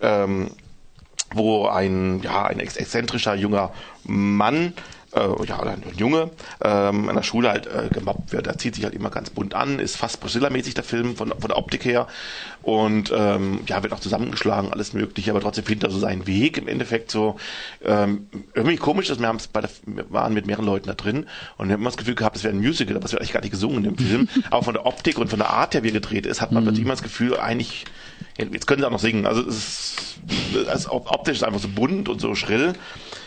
Ähm, 0.01 0.51
wo 1.33 1.67
ein, 1.67 2.21
ja, 2.23 2.45
ein 2.45 2.59
exzentrischer 2.59 3.35
junger 3.35 3.71
Mann 4.03 4.73
äh, 5.13 5.45
ja, 5.45 5.59
ein 5.59 5.83
Junge 5.97 6.31
ähm, 6.63 7.09
an 7.09 7.15
der 7.15 7.23
Schule 7.23 7.49
halt 7.49 7.67
äh, 7.67 7.89
gemobbt 7.91 8.31
wird. 8.31 8.47
Er 8.47 8.57
zieht 8.57 8.75
sich 8.75 8.83
halt 8.83 8.93
immer 8.93 9.09
ganz 9.09 9.29
bunt 9.29 9.53
an, 9.53 9.79
ist 9.79 9.97
fast 9.97 10.21
Priscilla-mäßig 10.21 10.73
der 10.73 10.83
Film 10.83 11.15
von, 11.15 11.29
von 11.29 11.47
der 11.49 11.57
Optik 11.57 11.85
her 11.85 12.07
und 12.61 13.11
ähm, 13.15 13.61
ja, 13.67 13.81
wird 13.83 13.93
auch 13.93 13.99
zusammengeschlagen, 13.99 14.71
alles 14.71 14.93
mögliche, 14.93 15.31
aber 15.31 15.41
trotzdem 15.41 15.65
findet 15.65 15.89
er 15.89 15.91
so 15.91 15.99
seinen 15.99 16.27
Weg 16.27 16.57
im 16.57 16.67
Endeffekt 16.67 17.11
so 17.11 17.35
ähm, 17.83 18.27
irgendwie 18.53 18.77
komisch, 18.77 19.07
dass 19.07 19.19
wir, 19.19 19.27
haben's 19.27 19.47
bei 19.47 19.61
der, 19.61 19.69
wir 19.85 20.11
waren 20.11 20.33
mit 20.33 20.45
mehreren 20.45 20.65
Leuten 20.65 20.87
da 20.87 20.93
drin 20.93 21.25
und 21.57 21.67
wir 21.67 21.73
haben 21.73 21.81
immer 21.81 21.89
das 21.89 21.97
Gefühl 21.97 22.15
gehabt, 22.15 22.35
es 22.37 22.43
wäre 22.43 22.53
ein 22.53 22.61
Musical, 22.61 22.95
aber 22.95 23.05
es 23.05 23.11
wird 23.11 23.21
eigentlich 23.21 23.33
gar 23.33 23.41
nicht 23.41 23.51
gesungen 23.51 23.85
im 23.85 23.97
Film. 23.97 24.29
aber 24.49 24.63
von 24.63 24.73
der 24.73 24.85
Optik 24.85 25.17
und 25.17 25.29
von 25.29 25.39
der 25.39 25.49
Art 25.49 25.73
her, 25.73 25.83
wie 25.83 25.89
er 25.89 25.93
gedreht 25.93 26.25
ist, 26.25 26.41
hat 26.41 26.51
man 26.51 26.63
mhm. 26.63 26.75
immer 26.75 26.91
das 26.91 27.03
Gefühl, 27.03 27.37
eigentlich, 27.37 27.85
jetzt 28.37 28.67
können 28.67 28.81
sie 28.81 28.87
auch 28.87 28.91
noch 28.91 28.99
singen, 28.99 29.25
also 29.25 29.41
es 29.47 30.17
ist, 30.55 30.67
also 30.67 30.91
optisch 30.91 31.37
ist 31.37 31.43
einfach 31.43 31.59
so 31.59 31.67
bunt 31.67 32.09
und 32.09 32.19
so 32.21 32.35
schrill 32.35 32.73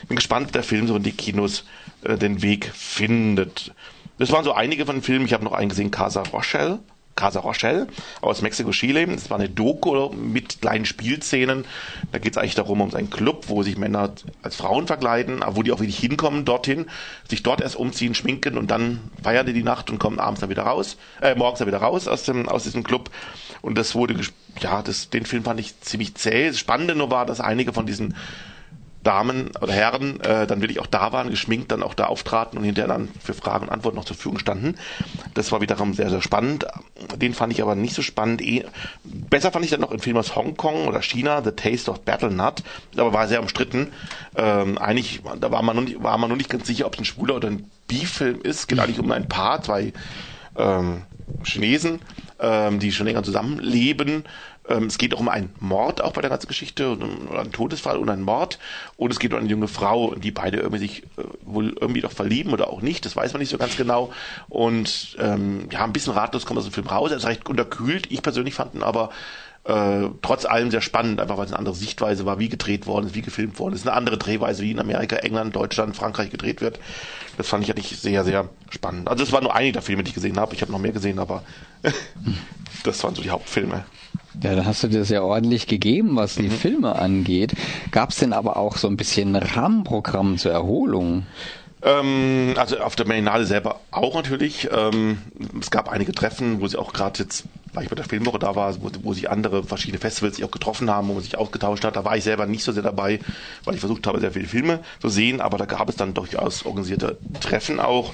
bin 0.09 0.17
gespannt, 0.17 0.47
ob 0.47 0.53
der 0.53 0.63
Film 0.63 0.87
so 0.87 0.97
in 0.97 1.03
die 1.03 1.13
Kinos 1.13 1.65
äh, 2.03 2.17
den 2.17 2.43
Weg 2.43 2.71
findet. 2.75 3.75
Das 4.19 4.31
waren 4.31 4.45
so 4.45 4.53
einige 4.53 4.87
von 4.87 4.97
den 4.97 5.03
Filmen. 5.03 5.27
Ich 5.27 5.33
habe 5.33 5.45
noch 5.45 5.53
einen 5.53 5.69
gesehen, 5.69 5.91
Casa 5.91 6.23
Rochelle. 6.33 6.81
Casa 7.17 7.41
Rochelle 7.41 7.87
aus 8.21 8.43
Mexiko 8.43 8.71
Chile. 8.71 9.07
Das 9.07 9.31
war 9.31 9.39
eine 9.39 9.49
Doku 9.49 10.11
mit 10.11 10.61
kleinen 10.61 10.85
Spielszenen. 10.85 11.65
Da 12.13 12.19
geht 12.19 12.33
es 12.33 12.39
eigentlich 12.39 12.55
darum, 12.55 12.81
um 12.81 12.95
einen 12.95 13.11
Club, 13.11 13.45
wo 13.49 13.63
sich 13.63 13.77
Männer 13.77 14.13
als 14.43 14.57
Frauen 14.57 14.87
verkleiden, 14.87 15.43
aber 15.43 15.57
wo 15.57 15.63
die 15.63 15.73
auch 15.73 15.81
wirklich 15.81 15.99
hinkommen 15.99 16.45
dorthin, 16.45 16.87
sich 17.29 17.43
dort 17.43 17.61
erst 17.61 17.77
umziehen, 17.77 18.15
schminken 18.15 18.59
und 18.59 18.71
dann 18.71 19.01
feiern 19.23 19.47
die 19.47 19.53
die 19.53 19.63
Nacht 19.63 19.91
und 19.91 19.99
kommen 19.99 20.19
abends 20.19 20.41
dann 20.41 20.51
wieder 20.51 20.65
raus, 20.65 20.97
äh, 21.21 21.35
morgens 21.35 21.59
dann 21.59 21.69
wieder 21.69 21.79
raus 21.79 22.09
aus 22.09 22.25
dem 22.25 22.49
aus 22.49 22.65
diesem 22.65 22.83
Club. 22.83 23.11
Und 23.63 23.79
das 23.79 23.95
wurde, 23.95 24.17
ja, 24.61 24.83
das, 24.83 25.11
den 25.11 25.25
Film 25.25 25.45
fand 25.45 25.61
ich 25.61 25.81
ziemlich 25.81 26.15
zäh. 26.17 26.49
Das 26.49 26.59
Spannende 26.59 26.95
nur 26.95 27.11
war, 27.11 27.27
dass 27.27 27.41
einige 27.41 27.73
von 27.73 27.87
diesen 27.87 28.15
Damen 29.05 29.51
oder 29.61 29.73
Herren 29.73 30.21
äh, 30.21 30.47
dann 30.47 30.61
wirklich 30.61 30.81
auch 30.81 30.87
da 30.87 31.13
waren, 31.13 31.31
geschminkt 31.31 31.71
dann 31.71 31.83
auch 31.83 31.95
da 31.95 32.07
auftraten 32.07 32.59
und 32.59 32.65
hinterher 32.65 32.89
dann 32.89 33.09
für 33.23 33.35
Fragen 33.35 33.67
und 33.67 33.73
Antworten 33.73 33.97
noch 33.97 34.05
zur 34.05 34.17
Verfügung 34.17 34.39
standen. 34.39 34.75
Das 35.35 35.53
war 35.53 35.61
wiederum 35.61 35.95
sehr, 35.95 36.11
sehr 36.11 36.23
spannend. 36.23 36.67
Den 37.17 37.35
fand 37.35 37.53
ich 37.53 37.63
aber 37.63 37.75
nicht 37.75 37.95
so 37.95 38.03
spannend. 38.03 38.43
Eh, 38.43 38.65
besser 39.05 39.53
fand 39.53 39.65
ich 39.65 39.71
dann 39.71 39.81
noch 39.81 39.93
in 39.93 40.01
Film 40.01 40.17
aus 40.17 40.35
Hongkong 40.35 40.89
oder 40.89 41.03
China, 41.03 41.43
The 41.43 41.53
Taste 41.53 41.91
of 41.91 42.01
Battle 42.01 42.31
Nut, 42.31 42.63
aber 42.97 43.13
war 43.13 43.29
sehr 43.29 43.41
umstritten. 43.41 43.93
Ähm, 44.37 44.79
eigentlich, 44.79 45.21
da 45.41 45.51
war 45.51 45.63
man, 45.63 45.77
noch 45.77 45.85
nicht, 45.85 46.03
war 46.03 46.19
man 46.19 46.31
noch 46.31 46.37
nicht 46.37 46.51
ganz 46.51 46.67
sicher, 46.67 46.87
ob 46.87 46.95
es 46.95 47.01
ein 47.01 47.05
schwuler 47.05 47.37
oder 47.37 47.49
ein 47.49 47.71
B-Film 47.87 48.41
ist. 48.43 48.69
Geht 48.69 48.81
eigentlich 48.81 48.99
um 48.99 49.13
ein 49.13 49.29
Paar, 49.29 49.63
zwei 49.63 49.93
ähm, 50.57 51.03
Chinesen, 51.45 52.01
ähm, 52.41 52.79
die 52.79 52.93
schon 52.93 53.07
länger 53.07 53.23
zusammenleben 53.23 54.25
ähm, 54.69 54.85
es 54.85 54.99
geht 54.99 55.15
auch 55.15 55.21
um 55.21 55.29
einen 55.29 55.53
Mord 55.61 56.03
auch 56.03 56.13
bei 56.13 56.21
der 56.21 56.31
ganzen 56.31 56.49
Geschichte, 56.49 56.97
oder 56.97 57.41
einen 57.41 57.53
Todesfall 57.53 57.99
und 57.99 58.09
einen 58.09 58.23
Mord. 58.23 58.59
Und 58.97 59.11
es 59.11 59.19
geht 59.19 59.33
um 59.33 59.41
eine 59.41 59.49
junge 59.49 59.69
Frau, 59.69 60.15
die 60.15 60.31
beide 60.31 60.59
irgendwie 60.59 60.79
sich 60.79 61.03
äh, 61.03 61.23
wohl 61.43 61.77
irgendwie 61.81 62.01
doch 62.01 62.13
verlieben 62.13 62.53
oder 62.53 62.71
auch 62.71 62.81
nicht. 62.81 63.05
Das 63.05 63.17
weiß 63.17 63.33
man 63.33 63.41
nicht 63.41 63.51
so 63.51 63.59
ganz 63.59 63.77
genau. 63.77 64.13
Und 64.49 65.17
ähm, 65.19 65.69
ja, 65.71 65.85
ein 65.85 65.93
bisschen 65.93 66.15
ratlos 66.15 66.47
kommt 66.47 66.59
aus 66.59 66.65
dem 66.65 66.73
Film 66.73 66.87
raus. 66.87 67.11
Er 67.11 67.19
ist 67.19 67.27
recht 67.27 67.49
unterkühlt. 67.49 68.11
Ich 68.11 68.23
persönlich 68.23 68.55
fand 68.55 68.75
ihn 68.75 68.83
aber 68.83 69.11
äh, 69.65 70.09
trotz 70.21 70.45
allem 70.45 70.71
sehr 70.71 70.83
spannend, 70.83 71.21
einfach 71.21 71.39
weil 71.39 71.47
es 71.47 71.53
eine 71.53 71.59
andere 71.59 71.75
Sichtweise 71.75 72.27
war, 72.27 72.39
wie 72.39 72.49
gedreht 72.49 72.87
worden 72.87 73.07
ist, 73.07 73.15
wie 73.15 73.23
gefilmt 73.23 73.59
worden 73.59 73.75
ist. 73.75 73.87
Eine 73.87 73.97
andere 73.97 74.19
Drehweise, 74.19 74.63
wie 74.63 74.71
in 74.71 74.79
Amerika, 74.79 75.17
England, 75.17 75.57
Deutschland, 75.57 75.97
Frankreich 75.97 76.31
gedreht 76.31 76.61
wird. 76.61 76.79
Das 77.37 77.49
fand 77.49 77.65
ich 77.65 77.71
eigentlich 77.71 77.99
sehr, 77.99 78.25
sehr 78.25 78.49
spannend. 78.71 79.09
Also 79.09 79.25
es 79.25 79.33
waren 79.33 79.43
nur 79.43 79.55
einige 79.55 79.73
der 79.73 79.83
Filme, 79.83 80.05
die 80.05 80.11
ich 80.11 80.15
gesehen 80.15 80.39
habe. 80.39 80.55
Ich 80.55 80.63
habe 80.63 80.73
noch 80.73 80.79
mehr 80.79 80.93
gesehen, 80.93 81.19
aber 81.19 81.43
das 82.85 83.03
waren 83.03 83.15
so 83.15 83.23
die 83.23 83.31
Hauptfilme. 83.31 83.85
Ja, 84.43 84.55
da 84.55 84.65
hast 84.65 84.83
du 84.83 84.89
dir 84.89 85.05
sehr 85.05 85.25
ordentlich 85.25 85.67
gegeben, 85.67 86.17
was 86.17 86.35
die 86.35 86.43
mhm. 86.45 86.51
Filme 86.51 86.97
angeht. 86.97 87.55
Gab 87.91 88.11
es 88.11 88.17
denn 88.17 88.33
aber 88.33 88.57
auch 88.57 88.77
so 88.77 88.89
ein 88.89 88.97
bisschen 88.97 89.37
Rahmenprogramm 89.37 90.39
zur 90.39 90.53
Erholung? 90.53 91.27
Ähm, 91.83 92.55
also 92.57 92.79
auf 92.79 92.97
der 92.97 93.05
Berlinale 93.05 93.45
selber 93.45 93.81
auch 93.91 94.15
natürlich. 94.15 94.69
Ähm, 94.73 95.19
es 95.61 95.71
gab 95.71 95.91
einige 95.91 96.13
Treffen, 96.13 96.61
wo 96.61 96.67
sie 96.67 96.79
auch 96.79 96.93
gerade 96.93 97.23
jetzt, 97.23 97.45
weil 97.75 97.85
ich 97.85 97.91
bei 97.91 97.97
der 97.97 98.05
Filmwoche 98.05 98.39
da 98.39 98.55
war, 98.55 98.75
wo, 98.83 98.91
wo 99.03 99.13
sich 99.13 99.31
andere 99.31 99.65
verschiedene 99.65 100.01
Festivals 100.01 100.37
sich 100.37 100.45
auch 100.45 100.51
getroffen 100.51 100.91
haben, 100.91 101.09
wo 101.09 101.15
man 101.15 101.23
sich 101.23 101.37
ausgetauscht 101.37 101.85
hat. 101.85 101.97
Da 101.97 102.05
war 102.05 102.17
ich 102.17 102.25
selber 102.25 102.47
nicht 102.47 102.65
so 102.65 102.73
sehr 102.73 102.83
dabei, 102.83 103.21
weil 103.65 103.75
ich 103.75 103.81
versucht 103.81 104.07
habe, 104.07 104.21
sehr 104.21 104.33
viele 104.33 104.47
Filme 104.47 104.81
zu 105.01 105.09
sehen, 105.09 105.41
aber 105.41 105.59
da 105.59 105.67
gab 105.67 105.89
es 105.89 105.97
dann 105.97 106.15
durchaus 106.15 106.65
organisierte 106.65 107.19
Treffen 107.41 107.81
auch. 107.81 108.13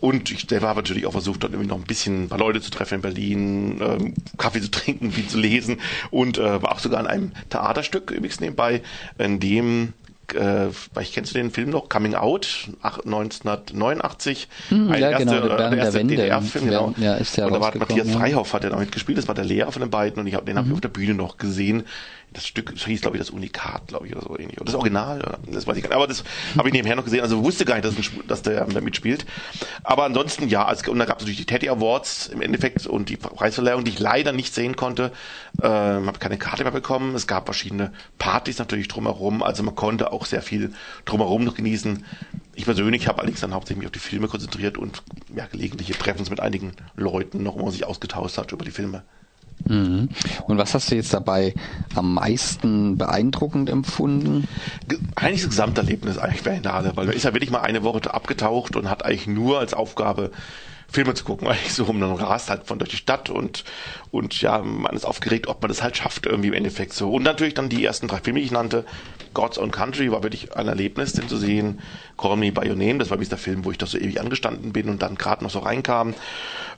Und 0.00 0.30
ich 0.30 0.46
selber 0.48 0.68
habe 0.68 0.80
natürlich 0.80 1.06
auch 1.06 1.12
versucht, 1.12 1.42
dort 1.42 1.52
irgendwie 1.52 1.70
noch 1.70 1.78
ein 1.78 1.84
bisschen 1.84 2.24
ein 2.24 2.28
paar 2.28 2.38
Leute 2.38 2.60
zu 2.60 2.70
treffen 2.70 2.96
in 2.96 3.00
Berlin, 3.00 3.80
ähm, 3.80 4.14
Kaffee 4.36 4.60
zu 4.60 4.70
trinken, 4.70 5.10
viel 5.10 5.26
zu 5.26 5.38
lesen 5.38 5.80
und 6.10 6.38
äh, 6.38 6.62
war 6.62 6.72
auch 6.72 6.78
sogar 6.78 7.00
in 7.00 7.06
einem 7.06 7.32
Theaterstück 7.48 8.10
übrigens 8.10 8.40
nebenbei, 8.40 8.82
in 9.18 9.40
dem 9.40 9.94
äh, 10.34 10.68
ich 11.00 11.12
kennst 11.12 11.34
du 11.34 11.38
den 11.38 11.50
Film 11.50 11.70
noch, 11.70 11.88
Coming 11.88 12.14
Out, 12.14 12.68
1989, 12.82 14.48
hm, 14.68 14.90
ein 14.90 15.00
ja, 15.00 15.10
erste, 15.10 15.24
genau, 15.26 15.48
der, 15.56 15.70
der 15.70 15.78
erste 15.78 16.04
DDR-Film, 16.04 16.64
genau. 16.66 16.94
Ja, 16.98 17.14
ist 17.14 17.36
ja 17.36 17.46
und 17.46 17.52
da 17.52 17.60
war 17.60 17.76
Matthias 17.76 18.08
ja. 18.08 18.18
Freihoff, 18.18 18.52
hat 18.52 18.64
er 18.64 18.70
noch 18.70 18.80
mitgespielt, 18.80 19.18
das 19.18 19.28
war 19.28 19.34
der 19.34 19.44
Lehrer 19.44 19.72
von 19.72 19.82
den 19.82 19.90
beiden 19.90 20.20
und 20.20 20.26
ich 20.26 20.34
hab, 20.34 20.46
den 20.46 20.54
mhm. 20.54 20.58
habe 20.58 20.68
ich 20.68 20.74
auf 20.74 20.80
der 20.80 20.88
Bühne 20.88 21.14
noch 21.14 21.36
gesehen 21.36 21.84
das 22.36 22.46
Stück 22.46 22.74
hieß, 22.76 23.00
glaube 23.00 23.16
ich, 23.16 23.22
das 23.22 23.30
Unikat, 23.30 23.88
glaube 23.88 24.06
ich, 24.06 24.14
oder 24.14 24.22
so 24.22 24.38
ähnlich. 24.38 24.58
Oder 24.58 24.66
das 24.66 24.74
Original, 24.74 25.18
oder? 25.20 25.38
das 25.46 25.66
weiß 25.66 25.76
ich 25.76 25.82
gar 25.82 25.88
nicht. 25.88 25.96
Aber 25.96 26.06
das 26.06 26.22
habe 26.56 26.68
ich 26.68 26.74
nebenher 26.74 26.94
noch 26.94 27.04
gesehen, 27.04 27.22
also 27.22 27.42
wusste 27.42 27.64
gar 27.64 27.80
nicht, 27.80 27.86
dass, 27.86 27.94
dass 28.28 28.42
der 28.42 28.66
da 28.66 28.80
mitspielt. 28.82 29.24
Aber 29.82 30.04
ansonsten, 30.04 30.48
ja, 30.48 30.64
also, 30.66 30.90
und 30.90 30.98
da 30.98 31.06
gab 31.06 31.16
es 31.16 31.22
natürlich 31.22 31.38
die 31.38 31.46
Teddy 31.46 31.70
Awards 31.70 32.28
im 32.28 32.42
Endeffekt 32.42 32.86
und 32.86 33.08
die 33.08 33.16
Preisverleihung, 33.16 33.84
die 33.84 33.92
ich 33.92 33.98
leider 33.98 34.32
nicht 34.32 34.54
sehen 34.54 34.76
konnte. 34.76 35.12
Ähm, 35.62 36.06
habe 36.06 36.18
keine 36.18 36.36
Karte 36.36 36.62
mehr 36.62 36.72
bekommen. 36.72 37.14
Es 37.14 37.26
gab 37.26 37.46
verschiedene 37.46 37.92
Partys 38.18 38.58
natürlich 38.58 38.88
drumherum, 38.88 39.42
also 39.42 39.62
man 39.62 39.74
konnte 39.74 40.12
auch 40.12 40.26
sehr 40.26 40.42
viel 40.42 40.74
drumherum 41.06 41.44
noch 41.44 41.54
genießen. 41.54 42.04
Ich 42.54 42.66
persönlich 42.66 43.08
habe 43.08 43.18
allerdings 43.18 43.40
dann 43.40 43.54
hauptsächlich 43.54 43.86
auf 43.86 43.92
die 43.92 43.98
Filme 43.98 44.28
konzentriert 44.28 44.76
und 44.76 45.02
ja, 45.34 45.46
gelegentliche 45.46 45.94
Treffens 45.94 46.28
mit 46.28 46.40
einigen 46.40 46.72
Leuten 46.96 47.42
noch, 47.42 47.54
wo 47.56 47.62
man 47.62 47.72
sich 47.72 47.86
ausgetauscht 47.86 48.36
hat 48.36 48.52
über 48.52 48.64
die 48.64 48.70
Filme. 48.70 49.04
Mhm. 49.64 50.08
Und 50.46 50.58
was 50.58 50.74
hast 50.74 50.90
du 50.90 50.94
jetzt 50.94 51.12
dabei 51.12 51.54
am 51.94 52.14
meisten 52.14 52.98
beeindruckend 52.98 53.70
empfunden? 53.70 54.46
Eigentlich 55.14 55.42
das 55.42 55.50
Gesamterlebnis 55.50 56.18
eigentlich 56.18 56.42
Berlinale, 56.42 56.92
weil 56.94 57.06
man 57.06 57.16
ist 57.16 57.24
ja 57.24 57.32
wirklich 57.32 57.50
mal 57.50 57.60
eine 57.60 57.82
Woche 57.82 58.12
abgetaucht 58.12 58.76
und 58.76 58.88
hat 58.90 59.04
eigentlich 59.04 59.26
nur 59.26 59.58
als 59.58 59.74
Aufgabe 59.74 60.30
Filme 60.88 61.14
zu 61.14 61.24
gucken, 61.24 61.48
eigentlich 61.48 61.74
so 61.74 61.84
um 61.84 62.00
dann 62.00 62.12
rast 62.12 62.50
halt 62.50 62.66
von 62.66 62.78
durch 62.78 62.90
die 62.90 62.96
Stadt 62.96 63.30
und 63.30 63.64
und 64.10 64.40
ja, 64.40 64.58
man 64.58 64.94
ist 64.94 65.04
aufgeregt, 65.04 65.46
ob 65.48 65.62
man 65.62 65.68
das 65.68 65.82
halt 65.82 65.96
schafft 65.96 66.26
irgendwie 66.26 66.48
im 66.48 66.54
Endeffekt 66.54 66.92
so. 66.92 67.12
Und 67.12 67.22
natürlich 67.22 67.54
dann 67.54 67.68
die 67.68 67.84
ersten 67.84 68.08
drei 68.08 68.18
Filme, 68.18 68.38
die 68.38 68.46
ich 68.46 68.52
nannte, 68.52 68.84
God's 69.36 69.58
Own 69.58 69.70
Country 69.70 70.10
war 70.10 70.22
wirklich 70.22 70.56
ein 70.56 70.66
Erlebnis, 70.66 71.12
den 71.12 71.28
zu 71.28 71.36
sehen. 71.36 71.80
Call 72.16 72.38
Me 72.38 72.52
By 72.52 72.70
Your 72.70 72.74
Name, 72.74 72.96
das 72.96 73.10
war 73.10 73.18
wirklich 73.18 73.28
der 73.28 73.36
Film, 73.36 73.66
wo 73.66 73.70
ich 73.70 73.76
doch 73.76 73.86
so 73.86 73.98
ewig 73.98 74.18
angestanden 74.18 74.72
bin 74.72 74.88
und 74.88 75.02
dann 75.02 75.16
gerade 75.16 75.44
noch 75.44 75.50
so 75.50 75.58
reinkam. 75.58 76.14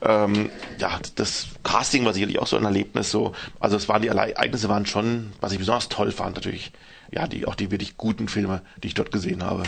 Ähm, 0.01 0.49
ja, 0.77 0.99
das 1.15 1.47
Casting 1.63 2.03
war 2.03 2.11
sicherlich 2.11 2.37
auch 2.37 2.47
so 2.47 2.57
ein 2.57 2.65
Erlebnis 2.65 3.11
so. 3.11 3.31
Also 3.61 3.77
es 3.77 3.87
waren 3.87 4.01
die 4.01 4.09
Ereignisse 4.09 4.67
waren 4.67 4.85
schon, 4.85 5.31
was 5.39 5.53
ich 5.53 5.57
besonders 5.57 5.87
toll 5.87 6.11
fand 6.11 6.35
natürlich. 6.35 6.73
Ja, 7.11 7.27
die 7.27 7.47
auch 7.47 7.55
die 7.55 7.71
wirklich 7.71 7.95
guten 7.95 8.27
Filme, 8.27 8.61
die 8.83 8.89
ich 8.89 8.93
dort 8.93 9.13
gesehen 9.13 9.41
habe. 9.41 9.63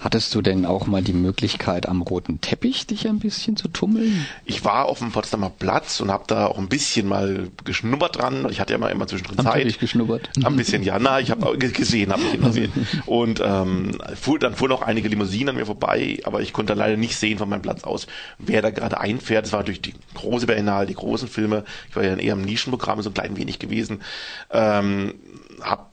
Hattest 0.00 0.34
du 0.34 0.40
denn 0.40 0.64
auch 0.64 0.86
mal 0.86 1.02
die 1.02 1.12
Möglichkeit, 1.12 1.86
am 1.86 2.00
roten 2.00 2.40
Teppich 2.40 2.86
dich 2.86 3.06
ein 3.06 3.18
bisschen 3.18 3.56
zu 3.56 3.68
tummeln? 3.68 4.26
Ich 4.46 4.64
war 4.64 4.86
auf 4.86 5.00
dem 5.00 5.12
Potsdamer 5.12 5.50
Platz 5.50 6.00
und 6.00 6.10
habe 6.10 6.24
da 6.26 6.46
auch 6.46 6.56
ein 6.56 6.68
bisschen 6.68 7.06
mal 7.06 7.48
geschnuppert 7.64 8.16
dran. 8.16 8.46
Ich 8.50 8.60
hatte 8.60 8.72
ja 8.72 8.78
immer, 8.78 8.90
immer 8.90 9.06
zwischendrin 9.06 9.44
Zeit. 9.44 9.58
Teppich 9.58 9.78
geschnuppert? 9.78 10.30
Ein 10.42 10.56
bisschen, 10.56 10.82
ja. 10.82 10.98
Na, 10.98 11.20
ich 11.20 11.30
habe 11.30 11.56
gesehen, 11.58 12.12
habe 12.12 12.22
ich 12.22 12.34
ihn 12.34 12.42
gesehen. 12.42 12.72
Und 13.04 13.42
ähm, 13.44 13.98
fuhr, 14.14 14.38
dann 14.38 14.54
fuhren 14.54 14.72
auch 14.72 14.82
einige 14.82 15.08
Limousinen 15.08 15.50
an 15.50 15.56
mir 15.56 15.66
vorbei, 15.66 16.18
aber 16.24 16.40
ich 16.40 16.54
konnte 16.54 16.72
leider 16.72 16.96
nicht 16.96 17.16
sehen 17.16 17.36
von 17.36 17.48
meinem 17.50 17.62
Platz 17.62 17.84
aus, 17.84 18.06
wer 18.38 18.62
da 18.62 18.70
gerade 18.70 19.00
einfährt. 19.00 19.46
Es 19.46 19.52
war 19.52 19.64
durch 19.64 19.82
die 19.82 19.94
große 20.14 20.46
Berlinale, 20.46 20.86
die 20.86 20.94
großen 20.94 21.28
Filme. 21.28 21.64
Ich 21.90 21.96
war 21.96 22.04
ja 22.04 22.16
eher 22.16 22.32
im 22.32 22.42
Nischenprogramm 22.42 23.02
so 23.02 23.10
ein 23.10 23.14
klein 23.14 23.36
wenig 23.36 23.58
gewesen. 23.58 24.00
Ähm, 24.50 25.14
hab 25.60 25.89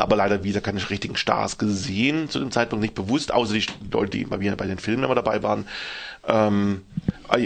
aber 0.00 0.16
leider 0.16 0.44
wieder 0.44 0.60
keine 0.60 0.88
richtigen 0.88 1.16
Stars 1.16 1.58
gesehen 1.58 2.28
zu 2.28 2.38
dem 2.38 2.50
Zeitpunkt, 2.50 2.82
nicht 2.82 2.94
bewusst, 2.94 3.32
außer 3.32 3.54
die 3.54 3.66
Leute, 3.90 4.18
die 4.18 4.24
bei 4.24 4.38
mir 4.38 4.56
bei 4.56 4.66
den 4.66 4.78
Filmen 4.78 5.04
immer 5.04 5.14
dabei 5.14 5.42
waren. 5.42 5.66
Ähm, 6.26 6.82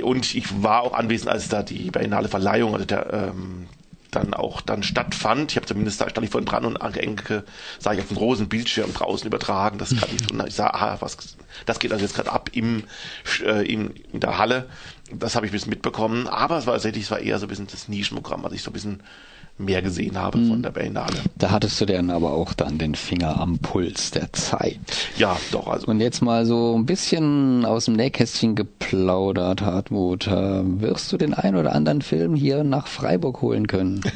und 0.03 0.34
ich 0.34 0.62
war 0.62 0.82
auch 0.82 0.94
anwesend, 0.94 1.30
als 1.30 1.48
da 1.48 1.62
die 1.62 1.90
Berlinale 1.90 2.28
Verleihung, 2.28 2.74
also 2.74 2.84
der, 2.84 3.12
ähm, 3.12 3.66
dann 4.11 4.34
auch 4.34 4.61
dann 4.61 4.82
stattfand. 4.82 5.53
Ich 5.53 5.57
habe 5.57 5.66
zumindest 5.66 6.01
da 6.01 6.09
stand 6.09 6.24
ich 6.24 6.30
vorhin 6.30 6.46
dran 6.46 6.64
und 6.64 6.80
Anke 6.82 7.01
Enke 7.01 7.44
sah 7.78 7.92
ich 7.92 8.01
auf 8.01 8.09
dem 8.09 8.16
großen 8.16 8.48
Bildschirm 8.48 8.92
draußen 8.92 9.26
übertragen. 9.26 9.78
Das 9.78 9.90
kann 9.90 10.09
ich, 10.14 10.30
und 10.30 10.46
ich 10.46 10.55
sah, 10.55 10.68
aha, 10.68 10.96
was, 11.01 11.36
das 11.66 11.78
geht 11.78 11.92
also 11.92 12.05
jetzt 12.05 12.14
gerade 12.14 12.32
ab 12.32 12.51
im, 12.53 12.84
äh, 13.44 13.66
im, 13.72 13.94
in 14.12 14.20
der 14.20 14.38
Halle. 14.38 14.68
Das 15.12 15.34
habe 15.34 15.46
ich 15.46 15.53
ein 15.53 15.55
bisschen 15.55 15.70
mitbekommen. 15.70 16.26
Aber 16.26 16.59
es 16.59 16.66
war 16.66 16.74
tatsächlich, 16.74 17.05
es 17.05 17.11
war 17.11 17.20
eher 17.20 17.38
so 17.38 17.46
ein 17.46 17.48
bisschen 17.48 17.66
das 17.68 17.88
Nischenprogramm, 17.88 18.42
was 18.42 18.53
ich 18.53 18.62
so 18.62 18.70
ein 18.70 18.74
bisschen 18.74 19.03
mehr 19.61 19.82
gesehen 19.82 20.18
habe 20.18 20.38
Mhm. 20.38 20.48
von 20.48 20.62
der 20.62 20.70
Berlinale. 20.70 21.14
Da 21.38 21.50
hattest 21.50 21.80
du 21.80 21.86
dann 21.86 22.11
aber 22.11 22.32
auch 22.32 22.52
dann 22.54 22.78
den 22.78 22.94
Finger 22.94 23.40
am 23.40 23.58
Puls 23.58 24.11
der 24.11 24.32
Zeit. 24.32 24.78
Ja, 25.16 25.36
doch, 25.52 25.66
also. 25.68 25.86
Und 25.86 26.00
jetzt 26.00 26.22
mal 26.22 26.46
so 26.46 26.74
ein 26.76 26.86
bisschen 26.86 27.64
aus 27.64 27.84
dem 27.86 27.94
Nähkästchen 27.94 28.54
geplaudert, 28.56 29.62
Hartmut. 29.62 30.26
Äh, 30.26 30.61
Wirst 30.80 31.12
du 31.12 31.16
den 31.16 31.34
ein 31.34 31.56
oder 31.56 31.72
anderen 31.74 32.02
Film 32.02 32.34
hier 32.34 32.64
nach 32.64 32.86
Freiburg 32.86 33.42
holen 33.42 33.66
können? 33.66 34.00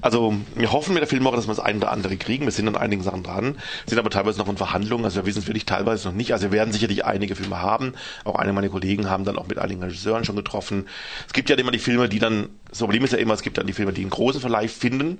Also 0.00 0.32
wir 0.54 0.72
hoffen 0.72 0.94
mit 0.94 1.00
der 1.02 1.08
Filmwoche, 1.08 1.34
dass 1.36 1.46
wir 1.48 1.54
das 1.54 1.64
eine 1.64 1.78
oder 1.78 1.90
andere 1.90 2.16
kriegen. 2.16 2.44
Wir 2.44 2.52
sind 2.52 2.68
an 2.68 2.76
einigen 2.76 3.02
Sachen 3.02 3.22
dran, 3.24 3.56
sind 3.86 3.98
aber 3.98 4.08
teilweise 4.08 4.38
noch 4.38 4.48
in 4.48 4.56
Verhandlungen. 4.56 5.04
Also 5.04 5.16
wir 5.16 5.26
wissen 5.26 5.40
es 5.40 5.46
wirklich 5.48 5.66
teilweise 5.66 6.08
noch 6.08 6.14
nicht. 6.14 6.32
Also 6.32 6.46
wir 6.46 6.52
werden 6.52 6.72
sicherlich 6.72 7.04
einige 7.04 7.34
Filme 7.34 7.60
haben. 7.60 7.92
Auch 8.24 8.36
einige 8.36 8.54
meiner 8.54 8.68
Kollegen 8.68 9.10
haben 9.10 9.24
dann 9.24 9.36
auch 9.36 9.48
mit 9.48 9.58
einigen 9.58 9.82
Regisseuren 9.82 10.24
schon 10.24 10.36
getroffen. 10.36 10.86
Es 11.26 11.32
gibt 11.32 11.50
ja 11.50 11.56
immer 11.56 11.72
die 11.72 11.78
Filme, 11.80 12.08
die 12.08 12.20
dann, 12.20 12.48
das 12.68 12.78
Problem 12.78 13.04
ist 13.04 13.12
ja 13.12 13.18
immer, 13.18 13.34
es 13.34 13.42
gibt 13.42 13.58
dann 13.58 13.66
die 13.66 13.72
Filme, 13.72 13.92
die 13.92 14.02
einen 14.02 14.10
großen 14.10 14.40
Verleih 14.60 14.68
finden. 14.68 15.18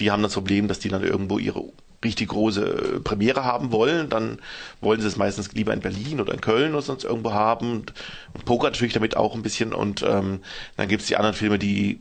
Die 0.00 0.10
haben 0.10 0.22
das 0.22 0.34
Problem, 0.34 0.68
dass 0.68 0.78
die 0.78 0.88
dann 0.88 1.02
irgendwo 1.02 1.38
ihre 1.38 1.64
richtig 2.04 2.28
große 2.28 3.00
Premiere 3.02 3.44
haben 3.44 3.72
wollen, 3.72 4.08
dann 4.10 4.38
wollen 4.80 5.00
sie 5.00 5.08
es 5.08 5.16
meistens 5.16 5.52
lieber 5.52 5.72
in 5.72 5.80
Berlin 5.80 6.20
oder 6.20 6.34
in 6.34 6.40
Köln 6.40 6.72
oder 6.72 6.82
sonst 6.82 7.04
irgendwo 7.04 7.32
haben. 7.32 7.72
Und, 7.72 7.94
und 8.34 8.44
pokern 8.44 8.72
natürlich 8.72 8.92
damit 8.92 9.16
auch 9.16 9.34
ein 9.34 9.42
bisschen. 9.42 9.72
Und 9.72 10.02
ähm, 10.02 10.40
dann 10.76 10.88
gibt 10.88 11.02
es 11.02 11.08
die 11.08 11.16
anderen 11.16 11.34
Filme, 11.34 11.58
die 11.58 12.00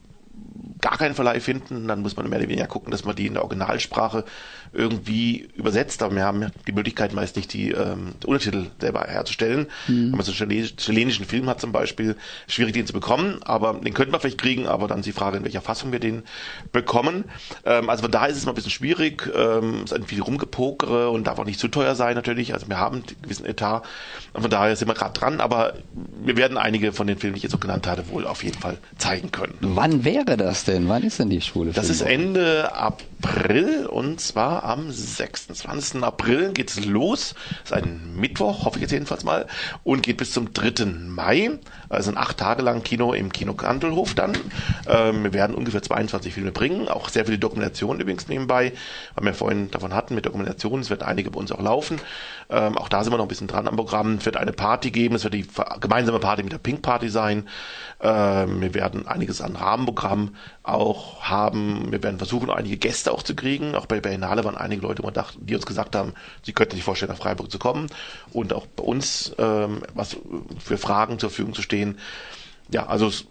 gar 0.81 0.97
keinen 0.97 1.15
Verleih 1.15 1.39
finden, 1.39 1.87
dann 1.87 2.01
muss 2.01 2.15
man 2.15 2.29
mehr 2.29 2.39
oder 2.39 2.49
weniger 2.49 2.67
gucken, 2.67 2.91
dass 2.91 3.05
man 3.05 3.15
die 3.15 3.25
in 3.25 3.33
der 3.33 3.43
Originalsprache 3.43 4.25
irgendwie 4.75 5.47
übersetzt. 5.55 6.03
Aber 6.03 6.15
wir 6.15 6.23
haben 6.23 6.51
die 6.67 6.71
Möglichkeit 6.71 7.13
meist 7.13 7.35
nicht, 7.35 7.53
die 7.53 7.71
ähm, 7.71 8.13
Untertitel 8.25 8.67
selber 8.79 9.05
herzustellen. 9.07 9.67
Wenn 9.87 10.11
man 10.11 10.21
so 10.21 10.31
einen 10.31 10.51
chile- 10.51 10.75
chilenischen 10.77 11.25
Film 11.25 11.47
hat 11.47 11.61
zum 11.61 11.71
Beispiel, 11.71 12.15
schwierig 12.47 12.73
den 12.73 12.85
zu 12.85 12.93
bekommen, 12.93 13.41
aber 13.43 13.73
den 13.75 13.93
könnten 13.93 14.13
wir 14.13 14.19
vielleicht 14.19 14.37
kriegen, 14.37 14.67
aber 14.67 14.87
dann 14.87 14.99
ist 14.99 15.05
die 15.05 15.11
Frage, 15.11 15.37
in 15.37 15.43
welcher 15.43 15.61
Fassung 15.61 15.91
wir 15.91 15.99
den 15.99 16.23
bekommen. 16.71 17.25
Ähm, 17.65 17.89
also 17.89 18.03
von 18.03 18.11
daher 18.11 18.29
ist 18.29 18.37
es 18.37 18.45
mal 18.45 18.51
ein 18.51 18.55
bisschen 18.55 18.71
schwierig, 18.71 19.29
ähm, 19.35 19.81
es 19.85 19.91
ist 19.91 19.93
ein 19.93 20.03
viel 20.05 20.21
rumgepokere 20.21 21.09
und 21.09 21.25
darf 21.27 21.39
auch 21.39 21.45
nicht 21.45 21.59
zu 21.59 21.67
teuer 21.67 21.95
sein 21.95 22.15
natürlich. 22.15 22.53
Also 22.53 22.67
wir 22.67 22.77
haben 22.79 22.97
einen 22.97 23.05
gewissen 23.21 23.45
Etat 23.45 23.83
und 24.33 24.41
von 24.41 24.51
daher 24.51 24.75
sind 24.75 24.87
wir 24.87 24.93
gerade 24.95 25.17
dran, 25.17 25.39
aber 25.39 25.73
wir 26.23 26.35
werden 26.35 26.57
einige 26.57 26.91
von 26.91 27.07
den 27.07 27.17
Filmen, 27.17 27.35
die 27.35 27.37
ich 27.37 27.43
jetzt 27.43 27.51
so 27.53 27.57
genannt 27.57 27.87
hatte, 27.87 28.09
wohl 28.09 28.25
auf 28.27 28.43
jeden 28.43 28.59
Fall 28.59 28.77
zeigen 28.97 29.31
können. 29.31 29.55
Wann 29.61 30.03
wäre 30.03 30.35
das 30.37 30.65
denn? 30.65 30.89
Wann 30.89 31.03
ist 31.03 31.19
denn 31.19 31.29
die 31.29 31.41
schwule 31.41 31.71
Das 31.71 31.89
ist? 31.89 32.01
Ende 32.01 32.73
April 32.75 33.85
und 33.85 34.19
zwar 34.19 34.64
am 34.65 34.91
26. 34.91 36.03
April 36.03 36.51
geht's 36.53 36.83
los. 36.83 37.35
Das 37.63 37.71
ist 37.71 37.73
ein 37.73 38.15
Mittwoch, 38.15 38.65
hoffe 38.65 38.77
ich 38.77 38.81
jetzt 38.81 38.91
jedenfalls 38.91 39.23
mal, 39.23 39.47
und 39.83 40.03
geht 40.03 40.17
bis 40.17 40.31
zum 40.31 40.53
3. 40.53 40.85
Mai. 40.85 41.59
Also 41.89 42.11
ein 42.11 42.17
acht 42.17 42.37
Tage 42.37 42.61
lang 42.61 42.83
Kino 42.83 43.13
im 43.13 43.31
Kino 43.31 43.53
Kandelhof 43.53 44.13
dann. 44.13 44.33
Ähm, 44.87 45.23
wir 45.23 45.33
werden 45.33 45.55
ungefähr 45.55 45.81
22 45.81 46.33
Filme 46.33 46.51
bringen, 46.51 46.87
auch 46.87 47.09
sehr 47.09 47.25
viele 47.25 47.37
Dokumentationen 47.37 48.01
übrigens 48.01 48.27
nebenbei, 48.27 48.73
weil 49.15 49.25
wir 49.25 49.33
vorhin 49.33 49.71
davon 49.71 49.93
hatten 49.93 50.15
mit 50.15 50.25
Dokumentationen. 50.25 50.81
Es 50.81 50.89
wird 50.89 51.03
einige 51.03 51.31
bei 51.31 51.39
uns 51.39 51.51
auch 51.51 51.61
laufen. 51.61 51.99
Ähm, 52.49 52.77
auch 52.77 52.89
da 52.89 53.03
sind 53.03 53.11
wir 53.13 53.17
noch 53.17 53.25
ein 53.25 53.29
bisschen 53.29 53.47
dran 53.47 53.67
am 53.67 53.75
Programm. 53.75 54.15
Es 54.15 54.25
wird 54.25 54.37
eine 54.37 54.51
Party 54.53 54.91
geben, 54.91 55.15
es 55.15 55.23
wird 55.23 55.33
die 55.33 55.47
gemeinsame 55.79 56.19
Party 56.19 56.43
mit 56.43 56.51
der 56.53 56.57
Pink 56.59 56.81
Party 56.81 57.09
sein. 57.09 57.47
Ähm, 58.01 58.61
wir 58.61 58.73
werden 58.73 59.07
einiges 59.07 59.41
an 59.41 59.55
Rahmenprogramm 59.55 60.35
auch 60.63 61.21
haben. 61.23 61.91
Wir 61.91 62.01
werden 62.03 62.17
versuchen, 62.17 62.49
einige 62.49 62.77
Gäste 62.77 63.11
auch 63.11 63.23
zu 63.23 63.35
kriegen. 63.35 63.75
Auch 63.75 63.85
bei 63.85 63.99
Berlinale 63.99 64.43
waren 64.43 64.57
einige 64.57 64.81
Leute, 64.81 65.01
die 65.01 65.07
uns- 65.07 65.37
die 65.39 65.55
uns 65.55 65.65
gesagt 65.65 65.95
haben, 65.95 66.13
sie 66.43 66.53
könnten 66.53 66.75
sich 66.75 66.83
vorstellen, 66.83 67.11
nach 67.11 67.17
Freiburg 67.17 67.51
zu 67.51 67.59
kommen 67.59 67.87
und 68.31 68.53
auch 68.53 68.65
bei 68.67 68.83
uns 68.83 69.33
ähm, 69.37 69.81
was 69.93 70.17
für 70.63 70.77
Fragen 70.77 71.19
zur 71.19 71.29
Verfügung 71.29 71.53
zu 71.53 71.61
stehen. 71.61 71.74
Ja, 72.71 72.85
also 72.87 73.07
es- 73.07 73.25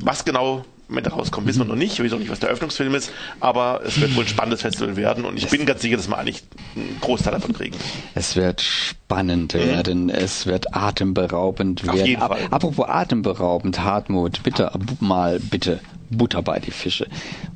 was 0.00 0.24
genau 0.24 0.64
mit 0.90 1.10
rauskommt, 1.12 1.46
wissen 1.46 1.58
wir 1.60 1.64
noch 1.66 1.74
nicht. 1.74 1.98
Wir 1.98 2.04
wissen 2.06 2.14
auch 2.14 2.18
nicht, 2.18 2.30
was 2.30 2.40
der 2.40 2.48
Eröffnungsfilm 2.48 2.94
ist, 2.94 3.10
aber 3.40 3.82
es 3.84 4.00
wird 4.00 4.16
wohl 4.16 4.24
ein 4.24 4.28
spannendes 4.28 4.62
Festival 4.62 4.96
werden 4.96 5.26
und 5.26 5.36
ich 5.36 5.46
bin 5.48 5.66
ganz 5.66 5.82
sicher, 5.82 5.98
dass 5.98 6.08
wir 6.08 6.16
eigentlich 6.16 6.42
einen 6.76 6.96
Großteil 7.00 7.32
davon 7.34 7.52
kriegen. 7.52 7.76
Es 8.14 8.36
wird 8.36 8.62
spannend 8.62 9.52
werden, 9.52 10.08
es 10.08 10.46
wird 10.46 10.74
atemberaubend 10.74 11.82
Auf 11.86 11.94
werden. 11.96 12.06
jeden 12.06 12.20
Fall. 12.22 12.38
Apropos 12.50 12.88
atemberaubend, 12.88 13.80
Hartmut, 13.80 14.42
bitte 14.42 14.70
mal 15.00 15.38
bitte 15.40 15.80
Butter 16.10 16.42
bei 16.42 16.58
die 16.58 16.70
Fische. 16.70 17.06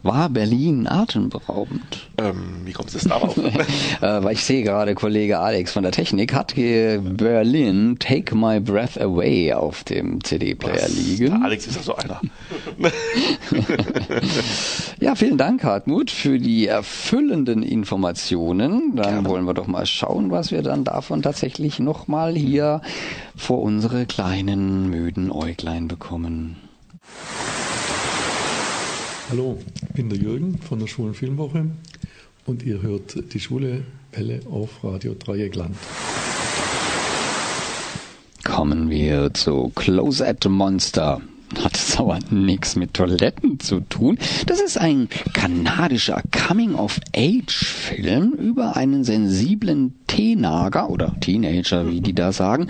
War 0.03 0.29
Berlin 0.29 0.87
atemberaubend? 0.87 2.09
Ähm, 2.19 2.63
wie 2.65 2.73
kommst 2.73 2.95
du 2.95 2.99
jetzt 2.99 3.11
darauf? 3.11 3.37
äh, 4.01 4.01
weil 4.01 4.33
ich 4.33 4.45
sehe 4.45 4.63
gerade, 4.63 4.95
Kollege 4.95 5.39
Alex 5.39 5.73
von 5.73 5.83
der 5.83 5.93
Technik 5.93 6.35
hat 6.35 6.55
Berlin 6.55 7.97
Take 7.99 8.35
My 8.35 8.61
Breath 8.61 9.01
Away 9.01 9.53
auf 9.53 9.85
dem 9.85 10.23
CD-Player 10.23 10.89
liegen. 10.89 11.43
Alex 11.43 11.67
ist 11.67 11.77
ja 11.77 11.83
so 11.83 11.97
einer. 11.97 12.21
Ja, 15.01 15.17
vielen 15.17 15.37
Dank, 15.37 15.65
Hartmut, 15.65 16.11
für 16.11 16.39
die 16.39 16.69
erfüllenden 16.69 17.63
Informationen. 17.63 18.95
Dann 18.95 19.27
wollen 19.27 19.45
wir 19.45 19.55
doch 19.55 19.67
mal 19.67 19.87
schauen, 19.87 20.31
was 20.31 20.53
wir 20.53 20.63
dann 20.63 20.85
davon 20.85 21.23
tatsächlich 21.23 21.81
nochmal 21.81 22.35
hier 22.37 22.83
vor 23.37 23.63
unsere 23.63 24.07
kleinen, 24.07 24.91
müden 24.91 25.33
Äuglein 25.33 25.89
bekommen. 25.89 26.57
Hallo, 29.33 29.57
ich 29.89 29.95
bin 29.95 30.11
der 30.11 30.19
Jürgen 30.19 30.59
von 30.59 30.79
der 30.79 30.87
Schwulen 30.87 31.15
Filmwoche 31.15 31.65
und 32.45 32.63
ihr 32.65 32.83
hört 32.83 33.33
die 33.33 33.41
Schwule 33.41 33.83
Welle 34.13 34.41
auf 34.51 34.85
Radio 34.85 35.15
Dreieckland. 35.15 35.75
Kommen 38.45 38.91
wir 38.91 39.33
zu 39.33 39.73
Close 39.75 40.29
at 40.29 40.45
Monster. 40.47 41.23
Hat 41.65 41.77
es 41.77 41.99
aber 41.99 42.19
nichts 42.31 42.77
mit 42.77 42.95
Toiletten 42.95 43.59
zu 43.61 43.81
tun. 43.81 44.19
Das 44.47 44.61
ist 44.61 44.79
ein 44.79 45.09
kanadischer 45.33 46.23
Coming-of-Age-Film 46.31 48.33
über 48.33 48.77
einen 48.77 49.05
sensiblen 49.05 49.95
Teenager 50.07 50.91
oder 50.91 51.15
Teenager, 51.21 51.91
wie 51.91 52.03
die 52.03 52.15
da 52.15 52.33
sagen, 52.33 52.69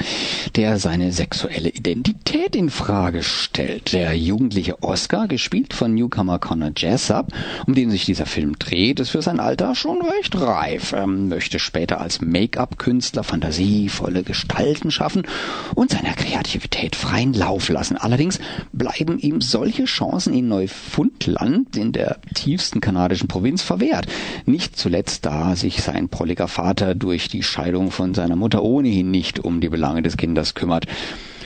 der 0.55 0.79
seine 0.79 1.11
sexuelle 1.11 1.71
Identität 1.71 2.55
in 2.55 2.71
Frage 2.71 3.25
stellt. 3.25 3.93
Der 3.93 4.17
jugendliche 4.17 4.81
Oscar, 4.83 5.27
gespielt 5.27 5.75
von 5.75 5.95
Newcomer 5.95 6.39
Connor 6.39 6.71
Jessup, 6.77 7.33
um 7.67 7.75
den 7.75 7.91
sich 7.91 8.05
dieser 8.05 8.27
Film 8.27 8.57
dreht, 8.61 9.01
ist 9.01 9.11
für 9.11 9.23
sein 9.23 9.41
Alter 9.41 9.75
schon 9.75 10.01
recht 10.03 10.41
reif. 10.41 10.93
Er 10.93 11.09
möchte 11.09 11.59
später 11.59 12.01
als 12.01 12.21
Make-up-Künstler 12.21 13.25
fantasievolle 13.25 14.23
Gestalten 14.23 14.93
schaffen 14.93 15.27
und 15.75 15.91
seiner 15.91 16.15
Kreativität 16.15 16.95
freien 16.95 17.33
Lauf 17.33 17.69
lassen. 17.69 17.97
Allerdings 17.97 18.39
bleiben 18.73 19.19
ihm 19.19 19.41
solche 19.41 19.85
Chancen 19.85 20.35
in 20.35 20.49
Neufundland, 20.49 21.77
in 21.77 21.93
der 21.93 22.19
tiefsten 22.35 22.81
kanadischen 22.81 23.29
Provinz, 23.29 23.63
verwehrt. 23.63 24.07
Nicht 24.47 24.77
zuletzt, 24.77 25.25
da 25.27 25.57
sich 25.57 25.83
sein 25.83 26.09
prolliger 26.09 26.49
Vater 26.49 26.95
durch 26.95 27.29
die 27.29 27.43
Scheidung 27.43 27.91
von 27.91 28.15
seiner 28.15 28.37
Mutter 28.37 28.63
ohnehin 28.63 29.11
nicht 29.11 29.39
um 29.39 29.61
die 29.61 29.69
Belange 29.69 30.03
des 30.03 30.17
Kindes 30.17 30.55
kümmert. 30.55 30.87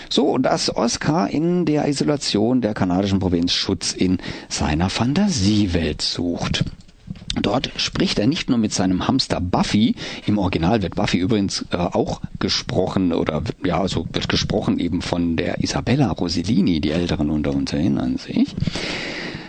So, 0.08 0.38
dass 0.38 0.74
Oscar 0.74 1.28
in 1.30 1.64
der 1.64 1.88
Isolation 1.88 2.60
der 2.60 2.74
kanadischen 2.74 3.18
Provinz 3.18 3.52
Schutz 3.52 3.92
in 3.92 4.18
seiner 4.48 4.88
Fantasiewelt 4.88 6.00
sucht. 6.00 6.64
Dort 7.42 7.70
spricht 7.76 8.18
er 8.18 8.26
nicht 8.26 8.48
nur 8.48 8.58
mit 8.58 8.72
seinem 8.72 9.06
Hamster 9.06 9.40
Buffy, 9.40 9.94
im 10.26 10.38
Original 10.38 10.82
wird 10.82 10.94
Buffy 10.94 11.18
übrigens 11.18 11.64
äh, 11.70 11.76
auch 11.76 12.20
gesprochen 12.38 13.12
oder 13.12 13.42
ja, 13.64 13.80
also 13.80 14.06
wird 14.12 14.28
gesprochen 14.28 14.78
eben 14.78 15.02
von 15.02 15.36
der 15.36 15.62
Isabella 15.62 16.10
Rosellini, 16.10 16.80
die 16.80 16.90
Älteren 16.90 17.30
unter 17.30 17.54
uns 17.54 17.72
erinnern 17.72 18.16
sich. 18.16 18.54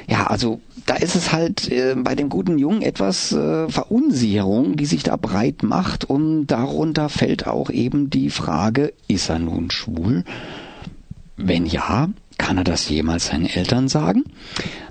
Ja, 0.07 0.27
also 0.27 0.61
da 0.85 0.95
ist 0.95 1.15
es 1.15 1.33
halt 1.33 1.69
äh, 1.69 1.95
bei 1.97 2.15
dem 2.15 2.29
guten 2.29 2.57
Jungen 2.57 2.81
etwas 2.81 3.33
äh, 3.33 3.67
Verunsicherung, 3.67 4.77
die 4.77 4.85
sich 4.85 5.03
da 5.03 5.17
breit 5.17 5.63
macht 5.63 6.05
und 6.05 6.47
darunter 6.47 7.09
fällt 7.09 7.45
auch 7.45 7.69
eben 7.69 8.09
die 8.09 8.29
Frage, 8.29 8.93
ist 9.07 9.29
er 9.29 9.39
nun 9.39 9.69
schwul? 9.69 10.23
Wenn 11.35 11.65
ja, 11.65 12.09
kann 12.37 12.57
er 12.57 12.63
das 12.63 12.87
jemals 12.89 13.27
seinen 13.27 13.47
Eltern 13.47 13.89
sagen? 13.89 14.23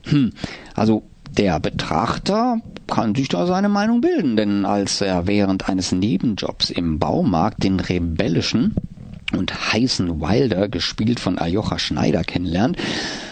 Hm, 0.04 0.32
also 0.74 1.02
der 1.36 1.60
Betrachter 1.60 2.60
kann 2.86 3.14
sich 3.14 3.28
da 3.28 3.46
seine 3.46 3.68
Meinung 3.68 4.00
bilden, 4.00 4.36
denn 4.36 4.64
als 4.64 5.00
er 5.00 5.26
während 5.26 5.68
eines 5.68 5.92
Nebenjobs 5.92 6.70
im 6.70 6.98
Baumarkt 6.98 7.62
den 7.62 7.80
rebellischen 7.80 8.76
und 9.36 9.72
heißen 9.72 10.20
Wilder, 10.20 10.68
gespielt 10.68 11.18
von 11.20 11.38
Ajocha 11.38 11.78
Schneider, 11.78 12.22
kennenlernt, 12.22 12.76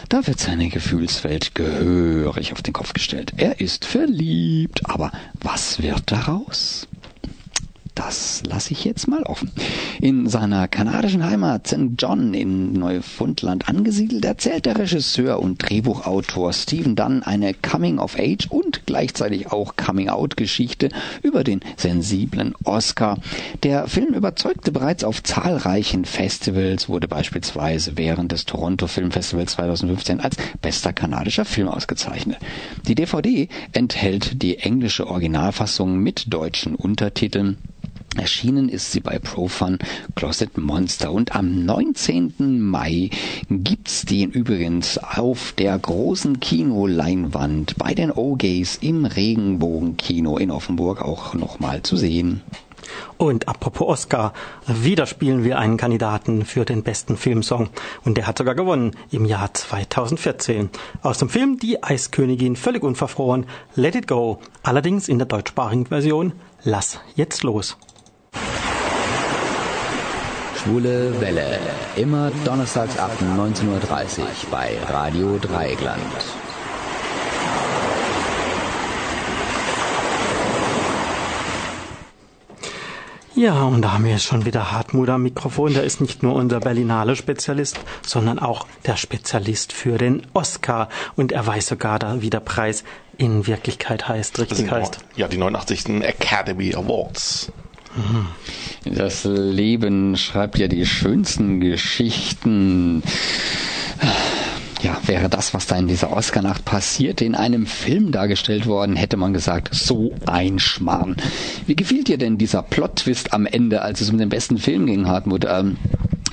da 0.08 0.26
wird 0.26 0.40
seine 0.40 0.68
Gefühlswelt 0.68 1.54
gehörig 1.54 2.52
auf 2.52 2.62
den 2.62 2.72
Kopf 2.72 2.92
gestellt. 2.92 3.32
Er 3.36 3.60
ist 3.60 3.84
verliebt, 3.84 4.88
aber 4.88 5.12
was 5.40 5.82
wird 5.82 6.10
daraus? 6.10 6.88
Das 7.94 8.42
lasse 8.44 8.72
ich 8.72 8.84
jetzt 8.84 9.06
mal 9.06 9.22
offen. 9.22 9.52
In 10.00 10.28
seiner 10.28 10.66
kanadischen 10.66 11.24
Heimat 11.24 11.68
St. 11.68 11.90
John 11.96 12.34
in 12.34 12.72
Neufundland 12.72 13.68
angesiedelt, 13.68 14.24
erzählt 14.24 14.66
der 14.66 14.76
Regisseur 14.76 15.40
und 15.40 15.58
Drehbuchautor 15.58 16.52
Stephen 16.52 16.96
Dunn 16.96 17.22
eine 17.22 17.54
Coming-of-Age 17.54 18.48
und 18.50 18.84
gleichzeitig 18.86 19.52
auch 19.52 19.76
Coming-out-Geschichte 19.76 20.88
über 21.22 21.44
den 21.44 21.60
sensiblen 21.76 22.54
Oscar. 22.64 23.18
Der 23.62 23.86
Film 23.86 24.12
überzeugte 24.12 24.72
bereits 24.72 25.04
auf 25.04 25.22
zahlreichen 25.22 26.04
Festivals, 26.04 26.88
wurde 26.88 27.06
beispielsweise 27.06 27.92
während 27.96 28.32
des 28.32 28.44
Toronto 28.44 28.88
Filmfestivals 28.88 29.52
2015 29.52 30.18
als 30.18 30.36
bester 30.60 30.92
kanadischer 30.92 31.44
Film 31.44 31.68
ausgezeichnet. 31.68 32.38
Die 32.88 32.96
DVD 32.96 33.48
enthält 33.72 34.42
die 34.42 34.58
englische 34.58 35.06
Originalfassung 35.06 35.98
mit 35.98 36.32
deutschen 36.32 36.74
Untertiteln 36.74 37.58
Erschienen 38.16 38.68
ist 38.68 38.92
sie 38.92 39.00
bei 39.00 39.18
Profun 39.18 39.78
Closet 40.14 40.56
Monster 40.58 41.12
und 41.12 41.34
am 41.34 41.64
19. 41.64 42.60
Mai 42.60 43.10
gibt's 43.50 44.04
den 44.04 44.30
übrigens 44.30 44.98
auf 44.98 45.52
der 45.58 45.78
großen 45.78 46.40
Kinoleinwand 46.40 47.76
bei 47.76 47.94
den 47.94 48.10
OGs 48.10 48.76
im 48.80 49.04
Regenbogenkino 49.04 50.38
in 50.38 50.50
Offenburg 50.50 51.02
auch 51.02 51.34
nochmal 51.34 51.82
zu 51.82 51.96
sehen. 51.96 52.42
Und 53.16 53.48
apropos 53.48 53.88
Oscar, 53.88 54.32
wieder 54.66 55.06
spielen 55.06 55.44
wir 55.44 55.58
einen 55.58 55.76
Kandidaten 55.76 56.44
für 56.44 56.64
den 56.64 56.82
besten 56.82 57.16
Filmsong. 57.16 57.70
Und 58.04 58.16
der 58.16 58.26
hat 58.26 58.38
sogar 58.38 58.54
gewonnen 58.54 58.92
im 59.10 59.24
Jahr 59.24 59.52
2014. 59.52 60.70
Aus 61.02 61.18
dem 61.18 61.28
Film 61.28 61.58
Die 61.58 61.82
Eiskönigin 61.82 62.56
völlig 62.56 62.82
unverfroren, 62.82 63.46
Let 63.74 63.94
It 63.94 64.06
Go. 64.06 64.40
Allerdings 64.62 65.08
in 65.08 65.18
der 65.18 65.26
deutschsprachigen 65.26 65.86
Version 65.86 66.32
Lass 66.66 66.98
jetzt 67.14 67.42
los. 67.42 67.76
Schwule 70.64 71.20
Welle. 71.20 71.58
Immer 71.94 72.30
donnerstags 72.46 72.96
ab 72.96 73.10
19.30 73.20 73.68
Uhr 73.68 74.26
bei 74.50 74.78
Radio 74.88 75.36
Dreieckland. 75.38 76.00
Ja, 83.34 83.64
und 83.64 83.82
da 83.82 83.92
haben 83.92 84.04
wir 84.04 84.12
jetzt 84.12 84.24
schon 84.24 84.46
wieder 84.46 84.72
Hartmut 84.72 85.10
am 85.10 85.24
Mikrofon. 85.24 85.74
Der 85.74 85.84
ist 85.84 86.00
nicht 86.00 86.22
nur 86.22 86.34
unser 86.34 86.60
Berlinale 86.60 87.14
Spezialist, 87.14 87.78
sondern 88.00 88.38
auch 88.38 88.66
der 88.86 88.96
Spezialist 88.96 89.74
für 89.74 89.98
den 89.98 90.26
Oscar. 90.32 90.88
Und 91.14 91.32
er 91.32 91.46
weiß 91.46 91.66
sogar, 91.66 91.98
da, 91.98 92.22
wie 92.22 92.30
der 92.30 92.40
Preis 92.40 92.84
in 93.18 93.46
Wirklichkeit 93.46 94.08
heißt, 94.08 94.38
richtig 94.38 94.70
heißt. 94.70 95.00
Ja, 95.14 95.28
die 95.28 95.36
89. 95.36 96.02
Academy 96.02 96.74
Awards. 96.74 97.52
Das 98.84 99.24
Leben 99.24 100.16
schreibt 100.16 100.58
ja 100.58 100.68
die 100.68 100.86
schönsten 100.86 101.60
Geschichten. 101.60 103.02
Ja, 104.82 105.00
wäre 105.06 105.30
das, 105.30 105.54
was 105.54 105.66
da 105.66 105.78
in 105.78 105.86
dieser 105.86 106.12
Oscarnacht 106.12 106.66
passiert, 106.66 107.22
in 107.22 107.34
einem 107.34 107.66
Film 107.66 108.12
dargestellt 108.12 108.66
worden, 108.66 108.96
hätte 108.96 109.16
man 109.16 109.32
gesagt, 109.32 109.74
so 109.74 110.12
ein 110.26 110.58
Schmarrn. 110.58 111.16
Wie 111.66 111.74
gefiel 111.74 112.04
dir 112.04 112.18
denn 112.18 112.36
dieser 112.36 112.62
Plot-Twist 112.62 113.32
am 113.32 113.46
Ende, 113.46 113.80
als 113.80 114.02
es 114.02 114.10
um 114.10 114.18
den 114.18 114.28
besten 114.28 114.58
Film 114.58 114.84
ging, 114.84 115.08
Hartmut? 115.08 115.46
Ähm, 115.48 115.78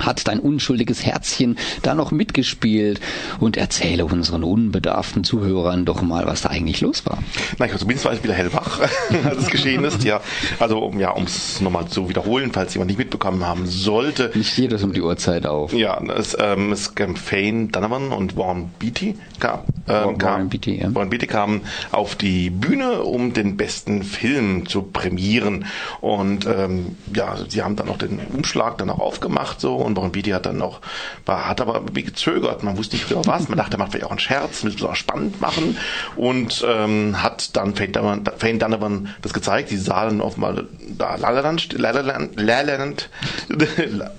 hat 0.06 0.28
dein 0.28 0.40
unschuldiges 0.40 1.06
Herzchen 1.06 1.58
da 1.82 1.96
noch 1.96 2.12
mitgespielt 2.12 3.00
und 3.40 3.58
erzähle 3.58 4.06
unseren 4.06 4.44
unbedarften 4.44 5.24
Zuhörern 5.24 5.86
doch 5.86 6.02
mal, 6.02 6.26
was 6.26 6.42
da 6.42 6.50
eigentlich 6.50 6.82
los 6.82 7.06
war. 7.06 7.20
Na, 7.58 7.66
ich 7.66 7.72
war 7.72 7.80
zumindest 7.80 8.24
wieder 8.24 8.34
hellwach, 8.34 8.80
als 9.24 9.44
es 9.44 9.48
geschehen 9.50 9.84
ist. 9.84 10.04
Ja, 10.04 10.22
also 10.60 10.80
um 10.80 11.00
ja, 11.00 11.12
um 11.12 11.24
es 11.24 11.62
nochmal 11.62 11.88
zu 11.88 12.10
wiederholen, 12.10 12.52
falls 12.54 12.74
jemand 12.74 12.90
nicht 12.90 12.98
mitbekommen 12.98 13.46
haben 13.46 13.66
sollte. 13.66 14.32
Nicht 14.34 14.58
jedes 14.58 14.84
um 14.84 14.94
die 14.94 15.02
Uhrzeit 15.02 15.46
auf. 15.46 15.74
Ja, 15.74 16.02
es, 16.16 16.36
ähm, 16.40 16.72
es 16.72 16.96
kam 16.96 17.16
Fane 17.16 17.68
Donovan 17.68 18.12
und 18.12 18.38
Warren 18.38 18.72
Beatty 18.80 19.16
kam, 19.40 19.60
ähm, 19.88 20.18
kam, 20.18 20.50
Beatty, 20.50 20.82
ja. 20.82 20.94
Warren 20.94 21.10
Beatty 21.10 21.28
kamen 21.28 21.62
auf 21.92 22.16
die 22.16 22.50
Bühne, 22.50 23.04
um 23.04 23.34
den 23.34 23.58
besten 23.58 24.04
Film 24.04 24.66
zu 24.68 24.84
prämieren. 24.84 25.66
Und 26.00 26.46
ähm, 26.46 26.96
ja, 27.14 27.36
sie 27.48 27.62
haben 27.64 27.76
dann 27.76 27.88
noch 27.88 27.98
den 27.98 28.20
Umschlag 28.34 28.78
dann 28.78 28.90
auch 28.90 29.00
aufgemacht 29.00 29.60
so 29.60 29.76
und 29.92 29.98
Warren 29.98 30.12
Beatty 30.12 30.32
hat 30.32 30.46
dann 30.46 30.58
noch, 30.58 30.82
war, 31.26 31.48
hat 31.48 31.62
aber 31.62 31.82
gezögert. 31.82 32.64
Man 32.64 32.78
wusste 32.78 32.96
nicht 32.96 33.08
genau 33.08 33.22
was. 33.26 33.50
Man 33.50 33.58
dachte, 33.58 33.76
er 33.76 33.80
macht 33.80 33.92
vielleicht 33.92 34.06
auch 34.06 34.12
einen 34.12 34.20
Scherz, 34.20 34.64
müssen 34.64 34.80
wir 34.82 34.90
auch 34.90 34.96
spannend 34.96 35.42
machen 35.42 35.78
und 36.16 36.66
ähm, 36.68 37.22
hat 37.22 37.56
dann 37.56 37.76
Fane 37.76 38.58
Donovan, 38.58 39.10
das 39.22 39.34
gezeigt. 39.34 39.72
Die 39.72 39.78
sahen 39.78 40.22
offenbar 40.22 40.64
da 40.98 41.16
Lalaland, 41.16 41.74
Lalaland, 41.74 43.10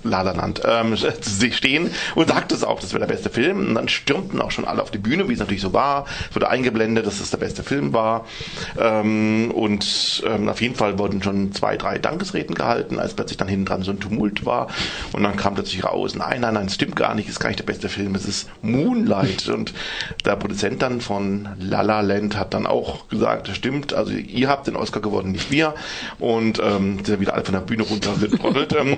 Lalaland, 0.03 0.63
ähm, 0.69 0.97
sich 1.21 1.57
stehen 1.57 1.91
und 2.15 2.29
sagte 2.29 2.55
es 2.55 2.65
auch, 2.65 2.81
das 2.81 2.93
wäre 2.93 3.07
der 3.07 3.13
beste 3.13 3.31
Film. 3.31 3.69
Und 3.69 3.75
dann 3.75 3.89
stürmten 3.89 4.41
auch 4.41 4.51
schon 4.51 4.65
alle 4.65 4.83
auf 4.83 4.91
die 4.91 4.99
Bühne, 4.99 5.29
wie 5.29 5.35
es 5.35 5.39
natürlich 5.39 5.63
so 5.63 5.73
war. 5.73 6.07
Es 6.29 6.37
wurde 6.37 6.49
eingeblendet, 6.49 7.07
dass 7.07 7.21
es 7.21 7.31
der 7.31 7.39
beste 7.39 7.63
Film 7.63 7.93
war. 7.93 8.27
Ähm, 8.79 9.51
und 9.53 10.23
ähm, 10.27 10.49
auf 10.49 10.61
jeden 10.61 10.75
Fall 10.75 10.99
wurden 10.99 11.23
schon 11.23 11.53
zwei, 11.53 11.77
drei 11.77 11.99
Dankesreden 11.99 12.55
gehalten, 12.55 12.99
als 12.99 13.15
plötzlich 13.15 13.37
dann 13.37 13.49
hinten 13.49 13.67
dran 13.67 13.83
so 13.83 13.91
ein 13.91 14.01
Tumult 14.01 14.45
war. 14.47 14.69
Und 15.13 15.23
dann 15.23 15.37
kam 15.37 15.55
plötzlich 15.63 15.85
raus, 15.85 16.17
nein, 16.17 16.41
nein, 16.41 16.55
nein, 16.55 16.67
es 16.67 16.75
stimmt 16.75 16.97
gar 16.97 17.15
nicht, 17.15 17.27
es 17.27 17.35
ist 17.35 17.39
gar 17.39 17.49
nicht 17.49 17.61
der 17.61 17.65
beste 17.65 17.89
Film, 17.89 18.17
es 18.17 18.27
ist 18.27 18.51
Moonlight. 18.63 19.49
und 19.55 19.73
der 20.25 20.35
Produzent 20.35 20.83
dann 20.83 21.01
von 21.01 21.49
La 21.61 21.83
La 21.83 22.01
Land 22.01 22.37
hat 22.37 22.53
dann 22.53 22.67
auch 22.67 23.07
gesagt, 23.09 23.47
das 23.47 23.57
stimmt, 23.57 23.95
also 23.95 24.11
ihr 24.13 24.49
habt 24.49 24.67
den 24.67 24.75
Oscar 24.75 25.01
gewonnen, 25.01 25.31
nicht 25.31 25.53
wir. 25.53 25.75
Und 26.19 26.61
ähm, 26.61 27.05
sind 27.05 27.21
wieder 27.21 27.35
alle 27.35 27.45
von 27.45 27.55
der 27.55 27.61
Bühne 27.61 27.85
runtergetrottelt. 27.85 28.73
ähm, 28.79 28.97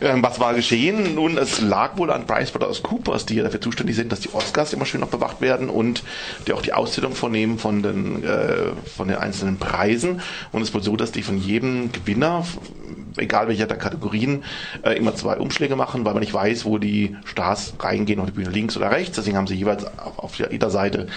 ähm, 0.00 0.22
was 0.22 0.40
war 0.40 0.54
geschehen? 0.54 1.14
Nun, 1.14 1.36
es 1.36 1.60
lag 1.60 1.98
wohl 1.98 2.10
an 2.10 2.24
Bryce 2.24 2.52
Brothers 2.52 2.82
Coopers, 2.82 3.26
die 3.26 3.34
ja 3.34 3.42
dafür 3.42 3.60
zuständig 3.60 3.96
sind, 3.96 4.10
dass 4.10 4.20
die 4.20 4.32
Oscars 4.32 4.72
immer 4.72 4.86
schön 4.86 5.00
noch 5.00 5.08
bewacht 5.08 5.42
werden 5.42 5.68
und 5.68 6.04
die 6.46 6.54
auch 6.54 6.62
die 6.62 6.72
Auszählung 6.72 7.14
vornehmen 7.14 7.58
von 7.58 7.82
den, 7.82 8.24
äh, 8.24 8.72
von 8.96 9.08
den 9.08 9.18
einzelnen 9.18 9.58
Preisen. 9.58 10.22
Und 10.52 10.62
es 10.62 10.68
ist 10.68 10.74
wohl 10.74 10.82
so, 10.82 10.96
dass 10.96 11.12
die 11.12 11.22
von 11.22 11.36
jedem 11.38 11.92
Gewinner 11.92 12.46
egal 13.16 13.48
welcher 13.48 13.66
der 13.66 13.78
Kategorien, 13.78 14.44
äh, 14.82 14.92
immer 14.92 15.14
zwei 15.14 15.36
Umschläge 15.38 15.76
machen, 15.76 16.04
weil 16.04 16.14
man 16.14 16.20
nicht 16.20 16.34
weiß, 16.34 16.64
wo 16.64 16.78
die 16.78 17.16
Stars 17.24 17.74
reingehen 17.78 18.20
auf 18.20 18.26
die 18.26 18.32
Bühne 18.32 18.50
links 18.50 18.76
oder 18.76 18.90
rechts. 18.90 19.16
Deswegen 19.16 19.36
haben 19.36 19.46
sie 19.46 19.54
jeweils 19.54 19.84
auf, 19.98 20.18
auf 20.18 20.34
jeder 20.36 20.70
Seite 20.70 21.08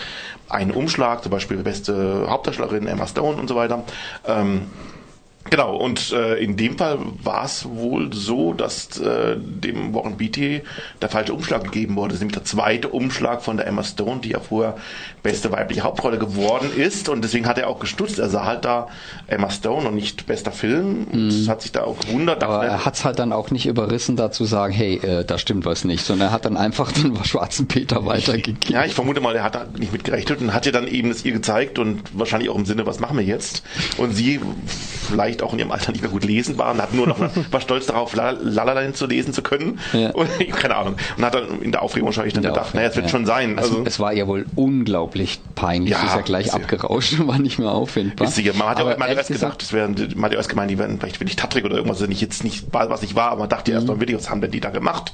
einen 0.50 0.72
Umschlag, 0.72 1.24
zum 1.24 1.32
Beispiel 1.32 1.58
beste 1.58 2.28
Hauptdarstellerin 2.30 2.88
Emma 2.88 3.08
Stone 3.08 3.40
und 3.40 3.48
so 3.48 3.56
weiter. 3.56 3.84
Ähm, 4.26 4.64
Genau, 5.50 5.76
und 5.76 6.12
äh, 6.12 6.36
in 6.36 6.56
dem 6.56 6.78
Fall 6.78 7.00
war 7.24 7.46
es 7.46 7.66
wohl 7.68 8.14
so, 8.14 8.54
dass 8.54 9.00
äh, 9.00 9.36
dem 9.38 9.94
Warren 9.94 10.16
Beatty 10.18 10.62
der 11.02 11.10
falsche 11.10 11.34
Umschlag 11.34 11.64
gegeben 11.64 11.96
wurde. 11.96 12.10
Das 12.10 12.16
ist 12.18 12.22
nämlich 12.22 12.36
der 12.38 12.46
zweite 12.46 12.90
Umschlag 12.90 13.42
von 13.42 13.58
der 13.58 13.66
Emma 13.68 13.84
Stone, 13.84 14.22
die 14.22 14.30
ja 14.30 14.40
vorher 14.40 14.76
beste 15.24 15.52
weibliche 15.52 15.82
Hauptrolle 15.82 16.20
geworden 16.20 16.70
ist. 16.76 17.10
Und 17.10 17.24
deswegen 17.24 17.48
hat 17.48 17.58
er 17.58 17.68
auch 17.70 17.80
gestutzt. 17.80 18.20
Er 18.20 18.30
sah 18.30 18.46
halt 18.46 18.66
da 18.66 18.88
Emma 19.28 19.50
Stone 19.50 19.88
und 19.88 19.96
nicht 19.96 20.26
bester 20.28 20.52
Film. 20.52 21.06
Und 21.12 21.28
Mhm. 21.30 21.48
hat 21.50 21.62
sich 21.64 21.72
da 21.72 21.84
auch 21.84 22.00
gewundert. 22.00 22.44
Aber 22.44 22.64
er 22.66 22.86
hat's 22.86 23.04
halt 23.04 23.18
dann 23.20 23.34
auch 23.34 23.50
nicht 23.52 23.66
überrissen, 23.66 24.16
da 24.16 24.32
zu 24.32 24.46
sagen, 24.46 24.74
hey, 24.74 24.96
äh, 24.98 25.26
da 25.26 25.38
stimmt 25.40 25.66
was 25.66 25.84
nicht, 25.86 26.06
sondern 26.06 26.30
er 26.30 26.32
hat 26.32 26.46
dann 26.46 26.56
einfach 26.56 26.92
den 26.92 27.16
schwarzen 27.26 27.68
Peter 27.68 28.06
weitergegeben. 28.06 28.60
ja, 28.70 28.86
ich 28.86 28.94
vermute 28.94 29.22
mal, 29.22 29.36
er 29.36 29.44
hat 29.44 29.56
da 29.56 29.66
nicht 29.78 29.92
mit 29.92 30.04
gerechnet 30.04 30.40
und 30.40 30.54
hat 30.54 30.66
ihr 30.68 30.72
dann 30.72 30.88
eben 30.88 31.10
das 31.10 31.26
ihr 31.26 31.32
gezeigt 31.34 31.80
und 31.80 32.04
wahrscheinlich 32.18 32.50
auch 32.50 32.56
im 32.58 32.66
Sinne, 32.66 32.86
was 32.86 33.00
machen 33.00 33.18
wir 33.18 33.26
jetzt? 33.26 33.64
Und 33.98 34.14
sie 34.14 34.40
vielleicht 35.08 35.41
auch 35.44 35.54
in 35.54 35.60
ihrem 35.60 35.72
Alter 35.72 35.92
nicht 35.92 36.02
mehr 36.02 36.12
gut 36.12 36.24
lesen 36.26 36.58
war 36.58 36.72
und 36.72 36.82
hat 36.82 36.94
nur 36.94 37.08
noch 37.08 37.18
war 37.52 37.62
stolz 37.62 37.86
darauf, 37.88 38.16
La 38.16 38.32
La 38.32 38.64
La 38.64 38.74
Land 38.74 38.98
zu 38.98 39.06
lesen 39.08 39.34
zu 39.34 39.42
können. 39.42 39.80
Ja. 39.94 40.12
Und, 40.12 40.28
keine 40.56 40.76
Ahnung. 40.76 40.96
Und 41.18 41.26
hat 41.26 41.34
dann 41.36 41.62
in 41.62 41.72
der 41.72 41.82
Aufregung 41.82 42.08
wahrscheinlich 42.08 42.34
dann 42.34 42.44
gedacht, 42.44 42.74
naja, 42.74 42.88
es 42.90 42.96
wird 42.96 43.06
Aufregung, 43.06 43.10
schon 43.10 43.26
sein. 43.26 43.58
Also, 43.60 43.72
Also, 43.72 43.84
es 43.86 44.00
war 44.00 44.14
ihr 44.14 44.28
wohl 44.28 44.46
unglaublich 44.56 45.40
peinlich. 45.56 45.92
Ja, 45.92 46.04
ist 46.04 46.16
ja 46.16 46.22
gleich 46.22 46.48
ja- 46.48 46.54
abgerauscht 46.54 47.20
und 47.20 47.28
war 47.28 47.40
nicht 47.40 47.60
mehr 47.60 47.72
auffindbar. 47.72 48.28
ist 48.28 48.36
sicher. 48.36 48.54
Man 48.56 48.70
hat 48.70 48.80
ja 48.80 48.86
man 48.86 49.02
hat 49.10 49.18
erst 49.18 49.30
gesagt, 49.30 49.62
das 49.62 49.74
wären, 49.74 49.96
man 50.16 50.26
hat 50.26 50.32
ja 50.32 50.38
erst 50.38 50.50
gemeint, 50.50 50.72
die 50.72 50.78
werden 50.78 51.00
vielleicht 51.00 51.20
wirklich 51.20 51.36
Tatrik 51.36 51.66
oder 51.66 51.76
irgendwas, 51.76 52.02
was 52.02 52.08
nicht 52.08 52.22
jetzt 52.22 52.44
nicht, 52.44 52.68
was 52.72 53.02
nicht 53.02 53.16
war, 53.16 53.32
aber 53.32 53.42
man 53.42 53.50
dachte 53.50 53.72
Mhm. 53.72 53.76
erst 53.76 53.88
mal 53.88 53.98
was 54.02 54.30
haben 54.30 54.42
denn 54.42 54.52
die 54.52 54.60
da 54.60 54.70
gemacht? 54.70 55.14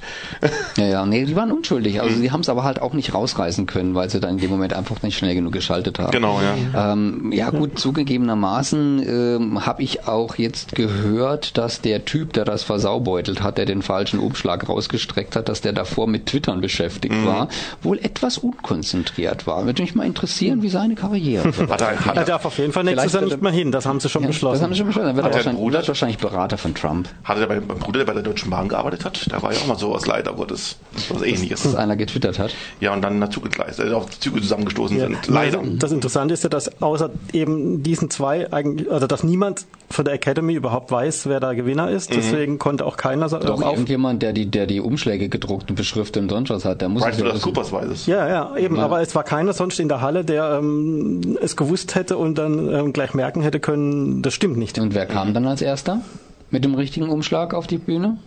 Ja, 0.77 0.85
ja, 0.85 1.05
nee, 1.05 1.25
die 1.25 1.35
waren 1.35 1.51
unschuldig. 1.51 1.95
Mhm. 1.95 1.99
Also 2.01 2.15
sie 2.17 2.31
haben 2.31 2.41
es 2.41 2.49
aber 2.49 2.63
halt 2.63 2.81
auch 2.81 2.93
nicht 2.93 3.13
rausreißen 3.13 3.65
können, 3.65 3.95
weil 3.95 4.09
sie 4.09 4.19
dann 4.19 4.31
in 4.31 4.37
dem 4.39 4.49
Moment 4.49 4.73
einfach 4.73 5.01
nicht 5.03 5.17
schnell 5.17 5.35
genug 5.35 5.53
geschaltet 5.53 5.99
haben. 5.99 6.11
Genau, 6.11 6.39
ja. 6.73 6.93
Ähm, 6.93 7.31
ja 7.31 7.49
gut, 7.49 7.77
zugegebenermaßen 7.79 9.03
ähm, 9.07 9.65
habe 9.65 9.83
ich 9.83 10.06
auch 10.07 10.35
jetzt 10.35 10.75
gehört, 10.75 11.57
dass 11.57 11.81
der 11.81 12.05
Typ, 12.05 12.33
der 12.33 12.45
das 12.45 12.63
versaubeutelt 12.63 13.41
hat, 13.43 13.57
der 13.57 13.65
den 13.65 13.81
falschen 13.81 14.19
Umschlag 14.19 14.67
rausgestreckt 14.67 15.35
hat, 15.35 15.49
dass 15.49 15.61
der 15.61 15.73
davor 15.73 16.07
mit 16.07 16.25
Twittern 16.27 16.61
beschäftigt 16.61 17.13
Mhm. 17.15 17.25
war, 17.25 17.47
wohl 17.81 17.97
etwas 17.99 18.37
unkonzentriert 18.37 19.47
war. 19.47 19.65
Würde 19.65 19.81
mich 19.81 19.95
mal 19.95 20.05
interessieren, 20.05 20.61
wie 20.61 20.69
seine 20.69 20.95
Karriere 20.95 21.45
wird. 21.57 21.69
Hat 21.69 21.81
er, 21.81 22.05
hat 22.05 22.17
Er 22.17 22.25
darf 22.25 22.45
auf 22.45 22.57
jeden 22.57 22.73
Fall 22.73 22.83
nächstes 22.83 23.11
Vielleicht 23.11 23.21
Jahr 23.29 23.31
nicht 23.37 23.41
mehr 23.41 23.51
hin, 23.51 23.71
das 23.71 23.85
haben 23.85 23.99
sie 23.99 24.09
schon 24.09 24.21
Ja, 24.23 24.27
beschlossen. 24.27 24.53
Das 24.55 24.63
haben 24.63 24.73
sie 24.73 24.77
schon 24.79 24.87
beschlossen. 24.87 25.07
Dann 25.07 25.15
wird 25.15 25.25
er 25.27 25.33
wahrscheinlich, 25.33 25.61
Bruder? 25.61 25.77
wird 25.79 25.87
wahrscheinlich 25.87 26.17
Berater 26.17 26.57
von 26.57 26.73
Trump. 26.75 27.09
hat 27.23 27.37
er 27.37 27.47
bei, 27.47 27.59
beim 27.59 27.79
Bruder, 27.79 27.99
der 27.99 28.05
bei 28.05 28.13
der 28.13 28.23
Deutschen 28.23 28.49
Bahn 28.49 28.67
gearbeitet 28.67 29.05
hat, 29.05 29.27
da 29.31 29.41
war 29.41 29.53
ja 29.53 29.59
auch 29.59 29.67
mal 29.67 29.77
sowas 29.77 30.05
leider 30.05 30.33
Gottes. 30.33 30.77
Was 31.09 31.21
ähnliches. 31.21 31.63
Dass 31.63 31.75
einer 31.75 31.95
getwittert 31.95 32.39
hat. 32.39 32.53
Ja, 32.79 32.93
und 32.93 33.01
dann 33.01 33.19
dazu 33.21 33.41
gegleist, 33.41 33.79
äh, 33.79 33.91
auf 33.91 34.09
die 34.09 34.19
Züge 34.19 34.41
zusammengestoßen 34.41 34.97
Ja. 34.97 35.03
sind. 35.05 35.27
Leider. 35.27 35.59
Also, 35.59 35.71
Das 35.77 35.91
Interessante 35.91 36.33
ist 36.33 36.43
ja, 36.43 36.49
dass 36.49 36.81
außer 36.81 37.09
eben 37.33 37.83
diesen 37.83 38.09
zwei 38.09 38.51
eigentlich, 38.51 38.89
also 38.91 39.07
dass 39.07 39.23
niemand 39.23 39.65
von 39.89 40.03
der 40.05 40.13
Academy 40.15 40.53
überhaupt 40.53 40.91
weiß, 40.91 41.27
wer 41.27 41.39
da 41.39 41.53
Gewinner 41.53 41.89
ist. 41.89 42.13
Deswegen 42.13 42.59
konnte 42.59 42.85
auch 42.85 42.97
keiner 42.97 43.29
sa- 43.29 43.39
Doch 43.39 43.61
auf. 43.61 43.71
irgendjemand, 43.71 44.21
der 44.21 44.33
die, 44.33 44.45
der 44.45 44.67
die 44.67 44.79
Umschläge 44.81 45.29
gedruckt 45.29 45.69
und 45.69 45.75
beschriftet 45.75 46.21
und 46.23 46.29
sonst 46.29 46.49
was 46.49 46.65
hat, 46.65 46.81
der 46.81 46.89
muss 46.89 47.01
Brian 47.03 47.13
es 47.13 47.19
ja 47.19 47.25
wissen. 47.27 47.41
Coopers 47.41 47.71
weiß 47.71 47.85
es. 47.87 48.05
Ja, 48.05 48.27
ja, 48.27 48.57
eben. 48.57 48.79
Aber 48.79 49.01
es 49.01 49.15
war 49.15 49.23
keiner 49.23 49.53
sonst 49.53 49.79
in 49.79 49.87
der 49.87 50.01
Halle, 50.01 50.25
der 50.25 50.57
ähm, 50.61 51.37
es 51.41 51.55
gewusst 51.55 51.95
hätte 51.95 52.17
und 52.17 52.37
dann 52.37 52.71
ähm, 52.73 52.93
gleich 52.93 53.13
merken 53.13 53.41
hätte 53.41 53.59
können, 53.59 54.21
das 54.21 54.33
stimmt 54.33 54.57
nicht. 54.57 54.77
Und 54.79 54.93
wer 54.93 55.05
kam 55.05 55.33
dann 55.33 55.47
als 55.47 55.61
erster? 55.61 56.01
Mit 56.51 56.63
dem 56.65 56.75
richtigen 56.75 57.09
Umschlag 57.09 57.53
auf 57.53 57.67
die 57.67 57.77
Bühne? 57.77 58.17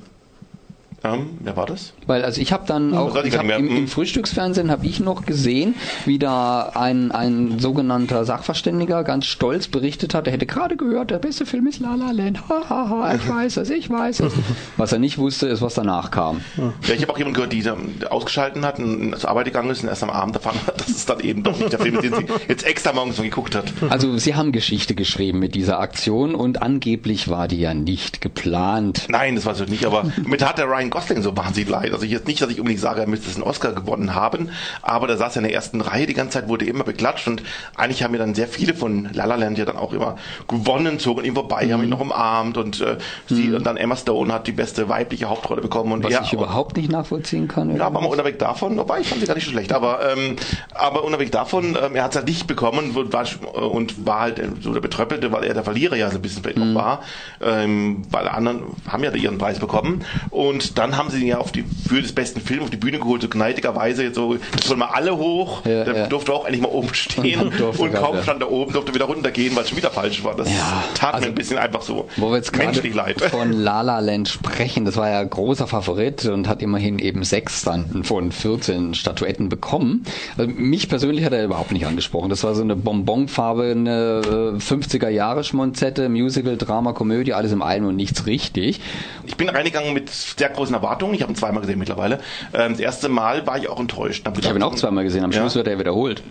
Ähm, 1.03 1.31
wer 1.41 1.57
war 1.57 1.67
das? 1.67 1.93
Weil 2.07 2.25
also 2.25 2.41
ich 2.41 2.53
habe 2.53 2.67
dann 2.67 2.95
auch 2.95 3.15
weiß 3.15 3.25
ich 3.25 3.37
hab 3.37 3.45
im, 3.45 3.51
im 3.51 3.69
Hm. 3.69 3.89
Frühstücksfernsehen 3.89 4.71
habe 4.71 4.85
ich 4.87 5.01
noch 5.01 5.25
gesehen, 5.25 5.75
wie 6.05 6.19
da 6.19 6.73
ein, 6.75 7.11
ein 7.11 7.59
sogenannter 7.59 8.25
Sachverständiger 8.25 9.03
ganz 9.05 9.27
stolz 9.27 9.69
berichtet 9.69 10.15
hat, 10.15 10.27
er 10.27 10.33
hätte 10.35 10.47
gerade 10.47 10.77
gehört, 10.77 11.11
der 11.11 11.19
beste 11.19 11.47
Film 11.47 11.67
ist 11.67 11.81
La 11.81 11.95
La 11.95 12.11
Land. 12.11 12.49
Ha, 12.49 12.63
ha, 12.69 12.89
ha, 12.91 13.15
ich 13.15 13.27
weiß 13.29 13.57
es, 13.59 13.71
ich 13.71 13.89
weiß 13.89 14.21
es. 14.21 14.33
Was 14.77 14.93
er 14.93 14.99
nicht 14.99 15.17
wusste, 15.19 15.47
ist, 15.49 15.63
was 15.63 15.75
danach 15.75 16.11
kam. 16.11 16.43
Ja, 16.87 16.95
ich 16.95 17.03
habe 17.03 17.13
auch 17.13 17.19
jemanden 17.19 17.35
gehört, 17.35 17.53
die 17.53 17.61
ähm, 17.61 17.95
ausgeschalten 18.11 18.65
hat 18.67 18.79
und 18.79 19.17
zur 19.19 19.31
Arbeit 19.31 19.47
gegangen 19.47 19.71
ist 19.71 19.83
und 19.83 19.89
erst 19.89 20.03
am 20.03 20.11
Abend 20.11 20.37
erfahren 20.37 20.59
hat, 20.67 20.81
dass 20.81 20.89
es 20.89 21.07
dann 21.07 21.21
eben 21.21 21.43
doch 21.43 21.59
nicht 21.59 21.73
der 21.73 21.81
Film 21.81 21.95
ist, 21.97 22.05
den 22.05 22.15
sie 22.15 22.27
jetzt 22.49 22.65
extra 22.67 22.93
morgens 22.93 23.17
noch 23.17 23.25
geguckt 23.25 23.55
hat. 23.55 23.73
Also 23.89 24.19
sie 24.19 24.35
haben 24.35 24.53
Geschichte 24.53 24.95
geschrieben 24.95 25.39
mit 25.39 25.55
dieser 25.55 25.81
Aktion 25.81 26.35
und 26.35 26.61
angeblich 26.63 27.29
war 27.29 27.49
die 27.49 27.61
ja 27.61 27.73
nicht 27.73 28.21
geplant. 28.21 29.07
Nein, 29.09 29.37
das 29.37 29.47
weiß 29.47 29.61
ich 29.63 29.69
nicht, 29.69 29.87
aber 29.87 30.05
mit 30.27 30.45
hat 30.47 30.59
der 30.59 30.67
Ryan 30.67 30.90
Gosling 30.91 31.23
so 31.23 31.37
wahnsinnig 31.37 31.69
leid. 31.71 31.93
Also 31.93 32.05
ich 32.05 32.11
jetzt 32.13 32.27
nicht, 32.27 32.41
dass 32.43 32.51
ich 32.51 32.59
unbedingt 32.59 32.81
sage, 32.81 33.01
er 33.01 33.07
müsste 33.07 33.33
einen 33.33 33.43
Oscar 33.43 33.73
gewonnen 33.73 34.15
haben, 34.15 34.51
aber 34.83 35.07
der 35.07 35.17
saß 35.17 35.35
ja 35.37 35.41
in 35.41 35.47
der 35.47 35.55
ersten 35.55 35.81
Reihe 35.81 36.07
die 36.07 36.15
ganze 36.15 36.35
Zeit, 36.41 36.49
wurde 36.49 36.65
immer 36.65 36.85
beklatscht 36.85 37.27
und 37.29 37.43
eigentlich 37.77 38.03
haben 38.03 38.13
mir 38.13 38.19
dann 38.19 38.35
sehr 38.35 38.49
viele 38.49 38.75
von 38.75 39.09
La 39.13 39.25
La 39.25 39.37
Land 39.37 39.59
ja 39.59 39.65
dann 39.65 39.77
auch 39.77 39.93
immer 39.93 40.17
gewonnen, 40.49 40.99
zogen 40.99 41.25
ihm 41.25 41.35
vorbei, 41.35 41.69
haben 41.73 41.81
ihn 41.81 41.85
Mhm. 41.85 41.91
noch 41.91 42.01
umarmt 42.01 42.57
und 42.57 42.81
äh, 42.81 42.97
sie 43.29 43.53
und 43.55 43.65
dann 43.65 43.77
Emma 43.77 43.97
Stone 43.97 44.33
hat 44.33 44.47
die 44.47 44.53
beste 44.53 44.89
weibliche 44.89 45.29
Hauptrolle 45.29 45.61
bekommen 45.63 45.93
und 45.93 46.05
Was 46.05 46.13
er 46.13 46.23
ich 46.23 46.33
überhaupt 46.33 46.77
nicht 46.77 46.91
nachvollziehen 46.91 47.49
kann. 47.49 47.75
Ja, 47.77 47.87
aber 47.87 48.01
mal 48.01 48.09
unabhängig 48.09 48.39
davon, 48.39 48.77
wobei 48.77 49.01
ich 49.01 49.09
fand 49.09 49.21
sie 49.21 49.27
gar 49.27 49.35
nicht 49.35 49.45
so 49.45 49.51
schlecht, 49.51 49.73
aber 49.73 50.01
ähm, 50.13 50.37
aber 50.75 51.05
unabhängig 51.05 51.31
davon, 51.31 51.77
ähm, 51.83 51.95
er 51.97 52.05
hat 52.05 52.11
es 52.13 52.17
halt 52.17 52.27
nicht 52.29 52.47
bekommen 52.47 52.97
und 52.97 53.13
war, 53.13 53.25
und 53.71 54.07
war 54.07 54.21
halt 54.21 54.41
so 54.61 54.73
der 54.73 54.81
Betröppelte, 54.81 55.33
weil 55.33 55.45
er 55.45 55.55
der 55.55 55.65
Verlierer 55.65 55.97
ja 55.97 56.11
so 56.11 56.17
ein 56.17 56.23
bisschen 56.23 56.43
vielleicht 56.43 56.59
Mhm. 56.59 56.73
noch 56.73 56.81
war, 56.83 57.03
ähm, 57.41 58.03
weil 58.11 58.29
anderen 58.29 58.63
haben 58.89 59.05
ja 59.05 59.11
ihren 59.13 59.39
Preis 59.39 59.59
bekommen 59.59 60.05
und 60.31 60.79
dann 60.81 60.97
haben 60.97 61.11
sie 61.11 61.21
ihn 61.21 61.27
ja 61.27 61.39
auf 61.39 61.53
die 61.53 61.65
für 61.89 62.01
das 62.01 62.13
besten 62.13 62.41
Film 62.41 62.63
auf 62.63 62.71
die 62.71 62.77
Bühne 62.77 62.99
geholt, 62.99 63.23
so 63.23 63.29
gneidigerweise 63.29 64.05
jetzt 64.05 64.15
so, 64.17 64.35
jetzt 64.35 64.69
wollen 64.69 64.79
wir 64.81 64.95
alle 64.95 65.17
hoch, 65.17 65.65
Ja, 65.67 65.85
der 65.85 65.97
ja. 65.97 66.07
durfte 66.07 66.33
auch 66.33 66.45
endlich 66.45 66.63
mal 66.63 66.69
oben 66.69 66.93
stehen 66.95 67.41
und 67.41 67.95
kaum 67.95 68.17
ja. 68.17 68.23
stand 68.23 68.41
er 68.43 68.51
oben, 68.51 68.73
durfte 68.73 68.95
wieder 68.95 69.05
runtergehen, 69.05 69.55
weil 69.55 69.63
es 69.65 69.69
schon 69.69 69.79
wieder 69.79 69.91
falsch 69.91 70.25
war. 70.25 70.35
Das 70.37 70.49
tat 70.95 71.15
also, 71.15 71.27
mir 71.27 71.33
ein 71.33 71.35
bisschen 71.35 71.59
einfach 71.59 71.83
so 71.83 72.09
Wo 72.17 72.31
wir 72.31 72.37
jetzt 72.37 72.57
menschlich 72.57 72.95
leid. 72.95 73.21
von 73.21 73.53
La 73.53 73.83
La 73.83 73.99
Land 74.01 74.29
sprechen, 74.29 74.85
das 74.85 74.97
war 74.97 75.09
ja 75.11 75.23
großer 75.23 75.67
Favorit 75.67 76.25
und 76.27 76.49
hat 76.49 76.63
immerhin 76.63 76.99
eben 76.99 77.25
sechs 77.25 77.63
dann 77.63 78.05
von 78.05 78.33
14 78.33 78.95
Statuetten 78.95 79.49
bekommen. 79.49 80.05
Also 80.37 80.51
mich 80.51 80.89
persönlich 80.89 81.25
hat 81.25 81.33
er 81.33 81.45
überhaupt 81.45 81.73
nicht 81.73 81.87
angesprochen. 81.87 82.31
Das 82.31 82.43
war 82.45 82.55
so 82.55 82.63
eine 82.63 82.77
bonbonfarbene 82.77 84.57
äh, 84.57 84.59
50er 84.59 85.09
Jahre 85.09 85.45
Schmonzette, 85.45 86.09
Musical, 86.09 86.57
Drama, 86.57 86.93
Komödie, 86.93 87.33
alles 87.35 87.53
im 87.53 87.63
einen 87.63 87.87
und 87.87 87.97
nichts 87.97 88.27
richtig. 88.27 88.81
Ich 89.27 89.37
bin 89.37 89.49
reingegangen 89.49 89.93
mit 89.95 90.11
sehr 90.11 90.49
großen 90.49 90.70
Erwartungen. 90.75 91.15
Ich 91.15 91.23
habe 91.23 91.33
ihn 91.33 91.37
zweimal 91.37 91.61
gesehen 91.63 91.79
mittlerweile. 91.79 92.19
Ähm, 92.53 92.73
das 92.73 92.81
erste 92.81 93.09
Mal 93.09 93.47
war 93.47 93.59
ich 93.59 93.69
auch 93.69 93.81
enttäuscht. 93.81 94.27
Hab 94.27 94.39
Ich 94.39 94.47
habe 94.47 94.59
ihn 94.59 94.63
auch 94.63 94.75
zweimal 94.75 95.05
gesehen, 95.05 95.25
am 95.25 95.33
Ja. 95.33 95.41
Schluss 95.41 95.55
wird 95.57 95.69
er 95.69 95.79
wiederholt. 95.79 96.23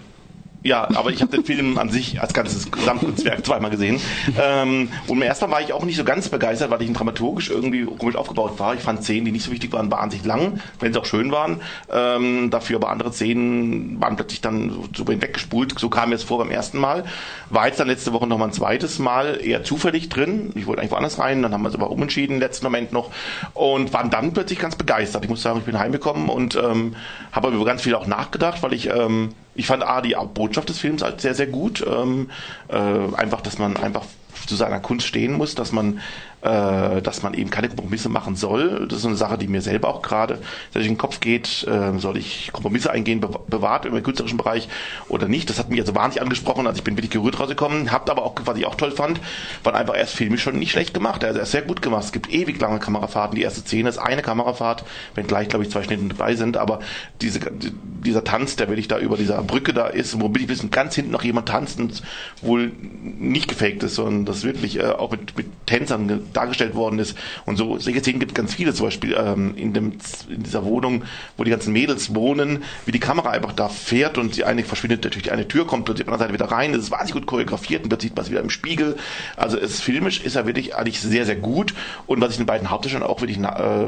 Ja, 0.61 0.89
aber 0.95 1.09
ich 1.11 1.21
habe 1.21 1.31
den 1.31 1.45
Film 1.45 1.77
an 1.77 1.89
sich 1.89 2.19
als 2.19 2.33
ganzes 2.33 2.69
Gesamtkunstwerk 2.69 3.45
zweimal 3.45 3.71
gesehen. 3.71 4.01
Ähm, 4.37 4.89
und 5.07 5.19
beim 5.19 5.21
ersten 5.21 5.45
Mal 5.45 5.51
war 5.51 5.61
ich 5.61 5.71
auch 5.71 5.85
nicht 5.85 5.95
so 5.95 6.03
ganz 6.03 6.27
begeistert, 6.27 6.69
weil 6.69 6.81
ich 6.81 6.87
ihn 6.87 6.93
dramaturgisch 6.93 7.49
irgendwie 7.49 7.85
komisch 7.85 8.15
aufgebaut 8.15 8.59
war. 8.59 8.73
Ich 8.73 8.81
fand 8.81 9.01
Szenen, 9.01 9.23
die 9.23 9.31
nicht 9.31 9.45
so 9.45 9.51
wichtig 9.51 9.71
waren, 9.71 9.89
wahnsinnig 9.89 10.25
lang, 10.25 10.59
wenn 10.81 10.91
sie 10.91 10.99
auch 10.99 11.05
schön 11.05 11.31
waren. 11.31 11.61
Ähm, 11.89 12.49
dafür 12.49 12.75
aber 12.75 12.89
andere 12.89 13.13
Szenen 13.13 14.01
waren 14.01 14.17
plötzlich 14.17 14.41
dann 14.41 14.69
so, 14.69 14.83
so 14.93 15.07
weggespult. 15.07 15.79
So 15.79 15.89
kam 15.89 16.09
mir 16.09 16.15
es 16.15 16.23
vor 16.23 16.39
beim 16.39 16.51
ersten 16.51 16.77
Mal. 16.77 17.05
War 17.49 17.67
jetzt 17.67 17.79
dann 17.79 17.87
letzte 17.87 18.11
Woche 18.11 18.27
nochmal 18.27 18.49
ein 18.49 18.53
zweites 18.53 18.99
Mal 18.99 19.39
eher 19.41 19.63
zufällig 19.63 20.09
drin. 20.09 20.51
Ich 20.55 20.67
wollte 20.67 20.81
eigentlich 20.81 20.91
woanders 20.91 21.19
rein, 21.19 21.41
dann 21.41 21.53
haben 21.53 21.61
wir 21.61 21.69
es 21.69 21.75
aber 21.75 21.89
umentschieden 21.89 22.35
im 22.35 22.41
letzten 22.41 22.65
Moment 22.65 22.91
noch 22.91 23.11
und 23.53 23.93
waren 23.93 24.09
dann 24.09 24.33
plötzlich 24.33 24.59
ganz 24.59 24.75
begeistert. 24.75 25.23
Ich 25.23 25.29
muss 25.29 25.41
sagen, 25.41 25.59
ich 25.59 25.65
bin 25.65 25.79
heimgekommen 25.79 26.27
und 26.27 26.55
ähm, 26.55 26.95
habe 27.31 27.49
über 27.49 27.63
ganz 27.63 27.81
viel 27.81 27.95
auch 27.95 28.07
nachgedacht, 28.07 28.61
weil 28.61 28.73
ich 28.73 28.89
ähm, 28.89 29.29
ich 29.59 29.67
fand 29.67 29.83
A, 29.83 29.99
die 29.99 30.15
Botschaft 30.33 30.69
des 30.69 30.79
Films 30.79 31.03
halt 31.03 31.19
sehr, 31.19 31.35
sehr 31.35 31.47
gut. 31.47 31.85
Ähm, 31.85 32.29
äh, 32.69 32.75
einfach, 32.75 33.41
dass 33.41 33.57
man 33.57 33.75
einfach 33.75 34.05
zu 34.45 34.55
seiner 34.55 34.79
Kunst 34.79 35.05
stehen 35.05 35.33
muss, 35.33 35.53
dass 35.53 35.73
man, 35.73 35.99
äh, 36.41 37.01
dass 37.01 37.21
man 37.21 37.33
eben 37.33 37.49
keine 37.49 37.67
Kompromisse 37.67 38.09
machen 38.09 38.35
soll. 38.35 38.87
Das 38.87 38.99
ist 38.99 39.05
eine 39.05 39.15
Sache, 39.15 39.37
die 39.37 39.47
mir 39.47 39.61
selber 39.61 39.89
auch 39.89 40.01
gerade 40.01 40.39
durch 40.73 40.85
den 40.85 40.97
Kopf 40.97 41.19
geht. 41.19 41.67
Äh, 41.67 41.97
soll 41.99 42.17
ich 42.17 42.51
Kompromisse 42.53 42.91
eingehen, 42.91 43.19
be 43.19 43.29
bewahrt 43.47 43.85
im 43.85 44.03
künstlerischen 44.03 44.37
Bereich 44.37 44.69
oder 45.09 45.27
nicht? 45.27 45.49
Das 45.49 45.59
hat 45.59 45.69
mich 45.69 45.79
also 45.79 45.95
wahnsinnig 45.95 46.21
angesprochen. 46.21 46.67
Also 46.67 46.77
ich 46.77 46.83
bin 46.83 46.95
wirklich 46.95 47.11
gerührt 47.11 47.39
rausgekommen. 47.39 47.91
Habt 47.91 48.09
aber 48.09 48.23
auch, 48.23 48.35
was 48.45 48.57
ich 48.57 48.65
auch 48.65 48.75
toll 48.75 48.91
fand, 48.91 49.19
waren 49.63 49.75
einfach 49.75 49.97
erst 49.97 50.13
filmisch 50.13 50.43
schon 50.43 50.57
nicht 50.57 50.71
schlecht 50.71 50.93
gemacht. 50.93 51.23
Also 51.23 51.39
er 51.39 51.43
ist 51.43 51.51
sehr 51.51 51.61
gut 51.61 51.81
gemacht. 51.81 52.05
Es 52.05 52.11
gibt 52.11 52.31
ewig 52.31 52.59
lange 52.59 52.79
Kamerafahrten. 52.79 53.35
Die 53.35 53.41
erste 53.41 53.61
Szene 53.61 53.89
ist 53.89 53.97
eine 53.97 54.21
Kamerafahrt, 54.21 54.85
wenn 55.15 55.27
gleich, 55.27 55.49
glaube 55.49 55.65
ich, 55.65 55.71
zwei 55.71 55.83
Schnitte 55.83 56.05
dabei 56.05 56.35
sind. 56.35 56.57
Aber 56.57 56.79
diese, 57.21 57.39
dieser 57.51 58.23
Tanz, 58.23 58.55
der 58.55 58.69
wirklich 58.69 58.87
da 58.87 58.97
über 58.97 59.17
dieser 59.17 59.41
Brücke 59.41 59.73
da 59.73 59.87
ist, 59.87 60.19
wo 60.21 60.29
bin 60.29 60.43
ich 60.43 60.49
wissen, 60.49 60.71
ganz 60.71 60.95
hinten 60.95 61.11
noch 61.11 61.23
jemand 61.23 61.49
tanzt 61.49 61.79
und 61.79 62.01
wohl 62.41 62.71
nicht 63.01 63.47
gefaked 63.49 63.83
ist, 63.83 63.95
sondern 63.95 64.25
das 64.25 64.43
wirklich 64.43 64.79
äh, 64.79 64.85
auch 64.85 65.11
mit, 65.11 65.35
mit 65.37 65.47
Tänzern 65.65 66.28
dargestellt 66.33 66.75
worden 66.75 66.99
ist. 66.99 67.17
Und 67.45 67.57
so 67.57 67.77
solche 67.77 67.99
Szenen 67.99 68.19
gibt 68.19 68.31
es 68.31 68.35
ganz 68.35 68.53
viele, 68.53 68.73
zum 68.73 68.87
Beispiel 68.87 69.15
ähm, 69.17 69.53
in, 69.55 69.73
dem, 69.73 69.93
in 70.29 70.43
dieser 70.43 70.65
Wohnung, 70.65 71.03
wo 71.37 71.43
die 71.43 71.51
ganzen 71.51 71.73
Mädels 71.73 72.13
wohnen, 72.15 72.63
wie 72.85 72.91
die 72.91 72.99
Kamera 72.99 73.31
einfach 73.31 73.53
da 73.53 73.69
fährt 73.69 74.17
und 74.17 74.35
die 74.35 74.43
eine 74.43 74.63
verschwindet 74.63 74.99
die 75.15 75.31
eine 75.31 75.47
Tür, 75.47 75.65
kommt 75.65 75.85
plötzlich 75.85 76.07
auf 76.07 76.17
der 76.17 76.25
anderen 76.25 76.35
Seite 76.37 76.49
wieder 76.49 76.55
rein. 76.55 76.73
Das 76.73 76.83
ist 76.83 76.91
wahnsinnig 76.91 77.13
gut 77.13 77.25
choreografiert 77.25 77.83
und 77.83 77.91
da 77.91 77.99
sieht 77.99 78.15
man 78.15 78.25
es 78.25 78.31
wieder 78.31 78.41
im 78.41 78.49
Spiegel. 78.49 78.97
Also 79.35 79.57
es 79.57 79.81
filmisch 79.81 80.21
ist 80.21 80.35
er 80.35 80.45
wirklich 80.45 80.75
eigentlich 80.75 80.99
sehr, 80.99 81.25
sehr 81.25 81.35
gut. 81.35 81.73
Und 82.07 82.21
was 82.21 82.31
ich 82.31 82.37
den 82.37 82.45
beiden 82.45 82.69
Hauptdarstellern 82.69 83.07
auch 83.07 83.21
wirklich 83.21 83.39
äh, 83.39 83.87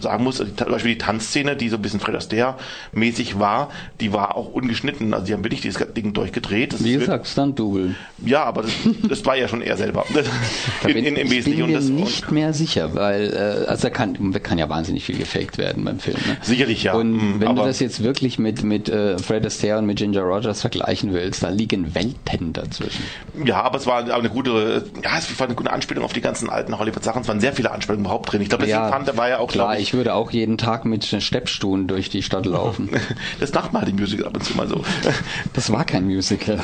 sagen 0.00 0.24
muss, 0.24 0.40
also 0.40 0.52
zum 0.52 0.68
Beispiel 0.70 0.92
die 0.92 0.98
Tanzszene, 0.98 1.56
die 1.56 1.68
so 1.68 1.76
ein 1.76 1.82
bisschen 1.82 2.00
Fred 2.00 2.16
Astaire-mäßig 2.16 3.38
war, 3.38 3.70
die 4.00 4.12
war 4.12 4.36
auch 4.36 4.52
ungeschnitten. 4.52 5.14
Also 5.14 5.26
die 5.26 5.32
haben 5.32 5.44
wirklich 5.44 5.60
dieses 5.60 5.84
Ding 5.94 6.12
durchgedreht. 6.12 6.72
Das 6.72 6.84
Wie 6.84 6.94
gesagt, 6.94 7.26
Stunt-Double. 7.26 7.94
Ja, 8.24 8.44
aber 8.44 8.62
das, 8.62 8.72
das 9.08 9.24
war 9.24 9.36
ja 9.36 9.48
schon 9.48 9.62
er 9.62 9.76
selber. 9.76 10.04
in, 10.86 10.96
in, 10.96 11.16
Im 11.16 11.32
ich 11.32 11.44
bin 11.44 11.69
mir 11.70 11.80
nicht 11.80 12.30
mehr 12.30 12.52
sicher, 12.52 12.94
weil 12.94 13.32
äh, 13.32 13.68
also 13.68 13.82
da 13.82 13.90
kann, 13.90 14.32
kann 14.42 14.58
ja 14.58 14.68
wahnsinnig 14.68 15.04
viel 15.04 15.18
gefaked 15.18 15.58
werden 15.58 15.84
beim 15.84 15.98
Film. 15.98 16.16
Ne? 16.26 16.36
Sicherlich, 16.42 16.82
ja. 16.82 16.94
Und 16.94 17.12
mhm, 17.12 17.40
wenn 17.40 17.56
du 17.56 17.62
das 17.62 17.80
jetzt 17.80 18.02
wirklich 18.02 18.38
mit, 18.38 18.62
mit 18.62 18.88
äh, 18.88 19.18
Fred 19.18 19.44
Astaire 19.46 19.78
und 19.78 19.86
mit 19.86 19.98
Ginger 19.98 20.22
Rogers 20.22 20.60
vergleichen 20.60 21.12
willst, 21.12 21.42
da 21.42 21.48
liegen 21.48 21.94
Welten 21.94 22.52
dazwischen. 22.52 23.04
Ja, 23.44 23.62
aber 23.62 23.78
es 23.78 23.86
war 23.86 24.12
eine 24.12 24.30
gute, 24.30 24.84
ja, 25.02 25.18
es 25.18 25.38
war 25.38 25.46
eine 25.46 25.56
gute 25.56 25.72
Anspielung 25.72 26.04
auf 26.04 26.12
die 26.12 26.20
ganzen 26.20 26.48
alten 26.48 26.78
Hollywood-Sachen. 26.78 27.22
Es 27.22 27.28
waren 27.28 27.40
sehr 27.40 27.52
viele 27.52 27.70
Anspielungen 27.70 28.04
überhaupt 28.04 28.32
drin. 28.32 28.42
Ich 28.42 28.48
glaube, 28.48 28.64
deswegen 28.64 28.84
ja, 28.84 28.90
fand, 28.90 29.06
der 29.06 29.16
war 29.16 29.28
ja 29.28 29.38
auch, 29.38 29.48
klar. 29.48 29.76
Ich, 29.76 29.82
ich, 29.82 29.94
würde 29.94 30.14
auch 30.14 30.30
jeden 30.30 30.58
Tag 30.58 30.84
mit 30.84 31.04
Steppstuhlen 31.04 31.86
durch 31.86 32.10
die 32.10 32.22
Stadt 32.22 32.46
laufen. 32.46 32.90
das 33.40 33.52
macht 33.52 33.72
mal 33.72 33.84
die 33.84 33.92
Musical 33.92 34.26
ab 34.26 34.34
und 34.34 34.44
zu 34.44 34.56
mal 34.56 34.68
so. 34.68 34.82
Das 35.52 35.70
war 35.72 35.84
kein 35.84 36.04
Musical, 36.04 36.58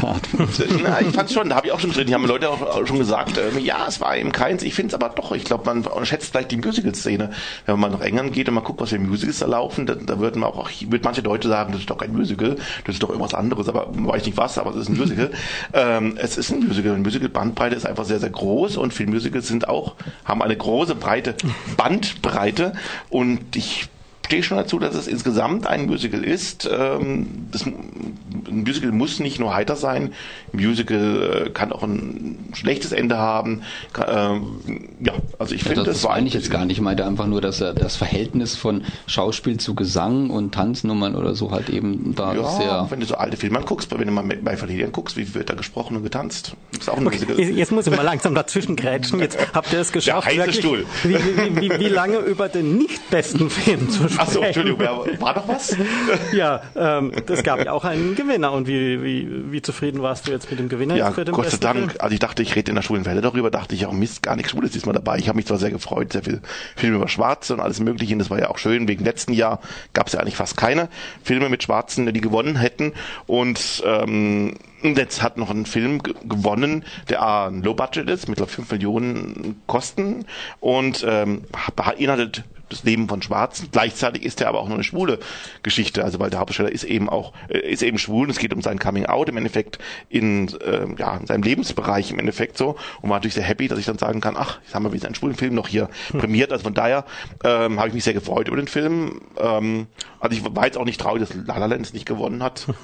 Na, 0.83 1.01
ich 1.01 1.09
fand 1.09 1.31
schon, 1.31 1.49
da 1.49 1.57
habe 1.57 1.67
ich 1.67 1.73
auch 1.73 1.81
schon 1.81 1.91
drin. 1.91 2.07
Die 2.07 2.15
haben 2.15 2.25
Leute 2.25 2.49
auch 2.49 2.87
schon 2.87 2.99
gesagt, 2.99 3.39
äh, 3.39 3.59
ja, 3.59 3.87
es 3.89 4.01
war 4.01 4.17
eben 4.17 4.33
keins. 4.33 4.63
Ich 4.63 4.75
finde 4.75 4.89
es 4.89 4.95
aber 4.97 5.15
doch. 5.15 5.33
Ich 5.33 5.45
glaube, 5.45 5.65
man 5.73 6.07
schätzt 6.07 6.31
vielleicht 6.31 6.51
die 6.51 6.57
Musical-Szene. 6.57 7.31
Wenn 7.67 7.79
man 7.79 7.93
nach 7.93 8.01
England 8.01 8.33
geht 8.33 8.49
und 8.49 8.55
mal 8.55 8.63
guckt, 8.63 8.81
was 8.81 8.91
für 8.91 8.99
Musicals 8.99 9.39
da 9.39 9.47
laufen, 9.47 9.87
da, 9.87 9.95
da 9.95 10.19
würden 10.19 10.43
auch, 10.43 10.69
würden 10.69 11.03
manche 11.05 11.21
Leute 11.21 11.49
sagen, 11.49 11.73
das 11.73 11.83
ist 11.83 11.91
doch 11.91 11.99
kein 11.99 12.13
Musical, 12.13 12.57
das 12.85 12.97
ist 12.97 13.03
doch 13.03 13.11
irgendwas 13.11 13.35
anderes, 13.35 13.69
aber 13.69 13.89
weiß 13.91 14.25
nicht 14.27 14.37
was, 14.37 14.59
aber 14.59 14.71
es 14.71 14.77
ist 14.77 14.89
ein 14.89 14.97
Musical. 14.97 15.31
ähm, 15.73 16.17
es 16.19 16.37
ist 16.37 16.51
ein 16.51 16.67
Musical. 16.67 16.95
Ein 16.95 17.03
Musical-Bandbreite 17.03 17.77
ist 17.77 17.87
einfach 17.87 18.05
sehr, 18.05 18.19
sehr 18.19 18.31
groß 18.31 18.77
und 18.77 18.93
viele 18.93 19.11
Musicals 19.11 19.49
sind 19.49 19.69
auch, 19.69 19.95
haben 20.25 20.43
eine 20.43 20.57
große, 20.57 20.95
breite 20.95 21.35
Bandbreite 21.77 22.73
und 23.11 23.55
ich 23.55 23.89
stehe 24.27 24.43
schon 24.43 24.59
dazu, 24.59 24.79
dass 24.79 24.95
es 24.95 25.07
insgesamt 25.07 25.67
ein 25.67 25.87
Musical 25.87 26.25
ist. 26.25 26.69
Ähm, 26.71 27.47
das, 27.53 27.65
ein 27.65 28.65
Musical 28.65 28.91
muss 28.91 29.21
nicht 29.21 29.39
nur 29.39 29.55
heiter 29.55 29.77
sein. 29.77 30.13
Ein 30.53 30.61
Musical 30.61 31.47
äh, 31.47 31.51
kann 31.51 31.73
auch 31.73 31.83
ein 31.83 32.51
schlechtes 32.53 32.93
Ende 32.93 33.19
haben. 33.19 33.63
Ähm, 34.07 34.89
ja, 35.01 35.15
also 35.39 35.55
ich 35.55 35.63
ja, 35.63 35.69
finde, 35.69 35.85
das, 35.85 36.03
das 36.03 36.11
meine 36.11 36.27
ich 36.27 36.35
jetzt 36.35 36.51
gar 36.51 36.65
nicht. 36.65 36.77
Ich 36.79 36.83
meinte 36.83 37.07
einfach 37.07 37.27
nur, 37.27 37.41
dass 37.41 37.59
das 37.59 37.97
Verhältnis 37.97 38.57
von 38.57 38.85
Schauspiel 39.07 39.59
zu 39.59 39.75
Gesang 39.75 40.31
und 40.31 40.53
Tanznummern 40.53 41.15
oder 41.15 41.35
so 41.35 41.53
halt 41.53 41.71
eben 41.71 42.15
da 42.15 42.35
ja, 42.35 42.51
sehr. 42.51 42.87
Wenn 42.91 43.01
du 43.01 43.07
so 43.07 43.15
alte 43.15 43.37
Filme 43.37 43.59
anguckst, 43.59 43.97
wenn 43.97 44.07
du 44.07 44.13
mal 44.13 44.25
bei 44.25 44.57
Familien 44.57 44.91
guckst, 44.91 45.17
wie 45.17 45.35
wird 45.35 45.51
da 45.51 45.55
gesprochen 45.55 45.97
und 45.97 46.03
getanzt? 46.03 46.57
Ist 46.73 46.91
auch 46.91 46.97
ein 46.97 47.07
okay, 47.07 47.21
Musical. 47.21 47.39
Jetzt 47.39 47.73
muss 47.73 47.87
ich 47.87 47.97
mal 47.97 48.03
langsam 48.03 48.35
dazwischen 48.35 48.75
grätschen. 48.75 49.21
Jetzt 49.21 49.39
habt 49.55 49.73
ihr 49.73 49.79
es 49.79 49.93
geschafft, 49.93 50.29
Der 50.31 50.47
heiße 50.47 50.55
Stuhl. 50.55 50.85
Wie, 51.05 51.15
wie, 51.15 51.61
wie, 51.61 51.79
wie 51.79 51.89
lange 51.89 52.19
über 52.19 52.49
den 52.49 52.77
nicht 52.79 53.09
besten 53.11 53.49
Film 53.51 53.89
zu 53.89 54.09
sprechen? 54.09 54.16
Ach 54.19 54.29
so, 54.29 54.41
Entschuldigung, 54.41 54.81
war 54.81 55.35
doch 55.35 55.49
was? 55.49 55.77
ja, 56.33 56.63
ähm, 56.75 57.13
das 57.27 57.43
gab 57.43 57.65
ja 57.65 57.73
auch 57.73 57.85
einen 57.85 58.15
Gewinner. 58.15 58.53
Und 58.53 58.67
wie, 58.67 59.03
wie, 59.03 59.53
wie 59.53 59.63
zufrieden 59.63 60.03
warst 60.03 60.27
du 60.27 60.33
jetzt 60.33 60.51
mit 60.51 60.59
dem 60.59 60.69
Gewinner? 60.69 60.97
Ja, 60.97 61.11
Gott 61.11 61.51
sei 61.51 61.59
Dank. 61.59 61.77
Film? 61.77 61.91
Also 61.99 62.15
ich 62.15 62.21
dachte, 62.21 62.43
ich 62.43 62.55
rede 62.55 62.71
in 62.71 62.75
der 62.75 62.83
schwulen 62.83 63.05
Welle 63.05 63.21
darüber, 63.21 63.51
dachte 63.51 63.75
ich, 63.75 63.87
auch 63.87 63.93
Mist, 63.93 64.23
gar 64.23 64.37
nichts 64.37 64.53
Schwules 64.53 64.71
diesmal 64.71 64.95
dabei. 64.95 65.19
Ich 65.19 65.29
habe 65.29 65.37
mich 65.37 65.47
zwar 65.47 65.59
sehr 65.59 65.71
gefreut, 65.71 66.13
sehr 66.13 66.23
viel 66.23 66.41
Filme 66.77 66.97
über 66.97 67.09
Schwarze 67.09 67.55
und 67.55 67.61
alles 67.61 67.81
mögliche. 67.81 68.15
Und 68.15 68.21
das 68.21 68.31
war 68.31 68.39
ja 68.39 68.49
auch 68.49 68.59
schön. 68.59 68.89
Wegen 68.89 69.05
letzten 69.05 69.33
Jahr 69.33 69.61
gab 69.93 70.07
es 70.07 70.13
ja 70.13 70.21
eigentlich 70.21 70.37
fast 70.37 70.57
keine 70.57 70.89
Filme 71.23 71.49
mit 71.49 71.63
Schwarzen, 71.63 72.13
die 72.13 72.21
gewonnen 72.21 72.57
hätten. 72.57 72.93
Und 73.27 73.83
ähm, 73.85 74.55
jetzt 74.83 75.23
hat 75.23 75.37
noch 75.37 75.51
ein 75.51 75.67
Film 75.67 76.03
gewonnen, 76.03 76.85
der 77.09 77.23
A, 77.23 77.49
ein 77.49 77.63
Low 77.63 77.75
Budget 77.75 78.09
ist, 78.09 78.29
mit 78.29 78.39
5 78.39 78.71
Millionen 78.71 79.63
Kosten 79.67 80.25
und 80.61 81.05
ähm, 81.09 81.43
beinhaltet 81.75 82.45
das 82.69 82.85
Leben 82.85 83.09
von 83.09 83.23
Schwarzen. 83.23 83.69
Gleichzeitig 83.71 84.25
ist 84.25 84.41
er 84.41 84.49
aber 84.49 84.61
auch 84.61 84.67
nur 84.67 84.77
eine 84.77 84.85
schwule 84.85 85.19
Geschichte, 85.63 86.05
also 86.05 86.19
weil 86.19 86.31
der 86.31 86.41
Hauptdarsteller 86.41 86.73
ist 86.73 86.85
eben 86.85 87.09
auch 87.09 87.33
äh, 87.49 87.59
ist 87.59 87.83
eben 87.83 87.99
schwul 87.99 88.25
und 88.25 88.31
es 88.31 88.39
geht 88.39 88.53
um 88.53 88.63
sein 88.63 88.79
Coming 88.79 89.07
Out 89.07 89.29
im 89.29 89.37
Endeffekt 89.37 89.79
in 90.09 90.49
äh, 90.61 90.87
ja 90.99 91.17
in 91.17 91.27
seinem 91.27 91.43
Lebensbereich 91.43 92.11
im 92.11 92.19
Endeffekt 92.19 92.59
so 92.59 92.77
und 93.01 93.11
war 93.11 93.19
natürlich 93.19 93.35
sehr 93.35 93.45
happy, 93.45 93.69
dass 93.69 93.79
ich 93.79 93.87
dann 93.87 93.99
sagen 93.99 94.21
kann, 94.21 94.37
ach, 94.37 94.59
jetzt 94.63 94.75
haben 94.75 94.85
wir 94.85 94.93
wieder 94.93 95.07
einen 95.07 95.15
schwulen 95.15 95.37
Film 95.37 95.55
noch 95.55 95.69
hier 95.69 95.89
hm. 96.11 96.21
prämiert. 96.21 96.53
Also 96.53 96.65
von 96.65 96.75
daher 96.75 97.05
ähm, 97.45 97.79
habe 97.79 97.89
ich 97.89 97.95
mich 97.95 98.05
sehr 98.05 98.15
gefreut 98.15 98.49
über 98.49 98.57
den 98.57 98.69
Film. 98.69 99.21
Ähm, 99.39 99.87
also 100.21 100.37
ich 100.37 100.57
war 100.57 100.65
jetzt 100.65 100.79
auch 100.79 100.85
nicht 100.85 101.01
traurig, 101.01 101.21
dass 101.21 101.35
La 101.47 101.59
La 101.59 101.67
Land 101.67 101.93
nicht 101.95 102.07
gewonnen 102.07 102.43
hat. 102.43 102.67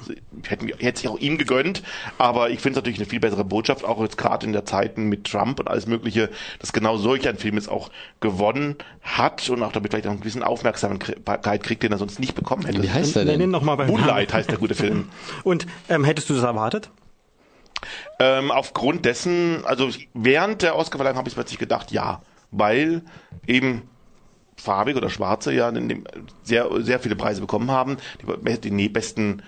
Ich 0.43 0.49
hätte, 0.49 0.65
hätte 0.79 0.99
sich 0.99 1.07
auch 1.07 1.19
ihm 1.19 1.37
gegönnt, 1.37 1.83
aber 2.17 2.49
ich 2.49 2.59
finde 2.59 2.71
es 2.71 2.75
natürlich 2.83 2.99
eine 2.99 3.07
viel 3.07 3.21
bessere 3.21 3.45
Botschaft, 3.45 3.85
auch 3.85 4.01
jetzt 4.01 4.17
gerade 4.17 4.45
in 4.45 4.51
der 4.51 4.65
Zeiten 4.65 5.07
mit 5.07 5.23
Trump 5.25 5.59
und 5.59 5.69
alles 5.69 5.87
Mögliche, 5.87 6.29
dass 6.59 6.73
genau 6.73 6.97
solch 6.97 7.27
ein 7.29 7.37
Film 7.37 7.55
jetzt 7.55 7.69
auch 7.69 7.89
gewonnen 8.19 8.75
hat 9.01 9.49
und 9.49 9.63
auch 9.63 9.71
damit 9.75 9.91
vielleicht 9.91 10.07
auch 10.07 10.11
ein 10.11 10.19
bisschen 10.19 10.43
Aufmerksamkeit 10.43 11.63
kriegt, 11.63 11.83
den 11.83 11.91
er 11.91 11.97
sonst 11.97 12.19
nicht 12.19 12.35
bekommen 12.35 12.65
hätte. 12.65 12.81
Wie 12.81 12.89
heißt 12.89 13.15
der 13.15 13.25
denn? 13.25 13.39
Nenn 13.39 13.49
ihn 13.49 13.51
noch 13.51 13.61
mal 13.61 13.75
beim 13.75 13.87
Moonlight 13.87 14.33
heißt 14.33 14.49
der 14.49 14.57
gute 14.57 14.75
Film. 14.75 15.09
Und 15.43 15.65
ähm, 15.89 16.03
hättest 16.03 16.29
du 16.29 16.33
das 16.33 16.43
erwartet? 16.43 16.89
Ähm, 18.19 18.51
aufgrund 18.51 19.05
dessen, 19.05 19.65
also 19.65 19.89
während 20.13 20.61
der 20.61 20.77
Oscarverleihung 20.77 21.17
habe 21.17 21.27
ich 21.27 21.35
plötzlich 21.35 21.59
gedacht, 21.59 21.91
ja, 21.91 22.21
weil 22.51 23.01
eben 23.47 23.83
farbig 24.55 24.95
oder 24.95 25.09
schwarze 25.09 25.51
ja 25.53 25.71
sehr 26.43 26.69
sehr 26.81 26.99
viele 26.99 27.15
Preise 27.15 27.41
bekommen 27.41 27.71
haben, 27.71 27.97
die, 28.21 28.59
die 28.59 28.89
besten 28.89 29.41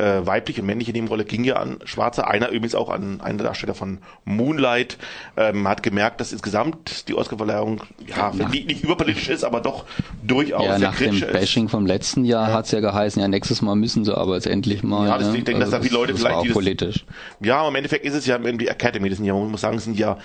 äh, 0.00 0.26
weibliche 0.26 0.62
und 0.62 0.66
männliche 0.66 0.92
Nebenrolle 0.92 1.24
ging 1.24 1.44
ja 1.44 1.56
an 1.56 1.78
Schwarze. 1.84 2.26
Einer 2.26 2.48
übrigens 2.48 2.74
auch 2.74 2.88
an 2.88 3.20
einen 3.20 3.38
Darsteller 3.38 3.74
von 3.74 3.98
Moonlight. 4.24 4.98
Ähm, 5.36 5.68
hat 5.68 5.82
gemerkt, 5.82 6.20
dass 6.20 6.32
insgesamt 6.32 7.08
die 7.08 7.14
Oscarverleihung 7.14 7.82
ja, 8.06 8.32
nicht, 8.32 8.66
nicht 8.66 8.82
überpolitisch 8.82 9.28
ist, 9.28 9.44
aber 9.44 9.60
doch 9.60 9.84
durchaus 10.22 10.64
ja, 10.64 10.78
nach 10.78 10.96
dem 10.96 11.20
Bashing 11.20 11.68
vom 11.68 11.86
letzten 11.86 12.24
Jahr 12.24 12.48
ja. 12.48 12.54
hat's 12.54 12.70
ja 12.70 12.80
geheißen, 12.80 13.20
ja 13.20 13.28
nächstes 13.28 13.62
Mal 13.62 13.76
müssen 13.76 14.04
sie 14.04 14.16
aber 14.16 14.34
jetzt 14.34 14.46
endlich 14.46 14.82
mal. 14.82 15.08
Ja, 15.08 15.18
das, 15.18 15.28
ne? 15.28 15.38
ich 15.38 15.44
denke, 15.44 15.60
also 15.60 15.72
dass 15.72 15.80
da 15.80 15.86
viele 15.86 16.00
Leute 16.00 16.12
das 16.12 16.22
vielleicht. 16.22 16.36
Auch 16.36 16.52
politisch. 16.52 17.04
ja, 17.40 17.58
aber 17.58 17.68
im 17.68 17.76
Endeffekt 17.76 18.04
ist 18.04 18.14
es 18.14 18.26
ja 18.26 18.38
die 18.38 18.68
Academy, 18.68 19.08
das 19.08 19.18
sind 19.18 19.26
ja, 19.26 19.34
man 19.34 19.50
muss 19.50 19.60
sagen, 19.60 19.78
sind 19.78 19.98
ja 19.98 20.16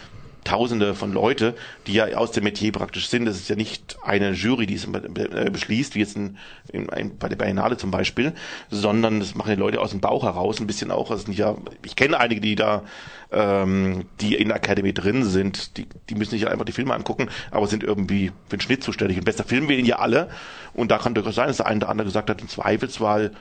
Tausende 0.45 0.93
von 0.93 1.11
Leute, 1.11 1.55
die 1.87 1.93
ja 1.93 2.05
aus 2.15 2.31
dem 2.31 2.45
Metier 2.45 2.71
praktisch 2.71 3.09
sind. 3.09 3.25
Das 3.25 3.35
ist 3.35 3.49
ja 3.49 3.55
nicht 3.55 3.97
eine 4.03 4.31
Jury, 4.31 4.67
die 4.67 4.75
es 4.75 4.85
äh, 4.85 5.49
beschließt, 5.49 5.95
wie 5.95 5.99
jetzt 5.99 6.15
in, 6.15 6.37
in, 6.71 6.87
in, 6.89 7.17
bei 7.17 7.27
der 7.27 7.35
Biennale 7.35 7.77
zum 7.77 7.91
Beispiel, 7.91 8.31
sondern 8.69 9.19
das 9.19 9.35
machen 9.35 9.55
die 9.55 9.59
Leute 9.59 9.81
aus 9.81 9.89
dem 9.89 10.01
Bauch 10.01 10.23
heraus 10.23 10.59
ein 10.59 10.67
bisschen 10.67 10.91
auch. 10.91 11.11
Also 11.11 11.31
ja, 11.31 11.55
ich 11.83 11.95
kenne 11.95 12.19
einige, 12.19 12.41
die 12.41 12.55
da, 12.55 12.83
ähm, 13.31 14.05
die 14.21 14.35
in 14.35 14.49
der 14.49 14.57
Academy 14.57 14.93
drin 14.93 15.23
sind, 15.23 15.77
die, 15.77 15.87
die 16.09 16.15
müssen 16.15 16.31
sich 16.31 16.47
einfach 16.47 16.65
die 16.65 16.71
Filme 16.71 16.93
angucken, 16.93 17.27
aber 17.49 17.65
sind 17.65 17.83
irgendwie 17.83 18.31
für 18.47 18.57
den 18.57 18.61
Schnitt 18.61 18.83
zuständig. 18.83 19.17
Und 19.17 19.25
bester 19.25 19.43
Film 19.43 19.67
wählen 19.67 19.85
ja 19.85 19.97
alle. 19.97 20.29
Und 20.73 20.91
da 20.91 20.99
kann 20.99 21.15
durchaus 21.15 21.35
sein, 21.35 21.47
dass 21.47 21.57
der 21.57 21.65
eine 21.65 21.77
oder 21.77 21.89
andere 21.89 22.05
gesagt 22.05 22.29
hat, 22.29 22.39
im 22.39 22.47
Zweifelsfall 22.47 23.31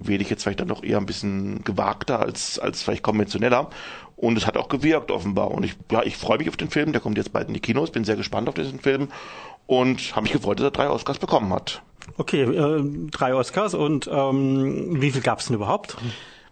wähle 0.00 0.22
ich 0.22 0.30
jetzt 0.30 0.42
vielleicht 0.42 0.60
dann 0.60 0.68
doch 0.68 0.82
eher 0.82 0.98
ein 0.98 1.06
bisschen 1.06 1.64
gewagter 1.64 2.20
als, 2.20 2.58
als 2.58 2.82
vielleicht 2.82 3.02
konventioneller. 3.02 3.70
Und 4.16 4.36
es 4.36 4.46
hat 4.46 4.56
auch 4.56 4.68
gewirkt 4.68 5.10
offenbar. 5.10 5.52
Und 5.52 5.64
ich, 5.64 5.76
ja, 5.92 6.02
ich 6.02 6.16
freue 6.16 6.38
mich 6.38 6.48
auf 6.48 6.56
den 6.56 6.70
Film. 6.70 6.92
Der 6.92 7.00
kommt 7.00 7.18
jetzt 7.18 7.32
bald 7.32 7.48
in 7.48 7.54
die 7.54 7.60
Kinos. 7.60 7.92
Bin 7.92 8.04
sehr 8.04 8.16
gespannt 8.16 8.48
auf 8.48 8.54
diesen 8.54 8.80
Film. 8.80 9.08
Und 9.66 10.16
habe 10.16 10.22
mich 10.22 10.32
gefreut, 10.32 10.58
dass 10.58 10.64
er 10.64 10.70
drei 10.72 10.88
Oscars 10.88 11.18
bekommen 11.18 11.52
hat. 11.52 11.82
Okay, 12.16 12.42
äh, 12.42 12.82
drei 13.10 13.34
Oscars. 13.34 13.74
Und 13.74 14.08
ähm, 14.12 15.00
wie 15.00 15.12
viel 15.12 15.20
gab 15.20 15.38
es 15.38 15.46
denn 15.46 15.56
überhaupt? 15.56 15.96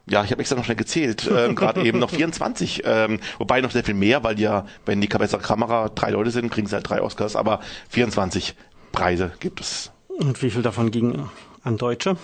Ja, 0.09 0.23
ich 0.23 0.31
habe 0.31 0.41
extra 0.41 0.57
noch 0.57 0.65
schnell 0.65 0.77
gezählt, 0.77 1.29
ähm, 1.29 1.57
gerade 1.57 1.83
eben 1.83 1.99
noch 1.99 2.11
24, 2.13 2.83
ähm, 2.85 3.19
wobei 3.39 3.61
noch 3.61 3.73
sehr 3.73 3.83
viel 3.83 3.95
mehr, 3.95 4.23
weil 4.23 4.39
ja, 4.39 4.65
wenn 4.85 5.01
die 5.01 5.09
bessere 5.09 5.41
Kamera 5.41 5.89
drei 5.89 6.11
Leute 6.11 6.31
sind, 6.31 6.49
kriegen 6.51 6.69
sie 6.69 6.77
halt 6.77 6.89
drei 6.89 7.03
Oscars, 7.03 7.35
aber 7.35 7.59
24 7.89 8.55
Preise 8.93 9.33
gibt 9.41 9.61
es. 9.61 9.91
Und 10.09 10.41
wie 10.43 10.51
viel 10.51 10.63
davon 10.63 10.93
ging 10.93 11.29
an 11.65 11.77
Deutsche? 11.77 12.17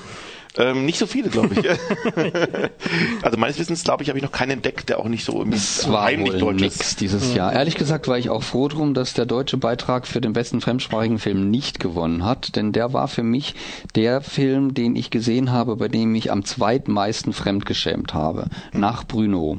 Ähm, 0.58 0.84
nicht 0.84 0.98
so 0.98 1.06
viele, 1.06 1.30
glaube 1.30 1.54
ich. 1.54 1.68
also 3.22 3.38
meines 3.38 3.58
Wissens, 3.58 3.84
glaube 3.84 4.02
ich, 4.02 4.10
habe 4.10 4.18
ich 4.18 4.24
noch 4.24 4.32
keinen 4.32 4.50
entdeckt, 4.50 4.88
der 4.88 4.98
auch 4.98 5.08
nicht 5.08 5.24
so 5.24 5.42
im 5.42 5.52
es 5.52 5.88
war 5.88 6.04
heimlich 6.04 6.40
wohl 6.42 6.54
nix 6.54 6.96
dieses 6.96 7.30
mhm. 7.30 7.36
Jahr. 7.36 7.52
Ehrlich 7.52 7.76
gesagt 7.76 8.06
war 8.06 8.18
ich 8.18 8.28
auch 8.28 8.42
froh 8.42 8.68
drum, 8.68 8.92
dass 8.92 9.14
der 9.14 9.24
deutsche 9.24 9.56
Beitrag 9.56 10.06
für 10.06 10.20
den 10.20 10.34
besten 10.34 10.60
fremdsprachigen 10.60 11.18
Film 11.18 11.50
nicht 11.50 11.80
gewonnen 11.80 12.24
hat, 12.24 12.54
denn 12.56 12.72
der 12.72 12.92
war 12.92 13.08
für 13.08 13.22
mich 13.22 13.54
der 13.94 14.20
Film, 14.20 14.74
den 14.74 14.94
ich 14.94 15.10
gesehen 15.10 15.52
habe, 15.52 15.76
bei 15.76 15.88
dem 15.88 16.14
ich 16.14 16.30
am 16.30 16.44
zweitmeisten 16.44 17.32
fremdgeschämt 17.32 18.12
habe, 18.12 18.46
nach 18.72 19.04
Bruno. 19.04 19.58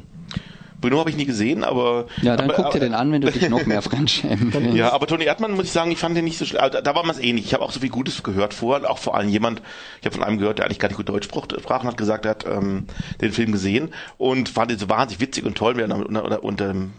Bruno 0.84 0.98
habe 1.00 1.08
ich 1.08 1.16
nie 1.16 1.24
gesehen, 1.24 1.64
aber. 1.64 2.06
Ja, 2.20 2.36
dann 2.36 2.50
aber, 2.50 2.62
guck 2.62 2.72
dir 2.72 2.76
aber, 2.76 2.80
den 2.80 2.94
an, 2.94 3.10
wenn 3.10 3.22
du 3.22 3.30
dich 3.30 3.48
noch 3.48 3.64
mehr 3.64 3.80
fremdschämen 3.82 4.52
willst. 4.52 4.76
Ja, 4.76 4.92
aber 4.92 5.06
Toni 5.06 5.24
Erdmann, 5.24 5.52
muss 5.52 5.64
ich 5.64 5.72
sagen, 5.72 5.90
ich 5.90 5.98
fand 5.98 6.14
den 6.14 6.24
nicht 6.24 6.36
so 6.36 6.44
schlecht. 6.44 6.62
Also, 6.62 6.80
Da 6.82 6.94
war 6.94 7.04
man 7.06 7.16
es 7.16 7.22
ähnlich. 7.22 7.46
Ich 7.46 7.54
habe 7.54 7.64
auch 7.64 7.72
so 7.72 7.80
viel 7.80 7.88
Gutes 7.88 8.22
gehört 8.22 8.52
vorher, 8.52 8.90
auch 8.90 8.98
vor 8.98 9.16
allem 9.16 9.30
jemand, 9.30 9.62
ich 10.00 10.06
habe 10.06 10.14
von 10.14 10.24
einem 10.24 10.38
gehört, 10.38 10.58
der 10.58 10.66
eigentlich 10.66 10.78
gar 10.78 10.88
nicht 10.88 10.98
gut 10.98 11.08
Deutsch 11.08 11.24
sprach 11.24 11.44
sprach 11.44 11.80
und 11.82 11.88
hat 11.88 11.96
gesagt, 11.96 12.26
er 12.26 12.32
hat 12.32 12.44
ähm, 12.46 12.86
den 13.20 13.32
Film 13.32 13.52
gesehen 13.52 13.88
und 14.18 14.50
fand 14.50 14.72
ihn 14.72 14.78
so 14.78 14.90
wahnsinnig 14.90 15.20
witzig 15.20 15.44
und 15.46 15.56
toll, 15.56 15.74
mir 15.74 15.84
unter, 15.84 16.06
unter, 16.06 16.44
unter 16.44 16.68
dem 16.68 16.92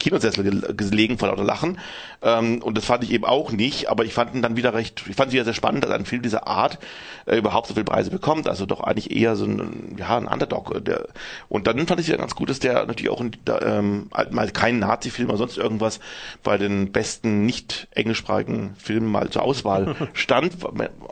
Kinosessel 0.00 0.42
gel- 0.42 0.74
gelegen 0.74 1.18
vor 1.18 1.28
lauter 1.28 1.44
Lachen. 1.44 1.78
Ähm, 2.22 2.60
und 2.62 2.76
das 2.76 2.84
fand 2.84 3.04
ich 3.04 3.12
eben 3.12 3.24
auch 3.24 3.52
nicht, 3.52 3.88
aber 3.88 4.04
ich 4.04 4.12
fand 4.12 4.34
ihn 4.34 4.42
dann 4.42 4.56
wieder 4.56 4.74
recht, 4.74 5.04
ich 5.08 5.14
fand 5.14 5.28
es 5.28 5.34
wieder 5.34 5.44
sehr 5.44 5.54
spannend, 5.54 5.84
dass 5.84 5.90
ein 5.92 6.04
Film 6.06 6.22
dieser 6.22 6.48
Art 6.48 6.78
äh, 7.26 7.36
überhaupt 7.36 7.68
so 7.68 7.74
viele 7.74 7.84
Preise 7.84 8.10
bekommt. 8.10 8.48
Also 8.48 8.66
doch 8.66 8.80
eigentlich 8.80 9.12
eher 9.14 9.36
so 9.36 9.44
ein, 9.44 9.94
ja, 9.98 10.16
ein 10.16 10.26
Underdog. 10.26 10.74
äh, 10.74 10.80
Der, 10.80 11.06
und 11.48 11.66
dann 11.68 11.86
fand 11.86 12.00
ich 12.00 12.06
es 12.08 12.10
ja 12.12 12.16
ganz 12.18 12.34
gut, 12.34 12.50
dass 12.50 12.58
der 12.58 12.86
natürlich 12.86 13.10
auch 13.10 13.20
in, 13.20 13.30
da, 13.44 13.60
ähm, 13.60 14.08
halt 14.12 14.32
mal 14.32 14.50
kein 14.50 14.78
Nazi-Film 14.80 15.28
oder 15.28 15.38
sonst 15.38 15.56
irgendwas 15.58 16.00
bei 16.42 16.58
den 16.58 16.90
besten 16.90 17.46
nicht 17.46 17.86
englischsprachigen 17.92 18.74
Filmen 18.76 19.06
mal 19.10 19.30
zur 19.30 19.42
Auswahl 19.42 19.94
stand 20.14 20.56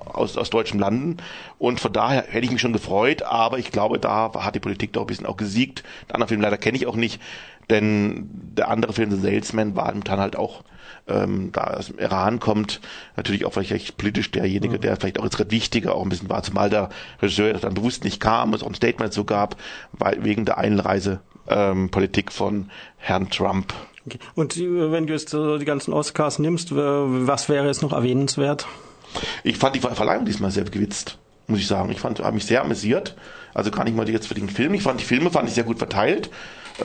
aus, 0.07 0.37
aus 0.37 0.51
deutschen 0.51 0.81
Landen. 0.81 1.19
Und 1.59 1.79
von 1.81 1.93
daher 1.93 2.25
hätte 2.29 2.45
ich 2.47 2.51
mich 2.53 2.61
schon 2.61 2.73
gefreut, 2.73 3.23
aber 3.23 3.59
ich 3.59 3.71
glaube, 3.71 3.99
da 3.99 4.33
hat 4.35 4.55
die 4.55 4.61
Politik 4.61 4.93
doch 4.95 5.03
ein 5.03 5.07
bisschen 5.07 5.27
auch 5.27 5.37
gesiegt. 5.37 5.83
Den 6.09 6.15
anderen 6.15 6.29
Film 6.29 6.41
leider 6.41 6.57
kenne 6.57 6.77
ich 6.79 6.87
auch 6.87 6.97
nicht, 6.97 7.21
denn 7.71 8.29
der 8.57 8.69
andere 8.69 8.93
Film, 8.93 9.11
The 9.11 9.21
Salesman, 9.21 9.77
war 9.77 9.93
dann 9.93 10.21
halt 10.21 10.37
auch 10.37 10.63
ähm, 11.07 11.51
da 11.53 11.65
aus 11.65 11.87
dem 11.87 11.99
Iran 11.99 12.39
kommt, 12.39 12.81
natürlich 13.17 13.45
auch 13.45 13.53
vielleicht 13.53 13.97
politisch 13.97 14.31
derjenige, 14.31 14.79
der 14.79 14.97
vielleicht 14.97 15.19
auch 15.19 15.25
jetzt 15.25 15.37
gerade 15.37 15.51
wichtiger 15.51 15.95
auch 15.95 16.03
ein 16.03 16.09
bisschen 16.09 16.29
war, 16.29 16.43
zumal 16.43 16.71
der 16.71 16.91
Regisseur 17.23 17.55
dann 17.55 17.75
bewusst 17.75 18.05
nicht 18.05 18.21
kam, 18.21 18.53
es 18.55 18.63
auch 18.63 18.69
ein 18.69 18.75
Statement 18.75 19.13
so 19.13 19.25
gab, 19.25 19.57
weil 19.93 20.23
wegen 20.25 20.45
der 20.45 20.59
Einreise 20.59 21.21
ähm, 21.49 21.91
von 22.31 22.71
Herrn 22.99 23.31
Trump. 23.31 23.73
Okay. 24.07 24.19
Und 24.35 24.57
äh, 24.57 24.93
wenn 24.93 25.07
du 25.07 25.13
jetzt 25.13 25.31
so 25.31 25.59
die 25.59 25.65
ganzen 25.65 25.93
Oscars 25.93 26.39
nimmst, 26.39 26.75
was 26.75 27.49
wäre 27.49 27.67
jetzt 27.67 27.83
noch 27.83 27.93
erwähnenswert? 27.93 28.67
Ich 29.45 29.57
fand 29.57 29.77
die 29.77 29.81
Ver- 29.81 29.95
Verleihung 29.95 30.27
diesmal 30.27 30.51
sehr 30.51 30.65
gewitzt, 30.65 31.19
muss 31.47 31.59
ich 31.59 31.67
sagen. 31.67 31.91
Ich 31.91 32.01
fand, 32.01 32.21
habe 32.21 32.35
mich 32.35 32.45
sehr 32.45 32.63
amüsiert. 32.63 33.17
Also 33.55 33.71
gar 33.71 33.85
nicht 33.85 33.97
mal 33.97 34.09
jetzt 34.09 34.29
für 34.29 34.35
den 34.35 34.51
Film. 34.51 34.75
Ich 34.75 34.83
fand 34.83 35.01
die 35.01 35.05
Filme 35.05 35.31
fand 35.31 35.49
ich 35.49 35.55
sehr 35.55 35.65
gut 35.65 35.79
verteilt. 35.79 36.31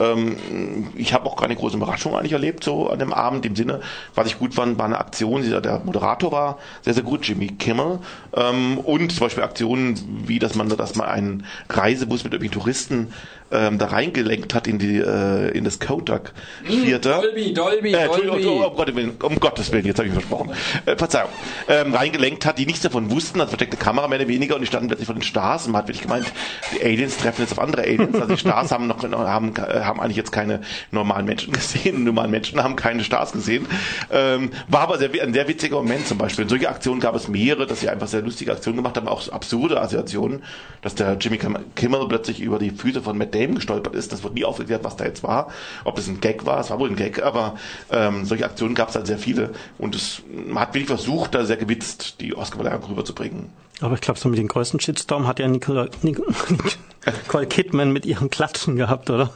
Ähm, 0.00 0.88
ich 0.96 1.12
habe 1.12 1.26
auch 1.26 1.36
keine 1.36 1.56
große 1.56 1.76
Überraschung 1.76 2.16
eigentlich 2.16 2.32
erlebt 2.32 2.64
so 2.64 2.88
an 2.88 2.98
dem 2.98 3.12
Abend. 3.12 3.46
Im 3.46 3.56
Sinne, 3.56 3.80
was 4.14 4.26
ich 4.26 4.38
gut 4.38 4.54
fand, 4.54 4.78
war 4.78 4.86
eine 4.86 4.98
Aktion. 4.98 5.42
Der 5.42 5.80
Moderator 5.84 6.32
war 6.32 6.58
sehr 6.82 6.94
sehr 6.94 7.02
gut, 7.02 7.26
Jimmy 7.26 7.48
Kimmel. 7.48 8.00
Ähm, 8.34 8.78
und 8.78 9.12
zum 9.12 9.20
Beispiel 9.20 9.44
Aktionen 9.44 9.98
wie, 10.26 10.38
dass 10.38 10.54
man, 10.54 10.68
dass 10.68 10.94
man 10.94 11.08
einen 11.08 11.46
Reisebus 11.68 12.24
mit 12.24 12.32
irgendwelchen 12.32 12.60
Touristen 12.60 13.12
ähm, 13.54 13.78
da 13.78 13.86
reingelenkt 13.86 14.54
hat 14.54 14.66
in 14.66 14.78
die 14.78 14.98
äh, 14.98 15.56
in 15.56 15.64
das 15.64 15.78
Kodak 15.80 16.32
Theater. 16.66 17.20
Dolby, 17.22 17.54
Dolby, 17.54 17.92
Äh, 17.94 18.06
Dolby. 18.06 18.46
oh, 18.46 18.66
um, 18.66 18.74
Gottes 18.76 18.94
Willen, 18.94 19.12
um 19.22 19.40
Gottes 19.40 19.72
Willen, 19.72 19.86
jetzt 19.86 19.98
habe 19.98 20.08
ich 20.08 20.12
versprochen. 20.14 20.50
Äh, 20.86 20.96
Verzeihung. 20.96 21.30
Ähm, 21.68 21.94
reingelenkt 21.94 22.44
hat, 22.46 22.58
die 22.58 22.66
nichts 22.66 22.82
davon 22.82 23.10
wussten, 23.10 23.40
als 23.40 23.50
versteckte 23.50 23.76
Kamera 23.76 24.08
mehr 24.08 24.18
oder 24.18 24.28
weniger 24.28 24.54
und 24.56 24.60
die 24.60 24.66
standen 24.66 24.88
plötzlich 24.88 25.06
vor 25.06 25.14
den 25.14 25.22
Stars 25.22 25.66
und 25.66 25.72
man 25.72 25.82
hat 25.82 25.88
wirklich 25.88 26.02
gemeint, 26.02 26.26
die 26.74 26.82
Aliens 26.84 27.16
treffen 27.16 27.42
jetzt 27.42 27.52
auf 27.52 27.58
andere 27.58 27.82
Aliens. 27.82 28.14
Also 28.16 28.34
die 28.34 28.38
Stars 28.40 28.72
haben 28.72 28.86
noch 28.86 29.02
haben, 29.02 29.54
haben 29.56 30.00
eigentlich 30.00 30.16
jetzt 30.16 30.32
keine 30.32 30.60
normalen 30.90 31.26
Menschen 31.26 31.52
gesehen, 31.52 32.04
normalen 32.04 32.30
Menschen 32.30 32.62
haben 32.62 32.76
keine 32.76 33.04
Stars 33.04 33.32
gesehen. 33.32 33.66
Ähm, 34.10 34.50
war 34.68 34.80
aber 34.82 34.98
sehr, 34.98 35.10
ein 35.22 35.32
sehr 35.32 35.46
witziger 35.48 35.76
Moment 35.76 36.06
zum 36.06 36.18
Beispiel. 36.18 36.48
Solche 36.48 36.68
Aktionen 36.68 37.00
gab 37.00 37.14
es 37.14 37.28
mehrere, 37.28 37.66
dass 37.66 37.80
sie 37.80 37.88
einfach 37.88 38.08
sehr 38.08 38.22
lustige 38.22 38.52
Aktionen 38.52 38.76
gemacht 38.76 38.96
haben, 38.96 39.08
auch 39.08 39.28
absurde 39.28 39.80
Assoziationen, 39.80 40.42
dass 40.82 40.94
der 40.94 41.16
Jimmy 41.20 41.38
Kimmel 41.74 42.06
plötzlich 42.08 42.40
über 42.40 42.58
die 42.58 42.70
Füße 42.70 43.02
von 43.02 43.16
Matt 43.18 43.34
Damon 43.34 43.43
gestolpert 43.52 43.94
ist. 43.94 44.12
Das 44.12 44.22
wurde 44.22 44.34
nie 44.34 44.44
aufgeklärt, 44.44 44.84
was 44.84 44.96
da 44.96 45.04
jetzt 45.04 45.22
war. 45.22 45.48
Ob 45.84 45.96
das 45.96 46.08
ein 46.08 46.20
Gag 46.20 46.46
war, 46.46 46.60
es 46.60 46.70
war 46.70 46.78
wohl 46.78 46.88
ein 46.88 46.96
Gag, 46.96 47.22
aber 47.22 47.56
ähm, 47.90 48.24
solche 48.24 48.44
Aktionen 48.44 48.74
gab 48.74 48.88
es 48.88 48.94
halt 48.94 49.06
sehr 49.06 49.18
viele 49.18 49.50
und 49.78 49.94
es, 49.94 50.22
man 50.32 50.60
hat 50.60 50.74
wirklich 50.74 50.86
versucht, 50.86 51.34
da 51.34 51.44
sehr 51.44 51.56
gewitzt 51.56 52.20
die 52.20 52.34
Oscar-Verleihung 52.34 52.84
rüberzubringen. 52.84 53.50
Aber 53.80 53.94
ich 53.94 54.00
glaube, 54.00 54.20
so 54.20 54.28
mit 54.28 54.38
den 54.38 54.48
größten 54.48 54.80
Shitstorm 54.80 55.26
hat 55.26 55.40
ja 55.40 55.48
Nicole, 55.48 55.90
Nicole, 56.02 57.46
Kidman 57.46 57.92
mit 57.92 58.06
ihren 58.06 58.30
Klatschen 58.30 58.76
gehabt, 58.76 59.10
oder? 59.10 59.30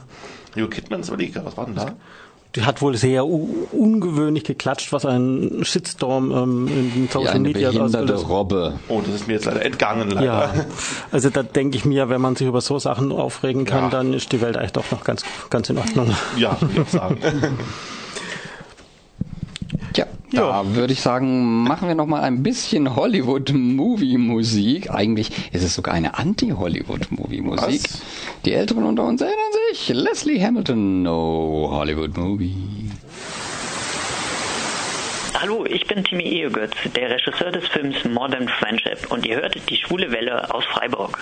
Nicole 0.55 0.69
Kidman, 0.69 1.01
das 1.01 1.09
überlege 1.09 1.37
ich, 1.37 1.45
was 1.45 1.57
war 1.57 1.65
denn 1.65 1.75
da? 1.75 1.93
Die 2.55 2.63
hat 2.63 2.81
wohl 2.81 2.97
sehr 2.97 3.27
ungewöhnlich 3.27 4.43
geklatscht, 4.43 4.91
was 4.91 5.05
ein 5.05 5.59
Shitstorm 5.61 6.31
ähm, 6.31 6.67
in 6.67 6.91
den 6.93 7.07
Social 7.07 7.35
eine 7.35 7.39
Media 7.41 7.69
behinderte 7.69 7.99
ausgelöst 8.15 8.27
Robbe. 8.29 8.79
Oh, 8.87 9.01
das 9.05 9.13
ist 9.13 9.27
mir 9.27 9.33
jetzt 9.33 9.45
leider 9.45 9.63
entgangen, 9.63 10.09
leider. 10.09 10.25
Ja, 10.25 10.51
also 11.11 11.29
da 11.29 11.43
denke 11.43 11.77
ich 11.77 11.85
mir, 11.85 12.09
wenn 12.09 12.21
man 12.21 12.35
sich 12.35 12.47
über 12.47 12.61
so 12.61 12.79
Sachen 12.79 13.11
aufregen 13.11 13.65
kann, 13.65 13.83
Ja. 13.83 13.89
dann 13.91 14.13
ist 14.13 14.31
die 14.31 14.41
Welt 14.41 14.57
eigentlich 14.57 14.71
doch 14.73 14.89
noch 14.89 15.03
ganz, 15.03 15.23
ganz 15.51 15.69
in 15.69 15.77
Ordnung. 15.77 16.11
Ja, 16.37 16.57
würde 16.59 16.81
ich 16.81 16.89
sagen. 16.89 17.17
Tja, 19.93 20.05
da 20.31 20.75
würde 20.75 20.93
ich 20.93 21.01
sagen, 21.01 21.63
machen 21.63 21.87
wir 21.87 21.95
noch 21.95 22.05
mal 22.05 22.21
ein 22.21 22.43
bisschen 22.43 22.95
Hollywood-Movie-Musik. 22.95 24.91
Eigentlich 24.91 25.31
ist 25.51 25.63
es 25.63 25.73
sogar 25.73 25.93
eine 25.95 26.17
Anti-Hollywood-Movie-Musik. 26.17 27.83
Was? 27.83 28.01
Die 28.45 28.53
Älteren 28.53 28.83
unter 28.83 29.03
uns 29.05 29.21
erinnern 29.21 29.48
sich. 29.73 29.89
Leslie 29.89 30.43
Hamilton, 30.43 31.03
No 31.03 31.69
Hollywood-Movie. 31.71 32.55
Hallo, 35.39 35.65
ich 35.65 35.87
bin 35.87 36.03
Timmy 36.03 36.23
Ehegötz, 36.23 36.75
der 36.95 37.11
Regisseur 37.11 37.51
des 37.51 37.67
Films 37.67 38.03
Modern 38.03 38.47
Friendship 38.47 39.09
und 39.09 39.25
ihr 39.25 39.37
hört 39.37 39.55
die 39.69 39.77
schwule 39.77 40.11
Welle 40.11 40.53
aus 40.53 40.65
Freiburg. 40.65 41.17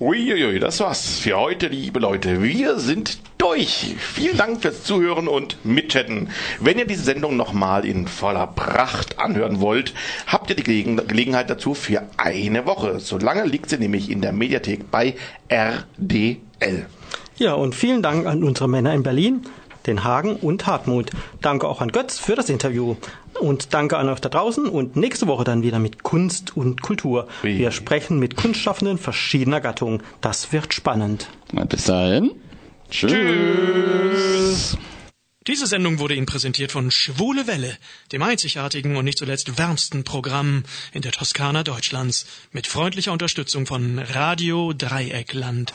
Uiuiui, 0.00 0.60
das 0.60 0.78
war's 0.78 1.18
für 1.18 1.36
heute, 1.36 1.66
liebe 1.66 1.98
Leute. 1.98 2.40
Wir 2.40 2.78
sind 2.78 3.18
durch. 3.36 3.96
Vielen 3.98 4.36
Dank 4.36 4.62
fürs 4.62 4.84
Zuhören 4.84 5.26
und 5.26 5.56
Mitchatten. 5.64 6.30
Wenn 6.60 6.78
ihr 6.78 6.86
diese 6.86 7.02
Sendung 7.02 7.36
nochmal 7.36 7.84
in 7.84 8.06
voller 8.06 8.46
Pracht 8.46 9.18
anhören 9.18 9.60
wollt, 9.60 9.94
habt 10.28 10.50
ihr 10.50 10.56
die 10.56 10.62
Gelegen 10.62 10.98
Gelegenheit 11.08 11.50
dazu 11.50 11.74
für 11.74 12.02
eine 12.16 12.64
Woche. 12.64 13.00
Solange 13.00 13.42
liegt 13.44 13.70
sie 13.70 13.78
nämlich 13.78 14.08
in 14.08 14.20
der 14.20 14.32
Mediathek 14.32 14.88
bei 14.88 15.16
RDL. 15.48 16.86
Ja, 17.36 17.54
und 17.54 17.74
vielen 17.74 18.00
Dank 18.00 18.24
an 18.26 18.44
unsere 18.44 18.68
Männer 18.68 18.94
in 18.94 19.02
Berlin, 19.02 19.42
Den 19.88 20.04
Hagen 20.04 20.36
und 20.36 20.66
Hartmut. 20.66 21.10
Danke 21.40 21.66
auch 21.66 21.80
an 21.80 21.90
Götz 21.90 22.18
für 22.18 22.36
das 22.36 22.48
Interview. 22.48 22.94
Und 23.40 23.74
danke 23.74 23.96
an 23.96 24.08
euch 24.08 24.20
da 24.20 24.28
draußen 24.28 24.66
und 24.66 24.94
nächste 24.94 25.26
Woche 25.26 25.44
dann 25.44 25.62
wieder 25.62 25.80
mit 25.80 26.02
Kunst 26.02 26.56
und 26.56 26.82
Kultur. 26.82 27.26
Ui. 27.42 27.58
Wir 27.58 27.72
sprechen 27.72 28.18
mit 28.20 28.36
Kunstschaffenden 28.36 28.98
verschiedener 28.98 29.60
Gattungen. 29.60 30.02
Das 30.20 30.52
wird 30.52 30.74
spannend. 30.74 31.28
Bis 31.68 31.84
dahin. 31.84 32.32
Tschüss. 32.90 34.76
Diese 35.46 35.66
Sendung 35.66 35.98
wurde 35.98 36.14
Ihnen 36.14 36.26
präsentiert 36.26 36.72
von 36.72 36.90
Schwule 36.90 37.46
Welle, 37.46 37.74
dem 38.12 38.22
einzigartigen 38.22 38.96
und 38.96 39.06
nicht 39.06 39.16
zuletzt 39.16 39.56
wärmsten 39.56 40.04
Programm 40.04 40.64
in 40.92 41.00
der 41.00 41.12
Toskana 41.12 41.62
Deutschlands, 41.62 42.26
mit 42.52 42.66
freundlicher 42.66 43.12
Unterstützung 43.12 43.64
von 43.64 43.98
Radio 43.98 44.74
Dreieckland. 44.74 45.72